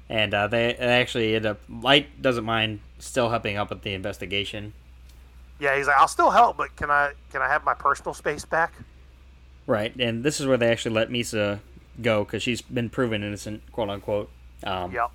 [0.09, 1.59] And uh, they, they actually end up.
[1.69, 4.73] Light doesn't mind still helping up with the investigation.
[5.59, 8.43] Yeah, he's like I'll still help, but can I can I have my personal space
[8.45, 8.73] back?
[9.67, 9.95] Right.
[9.99, 11.59] And this is where they actually let Misa
[12.01, 14.29] go because she's been proven innocent, quote unquote.
[14.63, 15.11] Um, Yep.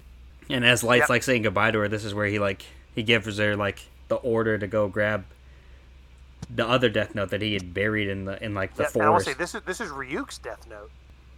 [0.51, 1.09] And as Light's Yep.
[1.09, 4.17] like saying goodbye to her, this is where he like he gives her like the
[4.17, 5.25] order to go grab
[6.55, 9.03] the other Death Note that he had buried in the in like the Yeah, and
[9.03, 9.27] I forest.
[9.27, 10.91] say this is this is Ryuk's death note.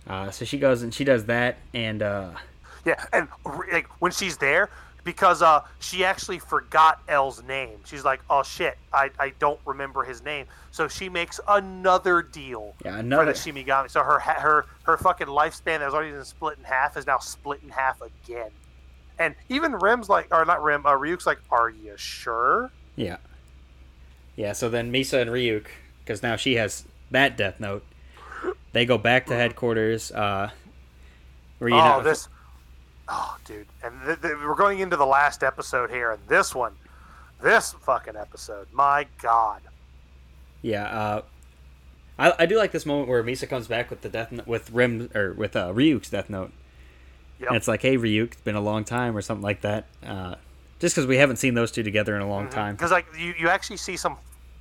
[0.06, 2.30] Uh, so she goes and she does that, and uh,
[2.84, 3.28] Yeah, and
[3.72, 4.68] like when she's there,
[5.05, 7.78] because uh, she actually forgot L's name.
[7.86, 12.74] She's like, "Oh shit, I, I don't remember his name." So she makes another deal
[12.84, 13.90] yeah, for another the Shinigami.
[13.90, 17.18] So her her her fucking lifespan that was already been split in half is now
[17.18, 18.51] split in half again.
[19.18, 23.16] And even Rem's like, or not Rem, uh, Ryuk's like, "Are you sure?" Yeah.
[24.36, 25.66] Yeah, so then Misa and Ryuk,
[26.04, 27.84] because now she has that Death Note,
[28.72, 30.12] they go back to headquarters.
[30.12, 30.50] Uh,
[31.58, 32.28] where you oh, know, this.
[33.08, 36.74] Oh, dude, and th- th- we're going into the last episode here, and this one,
[37.40, 39.62] this fucking episode, my god.
[40.60, 41.22] Yeah, uh,
[42.18, 44.70] I, I do like this moment where Misa comes back with the Death Note, with
[44.70, 46.52] Rem or with uh, Ryuk's Death Note,
[47.38, 47.48] Yep.
[47.48, 49.86] and it's like, "Hey, Ryuk, it's been a long time" or something like that.
[50.04, 50.34] Uh,
[50.78, 52.74] just because we haven't seen those two together in a long time.
[52.74, 54.16] because like you, you actually see some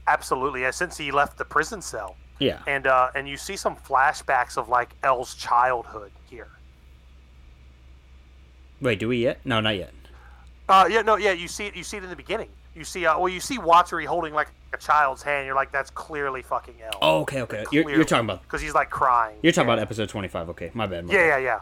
[0.07, 4.57] absolutely since he left the prison cell Yeah, and uh and you see some flashbacks
[4.57, 6.47] of like L's childhood here
[8.81, 9.39] wait, do we yet?
[9.45, 9.93] No, not yet.
[10.69, 13.05] uh yeah no yeah you see it you see it in the beginning you see
[13.05, 16.75] uh well you see Watari holding like a child's hand you're like that's clearly fucking
[16.83, 17.63] L Oh, okay, okay.
[17.71, 19.73] You're, you're talking about because he's like crying you're talking yeah.
[19.75, 20.49] about episode twenty five.
[20.49, 21.05] Okay, my bad.
[21.05, 21.27] my yeah bad.
[21.27, 21.59] yeah yeah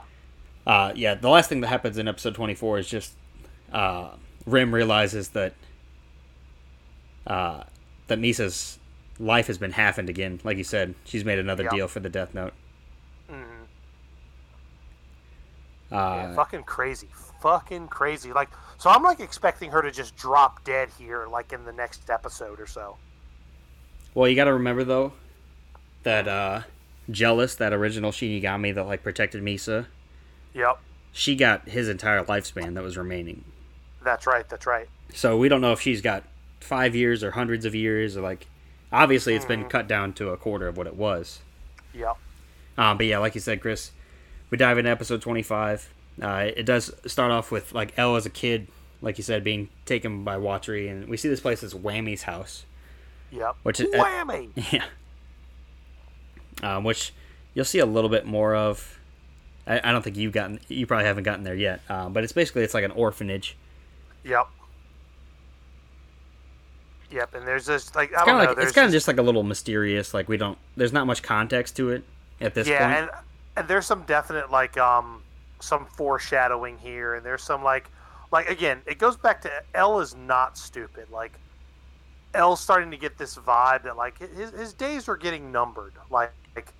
[0.66, 3.12] Uh, yeah, the last thing that happens in episode 24 is just
[3.74, 4.12] uh,
[4.46, 5.54] Rem realizes that
[7.28, 7.64] uh,
[8.08, 8.80] that Misa's
[9.20, 10.40] life has been halved again.
[10.44, 11.70] Like you said, she's made another Yeah.
[11.70, 12.54] deal for the Death Note.
[13.30, 13.44] hmm
[15.92, 17.08] Uh, Yeah, fucking crazy,
[17.42, 18.34] fucking crazy.
[18.34, 22.10] Like, so I'm like expecting her to just drop dead here, like in the next
[22.10, 22.98] episode or so.
[24.16, 25.14] Well, you got to remember though
[26.04, 26.62] that uh,
[27.12, 29.86] Gelus that original Shinigami that like protected Misa,
[30.54, 30.80] Yep,
[31.12, 33.44] she got his entire lifespan that was remaining.
[34.04, 34.88] that's right, that's right.
[35.14, 36.24] So we don't know if she's got
[36.64, 38.48] five years or hundreds of years or like.
[38.92, 41.40] Obviously, it's been cut down to a quarter of what it was.
[41.96, 42.14] yeah
[42.78, 43.92] Um, but yeah, like you said, Chris,
[44.52, 45.90] we dive into episode 25.
[46.22, 48.68] Uh, it does start off with like L as a kid,
[49.02, 52.66] like you said, being taken by Watari, and we see this place as Wammy's house,
[53.32, 53.56] yep.
[53.64, 54.50] which is Wammy.
[54.72, 54.86] yeah,
[56.62, 57.14] um, which
[57.54, 59.00] you'll see a little bit more of.
[59.66, 62.34] I, I don't think you've gotten, you probably haven't gotten there yet, um, but it's
[62.34, 63.56] basically it's like an orphanage.
[64.24, 64.48] Yep.
[67.14, 68.52] Yep, and there's just like I It's don't kind know.
[68.52, 70.14] of like it's kind of just like a little mysterious.
[70.16, 72.04] Like we don't, there's not much context to it
[72.42, 72.98] at this yeah, point.
[72.98, 73.10] and
[73.56, 75.22] and there's some definite like um
[75.60, 77.90] some foreshadowing here, and there's some like
[78.32, 81.12] like again, it goes back to L is not stupid.
[81.12, 81.34] Like
[82.34, 85.94] L's starting to get this vibe that like his his days are getting numbered.
[86.10, 86.74] Like like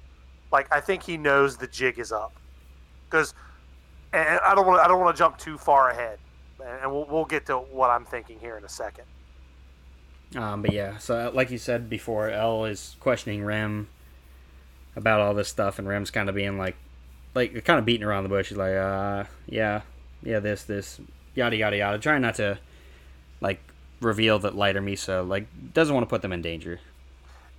[0.52, 2.34] like I think he knows the jig is up
[3.06, 3.36] because
[4.12, 6.18] and I don't want I don't want to jump too far ahead,
[6.82, 9.06] and we'll we'll get to what I'm thinking here in a second.
[10.36, 13.88] Um, but yeah, so uh, like you said before, L is questioning Rem
[14.96, 16.76] about all this stuff, and Rem's kind of being like,
[17.36, 18.50] like kind of beating around the bush.
[18.50, 19.82] He's like, uh, yeah,
[20.24, 21.00] yeah, this, this,
[21.36, 22.58] yada yada yada, trying not to
[23.42, 23.60] like
[24.02, 26.80] reveal that Light or Misa like doesn't want to put them in danger.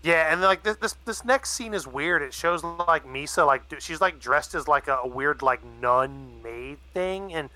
[0.02, 2.20] Yeah, and like this, this this next scene is weird.
[2.20, 6.42] It shows like Misa like she's like dressed as like a, a weird like nun
[6.42, 7.48] maid thing, and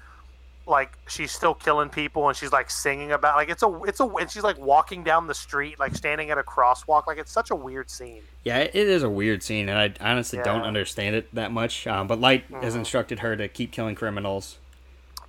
[0.68, 4.06] like she's still killing people, and she's like singing about like it's a it's a
[4.06, 7.06] and she's like walking down the street like standing at a crosswalk.
[7.06, 8.22] Like it's such a weird scene.
[8.44, 11.86] Yeah, it is a weird scene, and I honestly don't understand it that much.
[11.86, 12.78] Um, but Light has Mhm.
[12.78, 14.58] instructed her to keep killing criminals.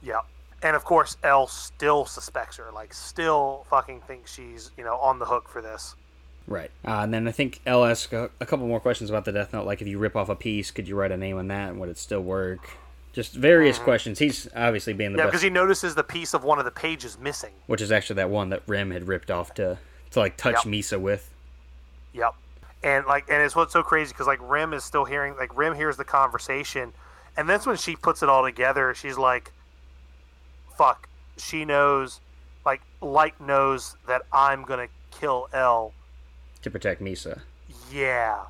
[0.02, 0.20] yeah
[0.62, 2.72] And of course, L still suspects her.
[2.74, 5.96] Like still fucking thinks she's you know on the hook for this.
[6.48, 6.72] Right.
[6.84, 9.54] Uh, and then I think L asks a, a couple more questions about the Death
[9.54, 11.70] Note, like if you rip off a piece, could you write a name on that,
[11.70, 12.72] and would it still work?
[13.14, 13.86] Just various uh-huh.
[13.86, 14.20] questions.
[14.20, 16.72] He's obviously being the Yeah, best, because he notices the piece of one of the
[16.72, 17.54] pages missing.
[17.68, 19.78] which is actually that one that Rem had ripped off to
[20.12, 20.74] to like touch Yep.
[20.74, 21.30] Misa with.
[22.14, 22.34] Yep.
[22.84, 25.76] And like, and it's what's so crazy because like Rem is still hearing, like Rem
[25.76, 26.94] hears the conversation,
[27.36, 28.94] and that's when she puts it all together.
[28.94, 29.52] She's like,
[30.78, 31.08] "Fuck."
[31.38, 32.20] She knows,
[32.66, 35.94] like, Light knows that I'm gonna kill L.
[36.62, 37.42] to protect Misa.
[37.92, 38.44] Yeah.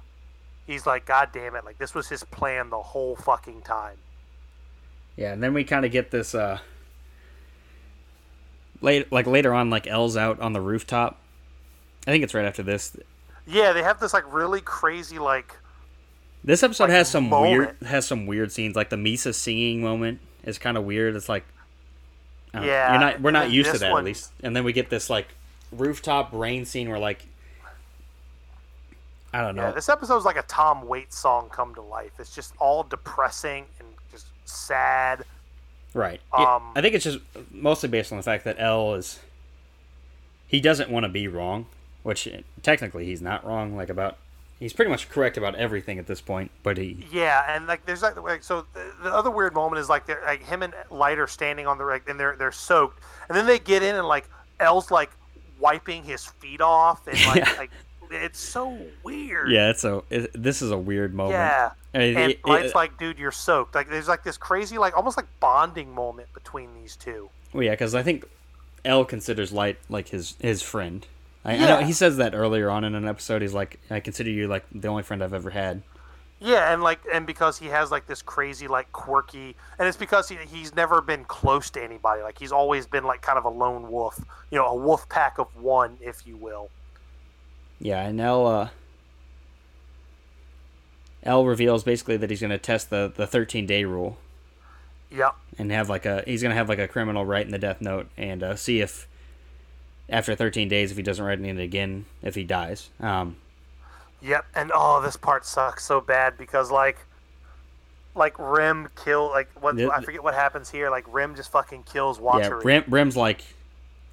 [0.66, 1.66] He's like, God damn it!
[1.66, 3.98] Like this was his plan the whole fucking time.
[5.20, 6.60] Yeah, and then we kind of get this uh
[8.80, 11.20] late like later on like L's out on the rooftop.
[12.08, 12.96] I think it's right after this.
[13.46, 15.58] Yeah, they have this like really crazy like.
[16.42, 20.22] This episode Like, has some weird has some weird scenes like the Misa singing moment
[20.46, 21.18] is kind of weird.
[21.18, 21.44] It's like.
[22.54, 24.32] Yeah, you're not we're not used to that one- at least.
[24.42, 25.28] And then we get this like
[25.74, 27.26] rooftop rain scene where like
[29.34, 29.64] I don't know.
[29.64, 32.14] Yeah, this episode's like a Tom Waits song come to life.
[32.20, 33.90] It's just all depressing and
[34.52, 35.26] sad.
[35.94, 36.22] Right.
[36.38, 37.20] Yeah, Um, I think it's just
[37.52, 39.20] mostly based on the fact that L is
[40.48, 41.66] he doesn't want to be wrong,
[42.04, 42.28] which
[42.62, 43.76] technically he's not wrong.
[43.76, 44.18] Like about
[44.60, 48.02] he's pretty much correct about everything at this point, but he Yeah, and like there's
[48.02, 51.18] like, like so the, the other weird moment is like they're like him and Light
[51.18, 54.08] are standing on the like and they're they're soaked, and then they get in and
[54.08, 55.12] like L's like
[55.60, 57.54] wiping his feet off and like Yeah.
[57.58, 57.72] like
[58.10, 59.52] it's so weird.
[59.52, 59.70] yeah.
[59.70, 61.34] It's a it, this is a weird moment.
[61.34, 61.72] Yeah.
[61.94, 63.76] I mean, And it- Light's it- like, dude, you're soaked.
[63.76, 67.30] Like there's like this crazy like almost like bonding moment between these two.
[67.54, 68.26] well, yeah, because I think
[68.86, 71.06] L considers Light like his his friend.
[71.46, 71.86] I, I know Yeah.
[71.86, 73.42] he says that earlier on in an episode.
[73.42, 75.82] He's like, I consider you like the only friend I've ever had.
[76.42, 80.30] Yeah, and like, and because he has like this crazy, like quirky, and it's because
[80.30, 82.22] he, he's never been close to anybody.
[82.22, 84.18] Like he's always been like kind of a lone wolf,
[84.52, 86.70] you know, a wolf pack of one, if you will.
[87.80, 88.70] Yeah, and L uh,
[91.24, 94.18] L reveals basically that he's going to test the the 13 day rule.
[95.12, 95.34] Yep.
[95.58, 98.10] and have like a he's gonna have like a criminal write in the death note
[98.16, 99.08] and uh, see if
[100.08, 103.36] after 13 days if he doesn't write in it again if he dies um
[104.22, 104.46] Yep.
[104.54, 107.00] And oh, this part sucks so bad because like,
[108.14, 110.92] like Rem kill like what The- I forget what happens here.
[110.92, 112.42] Like Rem just fucking kills Watari.
[112.42, 113.44] yeah Rem, Rem's like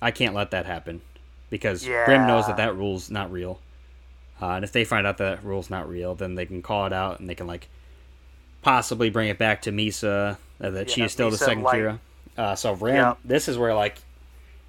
[0.01, 1.03] I can't let that happen
[1.51, 2.67] because Rem knows that Yeah.
[2.67, 3.61] that rule's not real
[4.43, 6.87] uh, and if they find out that, that rule's not real then they can call
[6.87, 7.69] it out and they can like
[8.63, 11.99] possibly bring it back to Misa uh, that she is still the second like- Kira
[12.37, 13.15] uh, so Rem Yeah.
[13.25, 13.99] this is where like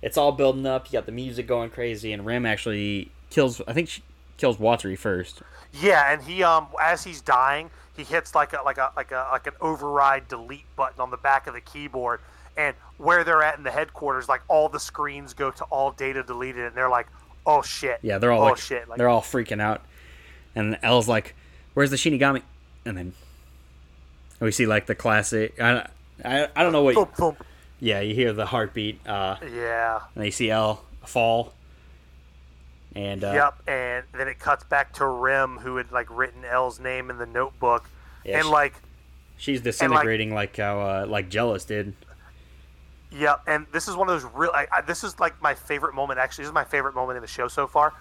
[0.02, 3.74] it's all building up you got the music going crazy and Rem actually kills I
[3.74, 4.04] think she
[4.38, 5.42] kills Watari first.
[5.74, 9.28] Yeah, and he um as he's dying, he hits like a like a like a
[9.32, 12.20] like an override delete button on the back of the keyboard,
[12.56, 16.24] and where they're at in the headquarters, like all the screens go to all data
[16.24, 17.08] deleted, and they're like,
[17.46, 18.00] oh shit.
[18.02, 18.88] Yeah, they're all oh like, shit.
[18.88, 19.82] Like, they're all freaking out,
[20.56, 21.36] and L's like,
[21.74, 22.42] "Where's the Shinigami?"
[22.86, 23.14] And then
[24.40, 25.60] we see like the classic.
[25.62, 25.88] I
[26.26, 27.36] I, I don't know what.
[27.80, 30.00] Yeah, you hear the heartbeat, uh, Yeah.
[30.16, 31.54] and you see L fall,
[32.96, 36.80] and uh, Yep, and then it cuts back to Rem, who had like written L's
[36.80, 37.88] name in the notebook,
[38.26, 38.74] Yeah, and she- like,
[39.38, 41.94] she's disintegrating like how uh, like Gelus did.
[43.18, 44.52] Yep, and this is one of those real.
[44.54, 46.20] I, I, this is like my favorite moment.
[46.20, 47.94] Actually, this is my favorite moment in the show so far.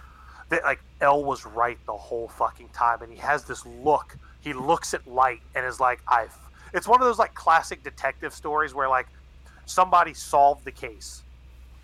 [0.48, 4.16] That like L was right the whole fucking time, and he has this look.
[4.40, 6.34] He looks at light and is like, "I've."
[6.72, 9.06] It's one of those like classic detective stories where like
[9.64, 11.22] somebody solved the case,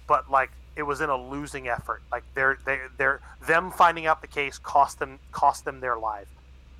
[0.06, 2.02] but like it was in a losing effort.
[2.10, 6.28] Like they're they they're them finding out the case cost them cost them their life,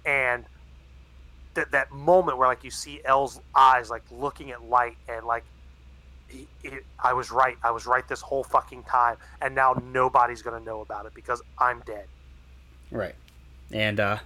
[0.04, 0.44] and
[1.54, 5.44] that that moment where like you see L's eyes like looking at light and like
[6.32, 6.70] he,
[7.02, 7.56] I was right.
[7.62, 11.42] I was right this whole fucking time, and now nobody's gonna know about it because
[11.58, 12.06] I'm dead.
[12.90, 13.14] Right.
[13.70, 14.18] And uh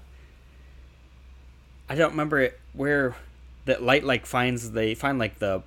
[1.88, 3.14] I don't remember it where
[3.66, 5.62] that light like finds they find like the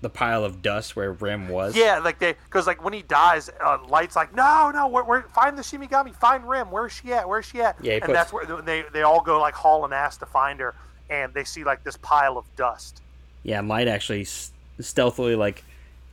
[0.00, 1.76] the pile of dust where Rem was.
[1.76, 5.22] Yeah, like they because like when he dies, uh, Light's like, no, no, we're, we're
[5.28, 6.70] find the Shinigami, find Rem.
[6.70, 7.28] Where's she at?
[7.28, 7.76] Where's she at?
[7.82, 10.74] Yeah, and puts- that's where they they all go like hauling ass to find her,
[11.08, 13.00] and they see like this pile of dust.
[13.44, 14.26] Yeah, and Light actually
[14.80, 15.64] stealthily like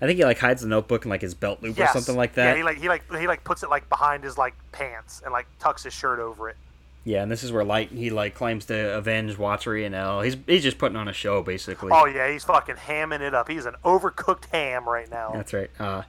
[0.01, 1.89] I think he like hides the notebook in like his belt loop Yes.
[1.89, 2.51] or something like that.
[2.51, 5.33] Yeah, he like he like he like puts it like behind his like pants and
[5.33, 6.57] like tucks his shirt over it.
[7.05, 10.21] Yeah, and this is where Light he like claims to avenge Watari and L.
[10.21, 11.91] He's he's just putting on a show basically.
[11.93, 13.49] Oh yeah, he's fucking hamming it up.
[13.49, 15.31] He's an overcooked ham right now.
[15.33, 15.69] That's right.
[15.79, 16.03] Uh,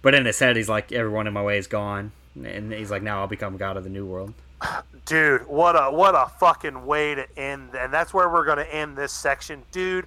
[0.00, 3.02] but in his head, he's like, everyone in my way is gone, and he's like,
[3.02, 4.34] now I'll become god of the new world.
[5.06, 8.96] Dude, what a what a fucking way to end, and that's where we're gonna end
[8.96, 10.06] this section, dude.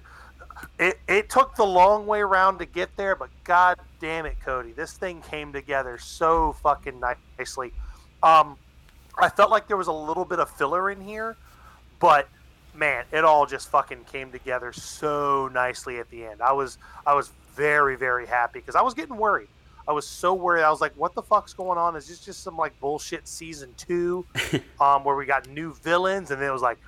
[0.78, 4.72] It it took the long way around to get there, but god damn it, Cody,
[4.72, 7.00] this thing came together so fucking
[7.38, 7.72] nicely.
[8.22, 8.56] Um,
[9.18, 11.36] I felt like there was a little bit of filler in here,
[11.98, 12.28] but
[12.74, 16.42] man, it all just fucking came together so nicely at the end.
[16.42, 19.48] I was I was very very happy because I was getting worried.
[19.88, 20.64] I was so worried.
[20.64, 21.96] I was like, "What the fuck's going on?
[21.96, 24.26] Is this just some like bullshit season two,
[24.80, 26.78] um, where we got new villains?" And then it was like,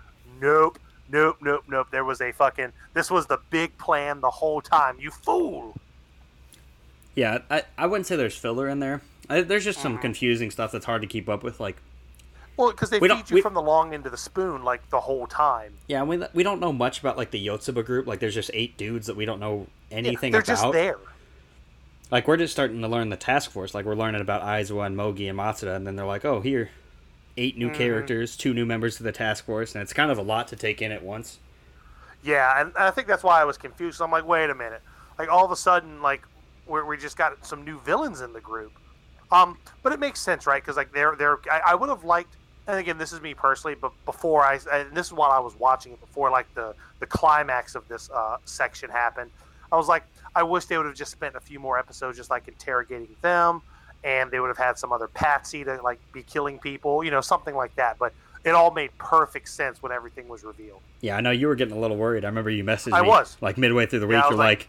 [0.40, 0.78] "Nope,
[1.10, 2.72] nope, nope, nope." There was a fucking.
[2.94, 4.96] This was the big plan the whole time.
[5.00, 5.76] You fool.
[7.14, 9.02] Yeah, I, I wouldn't say there's filler in there.
[9.28, 9.88] I, there's just Mm-hmm.
[9.88, 11.58] some confusing stuff that's hard to keep up with.
[11.60, 11.76] Like,
[12.56, 14.88] Well, because they We feed you we- from the long end of the spoon like
[14.90, 15.74] the whole time.
[15.88, 18.06] yeah, we we don't know much about like the Yotsuba group.
[18.06, 20.46] Like, there's just eight dudes that we don't know anything They're about.
[20.62, 20.98] just there.
[22.10, 23.74] Like, we're just starting to learn the task force.
[23.74, 26.70] Like, we're learning about Aizawa and Mogi and Matsuda, and then they're like, oh, here,
[27.38, 27.58] eight Mm-hmm.
[27.58, 30.48] new characters, two new members to the task force, and it's kind of a lot
[30.48, 31.40] to take in at once.
[32.22, 34.00] Yeah, and I think that's why I was confused.
[34.02, 34.82] I'm like, wait a minute.
[35.18, 36.22] Like all of a sudden, like
[36.66, 38.72] we we just got some new villains in the group.
[39.30, 40.62] Um, but it makes sense, right?
[40.62, 42.36] Because like they're they're I, I would have liked.
[42.66, 45.54] And again, this is me personally, but before I and this is while I was
[45.58, 49.30] watching it before like the the climax of this uh, section happened.
[49.70, 50.04] I was like,
[50.34, 53.62] I wish they would have just spent a few more episodes just like interrogating them,
[54.04, 57.20] and they would have had some other patsy to like be killing people, you know,
[57.20, 57.98] something like that.
[57.98, 58.12] But
[58.44, 60.80] it all made perfect sense when everything was revealed.
[61.00, 62.24] Yeah, I know you were getting a little worried.
[62.24, 63.36] I remember you messaged I me was.
[63.40, 64.14] like midway through the week.
[64.22, 64.68] Yeah, You're like, like-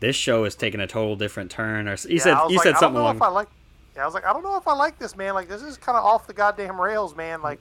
[0.00, 2.74] "This show is taking a total different turn." Or you Yeah, said you like, said
[2.74, 3.22] I something know along.
[3.22, 3.48] I like.
[3.96, 5.34] Yeah, I was like, I don't know if I like this, man.
[5.34, 7.42] Like, this is kind of off the goddamn rails, man.
[7.42, 7.60] Like,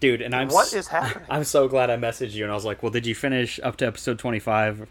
[0.00, 1.24] Dude, and I'm what is happening?
[1.30, 3.76] I'm so glad I messaged you, and I was like, "Well, did you finish up
[3.78, 4.88] to episode 25?"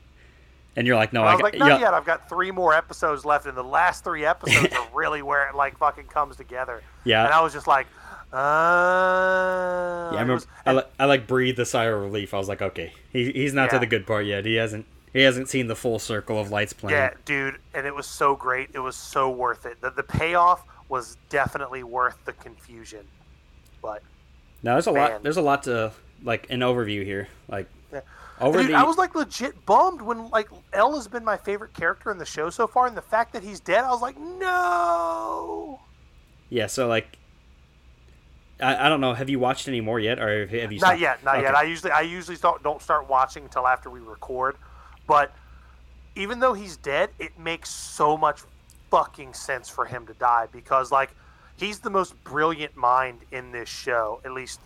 [0.78, 1.94] And you're like, "No, And I I, was like, not yeah, yet.
[1.94, 5.56] I've got three more episodes left, and the last three episodes are really where it
[5.56, 6.82] like fucking comes together.
[7.06, 7.24] Yeah.
[7.26, 7.88] And I was just like,
[8.34, 10.10] uh.
[10.12, 10.34] yeah." I remember.
[10.36, 12.34] was- I, li- I like breathed a sigh of relief.
[12.34, 14.46] I was like, "Okay, he, he's not to the good part yet.
[14.46, 17.96] He hasn't he hasn't seen the full circle of Light's plan." yeah, dude, and it
[17.96, 18.70] was so great.
[18.74, 19.80] It was so worth it.
[19.82, 23.06] The, the payoff was definitely worth the confusion.
[23.82, 24.02] But
[24.64, 25.24] Now there's a lot.
[25.24, 25.92] There's a lot to
[26.24, 27.28] like an overview here.
[27.48, 27.75] Like Yeah.
[28.42, 31.74] Over Dude, the I was like legit bummed when like L has been my favorite
[31.74, 34.18] character in the show so far, and the fact that he's dead, I was like,
[34.20, 35.80] no.
[36.50, 36.68] yeah.
[36.68, 37.18] So like,
[38.60, 39.14] I, I don't know.
[39.14, 40.80] Have you watched any more yet, or have you?
[40.80, 41.00] Not stopped?
[41.00, 41.44] yet, not Okay.
[41.46, 41.56] yet.
[41.56, 44.56] I usually I usually don't don't start watching until after we record.
[45.08, 45.34] But
[46.16, 48.42] even though he's dead, it makes so much
[48.92, 51.12] fucking sense for him to die because like
[51.58, 54.60] he's the most brilliant mind in this show, at least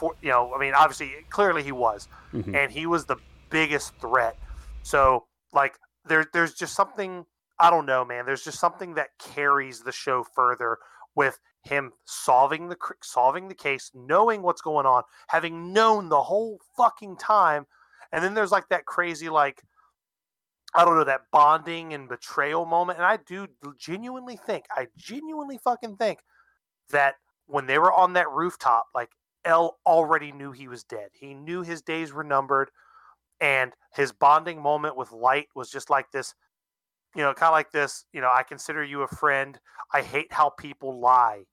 [0.00, 2.08] for you know, I mean obviously clearly he was.
[2.32, 2.56] Mhm.
[2.56, 3.16] And he was the
[3.50, 4.36] biggest threat.
[4.82, 7.26] So like there there's just something
[7.58, 8.24] I don't know, man.
[8.24, 10.78] There's just something that carries the show further
[11.14, 16.58] with him solving the solving the case, knowing what's going on, having known the whole
[16.76, 17.66] fucking time,
[18.12, 19.62] and then there's like that crazy like
[20.72, 25.58] I don't know that bonding and betrayal moment, and I do genuinely think, I genuinely
[25.58, 26.20] fucking think
[26.90, 27.16] that
[27.46, 29.10] when they were on that rooftop, like
[29.44, 31.10] L already knew he was dead.
[31.12, 32.70] He knew his days were numbered,
[33.40, 36.34] and his bonding moment with Light was just like this,
[37.14, 38.04] you know, kind of like this.
[38.12, 39.58] You know, I consider you a friend.
[39.92, 41.44] I hate how people lie.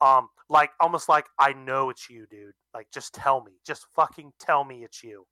[0.00, 2.54] Um, like almost like I know it's you, dude.
[2.74, 5.26] Like just tell me, just fucking tell me it's you.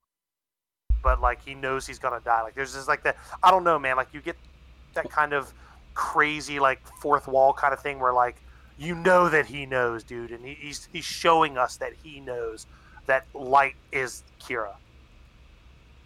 [1.03, 2.41] But like he knows he's gonna die.
[2.41, 3.17] Like there's just like that.
[3.43, 3.97] I don't know, man.
[3.97, 4.37] Like you get
[4.93, 5.53] that kind of
[5.93, 8.41] crazy like fourth wall kind of thing where like
[8.81, 12.65] you know that he knows, dude, and he, he's he's showing us that he knows
[13.05, 14.75] that light is Kira.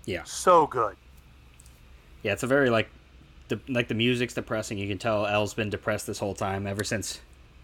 [0.06, 0.24] Yeah.
[0.26, 0.96] So good.
[2.22, 2.90] Yeah, it's a very like
[3.48, 4.78] the like the music's depressing.
[4.78, 7.22] You can tell L's been depressed this whole time ever since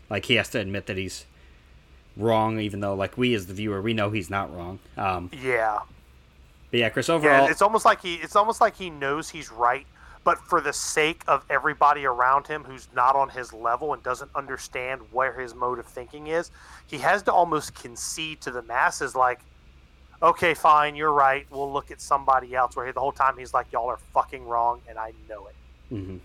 [0.09, 1.25] like he has to admit that he's
[2.15, 4.79] wrong, even though like we as the viewer we know he's not wrong.
[4.97, 5.79] Um, yeah.
[6.69, 7.09] But yeah, Chris.
[7.09, 9.85] Overall, yeah, it's almost like he it's almost like he knows he's right,
[10.23, 14.29] but for the sake of everybody around him who's not on his level and doesn't
[14.35, 16.51] understand where his mode of thinking is,
[16.87, 19.39] he has to almost concede to the masses, like,
[20.21, 21.47] okay, fine, you're right.
[21.49, 22.75] We'll look at somebody else.
[22.75, 25.55] Where the whole time he's like, y'all are fucking wrong, and I know it.
[25.93, 26.17] Mm-hmm.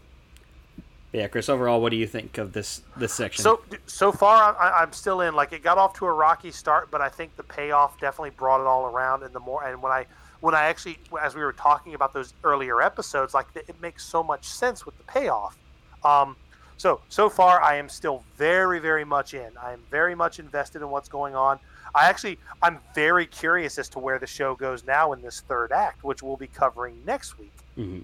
[1.12, 1.48] Yeah, Chris.
[1.48, 3.42] Overall, what do you think of this this section?
[3.42, 5.34] So so far, I, I'm still in.
[5.34, 8.60] Like, it got off to a rocky start, but I think the payoff definitely brought
[8.60, 9.22] it all around.
[9.22, 10.04] And the more, and when I
[10.40, 14.22] when I actually, as we were talking about those earlier episodes, like it makes so
[14.22, 15.56] much sense with the payoff.
[16.04, 16.36] Um,
[16.76, 19.50] so so far, I am still very very much in.
[19.62, 21.58] I am very much invested in what's going on.
[21.94, 25.72] I actually, I'm very curious as to where the show goes now in this third
[25.72, 27.52] act, which we'll be covering next week.
[27.78, 28.00] Mm-hmm.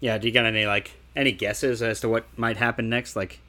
[0.00, 0.16] Yeah.
[0.16, 3.16] Do you got any like any guesses as to what might happen next?
[3.16, 3.40] Like,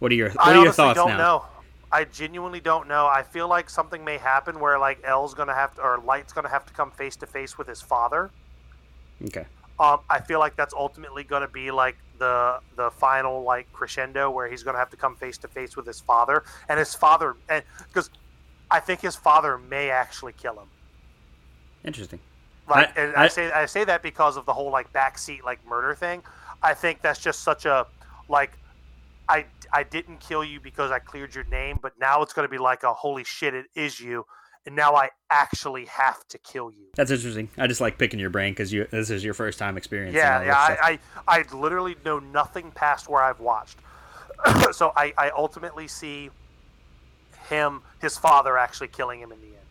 [0.00, 1.16] what are your what I are your thoughts don't now?
[1.16, 1.44] Know.
[1.92, 3.06] I genuinely don't know.
[3.06, 6.48] I feel like something may happen where like L's gonna have to, or Light's gonna
[6.48, 8.30] have to come face to face with his father.
[9.26, 9.44] Okay.
[9.78, 14.48] Um, I feel like that's ultimately gonna be like the the final like crescendo where
[14.48, 17.62] he's gonna have to come face to face with his father, and his father, and
[17.88, 18.08] because
[18.70, 20.68] I think his father may actually kill him.
[21.84, 22.20] Interesting.
[22.68, 25.42] Like, I, and I, I say I say that because of the whole like backseat
[25.42, 26.22] like murder thing.
[26.62, 27.86] I think that's just such a
[28.28, 28.52] like
[29.28, 32.50] I I didn't kill you because I cleared your name, but now it's going to
[32.50, 34.26] be like a holy shit, it is you,
[34.66, 36.88] and now I actually have to kill you.
[36.94, 37.48] That's interesting.
[37.56, 40.18] I just like picking your brain because you this is your first time experiencing.
[40.18, 40.56] Yeah, yeah.
[40.56, 43.78] I, I, I literally know nothing past where I've watched,
[44.72, 46.30] so I I ultimately see
[47.48, 49.66] him his father actually killing him in the end,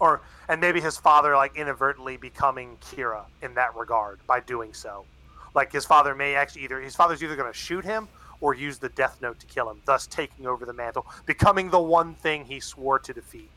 [0.00, 5.06] or and maybe his father like inadvertently becoming Kira in that regard by doing so.
[5.54, 8.08] Like his father may actually either his father's either going to shoot him
[8.44, 11.80] or use the Death Note to kill him, thus taking over the mantle, becoming the
[11.80, 13.48] one thing he swore to defeat.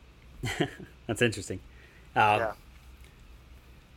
[1.06, 1.60] That's interesting.
[2.16, 2.52] Um, yeah.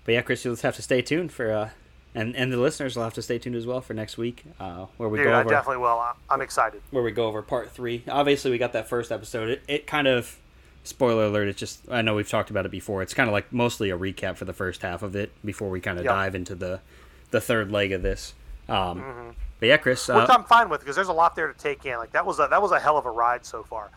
[0.03, 1.69] But yeah, Chris, you'll have to stay tuned for, uh,
[2.13, 4.88] and and the listeners will have to stay tuned as well for next week, uh,
[4.97, 5.47] where we Dude, go over.
[5.47, 6.03] I definitely will.
[6.30, 6.81] I'm excited.
[6.91, 8.03] Where we go over part three.
[8.09, 9.47] Obviously, we got that first episode.
[9.47, 10.38] It, it kind of,
[10.84, 11.47] spoiler alert.
[11.47, 13.01] It's just I know we've talked about it before.
[13.01, 15.80] It's kind of like mostly a recap for the first half of it before we
[15.80, 16.13] kind of yep.
[16.13, 16.81] dive into the,
[17.30, 18.34] the third leg of this.
[18.72, 19.30] Um, mm-hmm.
[19.60, 21.85] But yeah, Chris, uh, which I'm fine with because there's a lot there to take
[21.85, 21.98] in.
[21.98, 23.91] Like that was a that was a hell of a ride so far.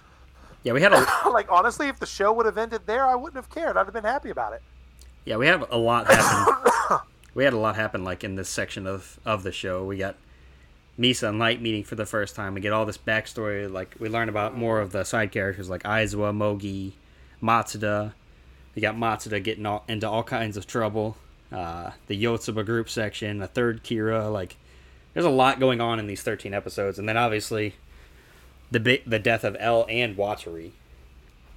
[0.63, 3.37] Yeah, we had a like honestly, if the show would have ended there, I wouldn't
[3.37, 3.77] have cared.
[3.77, 4.63] I'd have been happy about it.
[5.25, 6.99] Yeah, we have a lot happen.
[7.35, 9.85] we had a lot happen like in this section of of the show.
[9.85, 10.17] We got
[10.99, 12.55] Misa and Light meeting for the first time.
[12.55, 13.71] We get all this backstory.
[13.71, 16.93] Like we learn about more of the side characters like Aizawa, Mogi,
[17.43, 18.13] Matsuda.
[18.75, 21.17] We got Matsuda getting all, into all kinds of trouble.
[21.53, 24.57] Uh, the Yotsuba group section, a third Kira, like
[25.15, 27.75] there's a lot going on in these 13 episodes, and then obviously
[28.71, 30.73] the the death of L and Watari.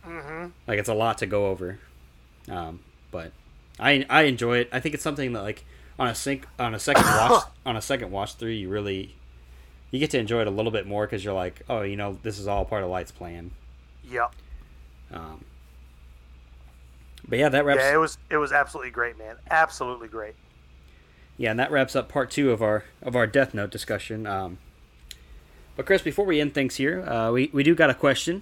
[0.05, 0.47] Mm-hmm.
[0.67, 1.79] Like it's a lot to go over,
[2.49, 2.79] um,
[3.11, 3.33] but
[3.79, 4.69] I I enjoy it.
[4.71, 5.65] I think it's something that like
[5.99, 9.15] on a sync on a second watch on a second watch through, you really
[9.91, 12.17] you get to enjoy it a little bit more because you're like, oh, you know,
[12.21, 13.51] this is all part of Light's plan.
[14.09, 14.33] Yep.
[15.11, 15.43] Um,
[17.27, 17.79] but yeah, that wraps.
[17.81, 19.35] Yeah, it was it was absolutely great, man.
[19.49, 20.35] Absolutely great
[21.37, 24.25] yeah, and that wraps up part two of our of our Death Note discussion.
[24.25, 24.57] Um,
[25.75, 28.41] but Chris, before we end things here, uh, we we do got a question.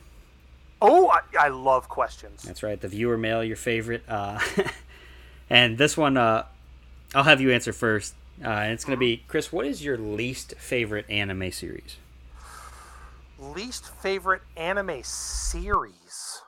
[0.82, 2.44] Oh, I, I, love questions.
[2.44, 4.04] That's right, the viewer mail, your favorite.
[4.08, 4.40] Uh,
[5.50, 6.46] and this one, uh,
[7.14, 8.14] I'll have you answer first.
[8.44, 9.52] Uh, and it's going to be Chris.
[9.52, 11.98] What is your least favorite anime series?
[13.40, 16.42] Least favorite anime series.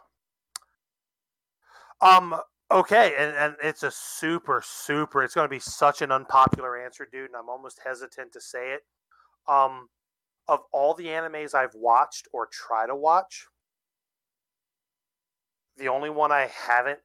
[2.01, 2.35] Um,
[2.69, 5.23] Okay, and, and it's a super, super.
[5.23, 8.73] It's going to be such an unpopular answer, dude, and I'm almost hesitant to say
[8.73, 8.81] it.
[9.47, 9.87] Um,
[10.49, 13.45] of all the animes I've watched or try to watch,
[15.77, 16.99] the only one I haven't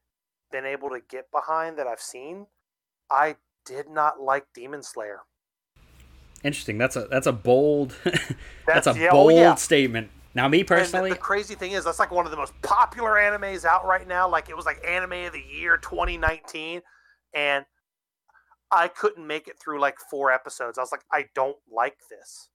[0.51, 2.47] been able to get behind that I've seen,
[3.10, 5.20] I did not like Demon Slayer.
[6.43, 6.76] Interesting.
[6.76, 8.34] That's a that's a bold that's,
[8.66, 9.55] That's- a yeah, oh, bold yeah.
[9.55, 10.10] statement.
[10.34, 12.54] Now, me And the- personally, the, crazy thing is, that's like one of the most
[12.62, 14.28] popular animes out right now.
[14.28, 16.80] Like it was like anime of the year 2019,
[17.34, 17.64] and
[18.70, 20.78] I couldn't make it through like four episodes.
[20.78, 22.48] I was like, I don't like this.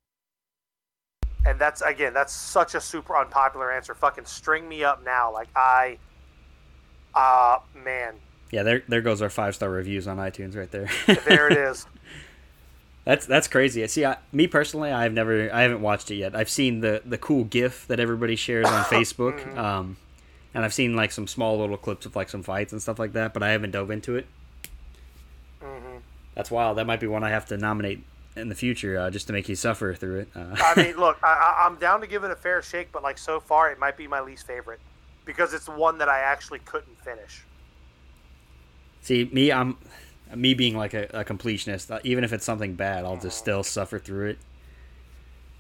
[1.46, 3.94] And that's again, that's such a super unpopular answer.
[3.94, 5.32] Fucking string me up now.
[5.32, 5.98] Like I,
[7.14, 8.16] uh, man,
[8.52, 10.90] yeah, there there goes our five star reviews on iTunes right there.
[11.26, 11.86] there it is.
[13.08, 13.88] That's that's crazy.
[13.88, 16.36] See, I, me personally, I've never, I haven't watched it yet.
[16.36, 19.58] I've seen the the cool GIF that everybody shares on Facebook, Mm-hmm.
[19.58, 19.98] um,
[20.54, 23.14] and I've seen like some small little clips of like some fights and stuff like
[23.14, 23.34] that.
[23.34, 24.26] But I haven't dove into it.
[25.64, 26.02] Mhm.
[26.36, 26.78] That's wild.
[26.78, 28.04] That might be one I have to nominate
[28.36, 30.28] in the future, uh, just to make you suffer through it.
[30.36, 33.18] Uh, I mean, look, I, I'm down to give it a fair shake, but like
[33.18, 34.80] so far, it might be my least favorite
[35.24, 37.44] because it's the one that I actually couldn't finish.
[39.02, 39.78] see, me, I'm
[40.36, 41.92] me being like a, a completionist.
[41.92, 44.40] uh, Even if it's something bad, I'll just still suffer through it.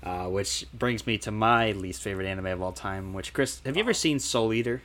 [0.03, 3.13] Uh, which brings me to my least favorite anime of all time.
[3.13, 4.81] Which Chris, have you ever seen Soul Eater?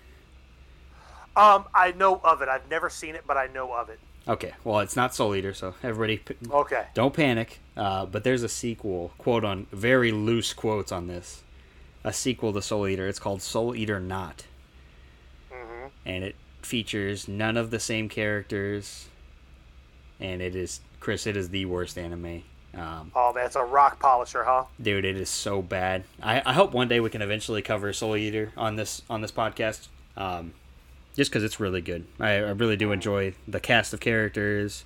[1.37, 2.49] Um, I know of it.
[2.49, 4.01] I've never seen it, but I know of it.
[4.29, 6.87] Okay, well, it's not Soul Eater, so everybody p- Okay.
[6.95, 7.61] don't panic.
[7.77, 11.43] Uh, but there's a sequel, quote on very loose quotes on this,
[12.05, 13.09] a sequel to Soul Eater.
[13.09, 14.47] It's called Soul Eater Not,
[15.51, 19.09] hmm and it features none of the same characters,
[20.23, 21.27] and it is Chris.
[21.27, 22.43] It is the worst anime.
[22.75, 24.65] Um, Oh that's a rock polisher, huh?
[24.81, 26.05] dude, it is so bad.
[26.23, 29.33] I, I hope one day we can eventually cover Soul Eater on this on this
[29.33, 29.89] podcast.
[30.17, 30.55] Um,
[31.15, 32.07] just because it's really good.
[32.19, 34.85] I, I really do enjoy the cast of characters,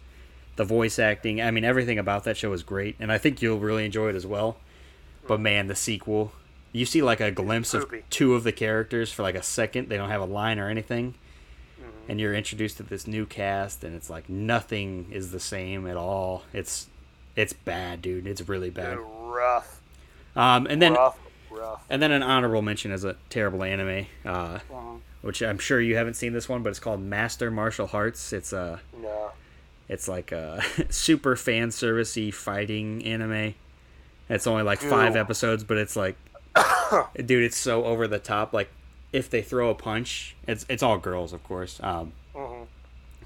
[0.57, 1.41] the voice acting.
[1.41, 4.17] I mean, everything about that show is great, and I think you'll really enjoy it
[4.17, 4.57] as well.
[5.29, 6.33] But man, the sequel,
[6.73, 9.89] you see like a glimpse of two of the characters for like a second.
[9.89, 11.15] They don't have a line or anything.
[12.09, 15.97] And you're introduced to this new cast, and it's like nothing is the same at
[15.97, 16.45] all.
[16.53, 16.87] It's
[17.35, 18.27] it's bad, dude.
[18.27, 18.97] It's really bad.
[18.97, 19.81] Dude, rough,
[20.37, 21.19] Um, and then rough,
[21.51, 21.85] rough.
[21.91, 25.01] and then an honorable mention is a terrible anime, uh, Mhm.
[25.23, 28.33] which I'm sure you haven't seen this one, but it's called Master Martial Hearts.
[28.33, 29.33] It's a No.
[29.89, 33.55] it's like a super fan servicey fighting anime.
[34.29, 36.17] It's only like five episodes, but it's like,
[37.17, 38.53] dude, it's so over the top.
[38.53, 38.71] Like
[39.13, 41.81] if they throw a punch, it's it's all girls, of course.
[41.83, 42.63] Um, hmm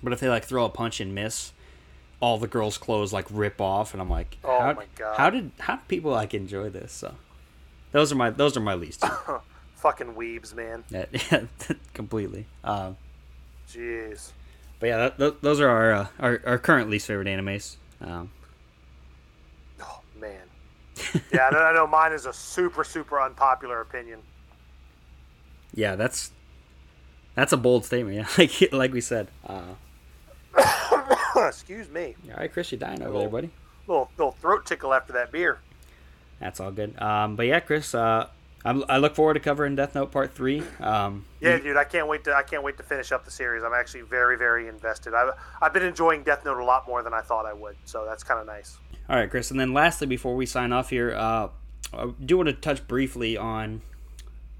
[0.02, 1.52] but if they like throw a punch and miss,
[2.20, 5.16] all the girls' clothes like rip off, and I'm like, Oh how, my God.
[5.16, 6.92] how did how do people like enjoy this?
[6.92, 7.14] So
[7.92, 9.04] those are my those are my least.
[9.76, 10.84] Fucking weebs, man.
[10.90, 11.42] Yeah, yeah,
[11.94, 12.46] completely.
[12.64, 12.96] Um,
[13.70, 14.32] Jeez.
[14.78, 17.76] but yeah, that, th- those are our, uh, our our current least favorite animes.
[18.00, 18.30] Um,
[19.82, 20.42] Oh man.
[21.32, 21.86] Yeah, I know.
[21.86, 24.20] Mine is a super, super unpopular opinion.
[25.74, 26.30] Yeah, that's
[27.34, 28.16] that's a bold statement.
[28.16, 29.28] Yeah, like like we said.
[29.46, 29.62] Uh,
[31.36, 32.16] Excuse me.
[32.32, 33.50] all right, Chris, you're dying over there, buddy.
[33.86, 35.58] Little little throat tickle after that beer.
[36.40, 37.00] That's all good.
[37.00, 38.28] Um, but yeah, Chris, uh,
[38.64, 40.62] I'm, I look forward to covering Death Note Part Three.
[40.80, 43.62] Um, Yeah, dude, I can't wait to I can't wait to finish up the series.
[43.62, 45.14] I'm actually very, very invested.
[45.14, 48.04] I've I've been enjoying Death Note a lot more than I thought I would, so
[48.04, 48.78] that's kind of nice.
[49.08, 51.48] All right, Chris, and then lastly, before we sign off here, uh,
[51.92, 53.82] I do want to touch briefly on.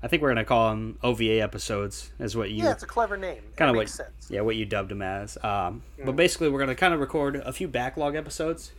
[0.02, 3.16] I think we're gonna call them OVA episodes, is what you Yeah, it's a clever
[3.16, 3.42] name.
[3.56, 4.28] kind of what makes sense.
[4.30, 5.36] yeah what you dubbed them as.
[5.44, 8.72] Um, But basically, we're gonna kind of record a few backlog episodes,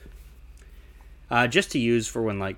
[1.29, 2.57] uh, just to use for when like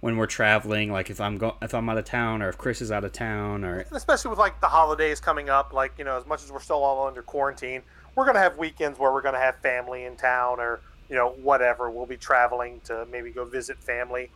[0.00, 2.82] when we're traveling, like if I'm go- if I'm out of town or if Chris
[2.82, 6.16] is out of town or especially with like the holidays coming up, like you know,
[6.18, 7.82] as much as we're still all under quarantine,
[8.14, 11.88] we're gonna have weekends where we're gonna have family in town, or you know, whatever.
[11.90, 14.30] We'll be traveling to maybe go visit family,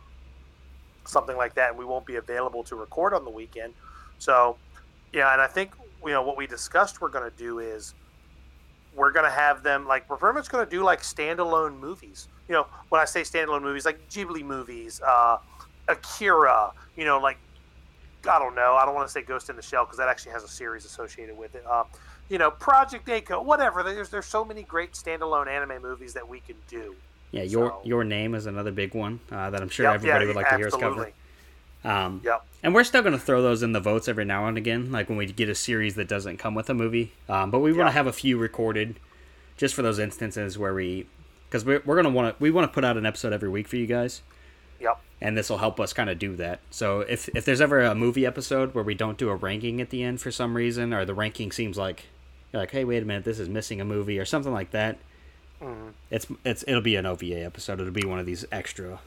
[1.09, 3.73] something like that, and we won't be available to record on the weekend.
[4.19, 4.57] So,
[5.13, 5.71] yeah, and I think
[6.03, 7.93] you know what we discussed we're gonna do is
[8.95, 12.27] we're gonna have them like we're very much gonna do like standalone movies.
[12.47, 15.37] You know, when I say standalone movies, like Ghibli movies, uh,
[15.87, 16.71] Akira.
[16.95, 17.37] You know, like
[18.29, 18.73] I don't know.
[18.73, 20.85] I don't want to say Ghost in the Shell because that actually has a series
[20.85, 21.63] associated with it.
[21.67, 21.83] Uh,
[22.29, 23.83] you know, Project A-ko, whatever.
[23.83, 26.95] There's there's so many great standalone anime movies that we can do.
[27.31, 30.25] Yeah your So- your name is another big one uh, that I'm sure Yep, everybody
[30.25, 31.13] yeah, would like to hear us absolutely.
[31.83, 31.97] cover.
[31.97, 32.45] Um, Yep.
[32.61, 35.07] And we're still going to throw those in the votes every now and again, like
[35.07, 37.13] when we get a series that doesn't come with a movie.
[37.29, 38.99] Um, but we want to have a few recorded,
[39.55, 41.05] just for those instances where we,
[41.47, 43.47] because we're, we're going to want to, we want to put out an episode every
[43.47, 44.21] week for you guys,
[44.81, 44.99] Yep.
[45.21, 46.59] and this will help us kind of do that.
[46.69, 49.89] So if if there's ever a movie episode where we don't do a ranking at
[49.89, 52.07] the end for some reason, or the ranking seems like,
[52.51, 54.97] you're like, hey, wait a minute, this is missing a movie or something like that,
[55.61, 55.93] Mhm.
[56.09, 57.79] it's it's it'll be an OVA episode.
[57.81, 58.99] It'll be one of these extra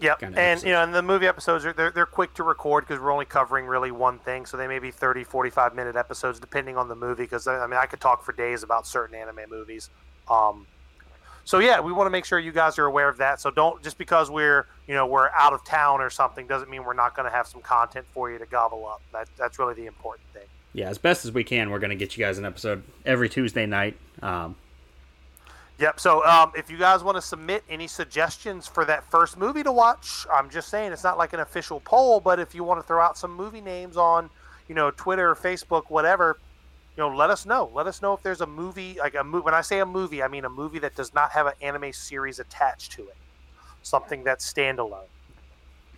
[0.00, 0.64] Yep, kind of and episodes.
[0.66, 3.24] you know, and the movie episodes are they're, they're quick to record because we're only
[3.24, 6.94] covering really one thing, so they may be 30, 45 minute episodes depending on the
[6.94, 7.24] movie.
[7.24, 9.90] Because I mean, I could talk for days about certain anime movies.
[10.30, 10.68] Um,
[11.44, 13.40] so yeah, we want to make sure you guys are aware of that.
[13.40, 16.84] So don't just because we're you know we're out of town or something doesn't mean
[16.84, 19.02] we're not going to have some content for you to gobble up.
[19.12, 20.46] That that's really the important thing.
[20.74, 23.28] yeah, as best as we can, we're going to get you guys an episode every
[23.28, 23.96] Tuesday night.
[24.22, 24.54] Um,
[25.78, 26.00] Yep.
[26.00, 29.70] So um, if you guys want to submit any suggestions for that first movie to
[29.70, 32.86] watch, I'm just saying it's not like an official poll, but if you want to
[32.86, 34.28] throw out some movie names on,
[34.68, 36.36] you know, Twitter, Facebook, whatever,
[36.96, 37.70] you know, let us know.
[37.72, 39.44] Let us know if there's a movie like a movie.
[39.44, 41.92] When I say a movie, I mean a movie that does not have an anime
[41.92, 43.16] series attached to it,
[43.82, 45.06] something that's standalone.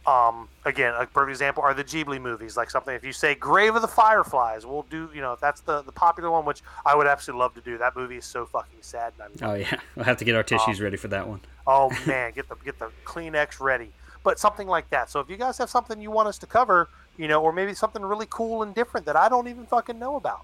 [0.06, 2.56] Um, again, a perfect example are the Ghibli movies.
[2.56, 5.10] Like something, if you say Grave of the Fireflies, we'll do.
[5.14, 7.76] You know, if that's the the popular one, which I would absolutely love to do.
[7.78, 9.12] That movie is so fucking sad.
[9.22, 11.40] And I'm oh yeah, we'll have to get our tissues ready for that one.
[11.66, 13.92] Oh man, get the get the Kleenex ready.
[14.22, 15.10] But something like that.
[15.10, 17.72] So if you guys have something you want us to cover, you know, or maybe
[17.74, 20.42] something really cool and different that I don't even fucking know about,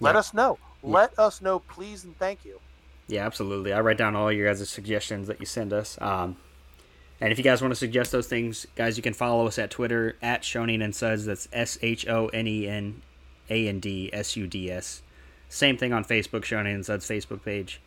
[0.00, 0.58] let us know.
[0.82, 2.60] Let us know, please and thank you.
[3.06, 3.72] Yeah, absolutely.
[3.72, 5.98] I write down all your guys' suggestions that you send us.
[6.00, 6.36] Um,
[7.22, 9.70] and if you guys want to suggest those things, guys, you can follow us at
[9.70, 11.24] Twitter at Shonen and Suds.
[11.24, 13.00] That's S H O N E N
[13.48, 15.02] A N D S U D S.
[15.48, 17.80] Same thing on Facebook, Shonen and Suds Facebook page.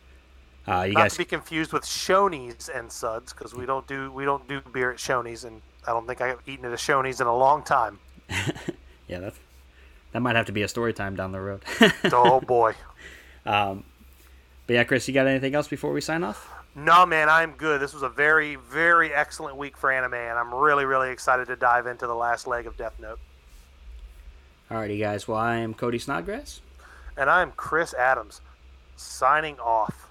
[0.66, 4.10] Uh, you Not guys, to be confused with Shoney's and Suds, because we don't do
[4.10, 7.20] we don't do beer at Shoney's, and I don't think I've eaten at a Shoney's
[7.20, 7.98] in a long time.
[9.06, 9.34] yeah, that
[10.12, 11.62] that might have to be a story time down the road.
[12.04, 12.72] oh boy.
[13.44, 13.84] um,
[14.66, 16.55] but yeah, Chris, you got anything else before we sign off?
[16.78, 17.80] No, man, I'm good.
[17.80, 21.56] This was a very, very excellent week for anime, and I'm really, really excited to
[21.56, 23.18] dive into the last leg of Death Note.
[24.70, 25.26] Alrighty, guys.
[25.26, 26.60] Well, I am Cody Snodgrass.
[27.16, 28.42] And I'm Chris Adams,
[28.94, 30.05] signing off.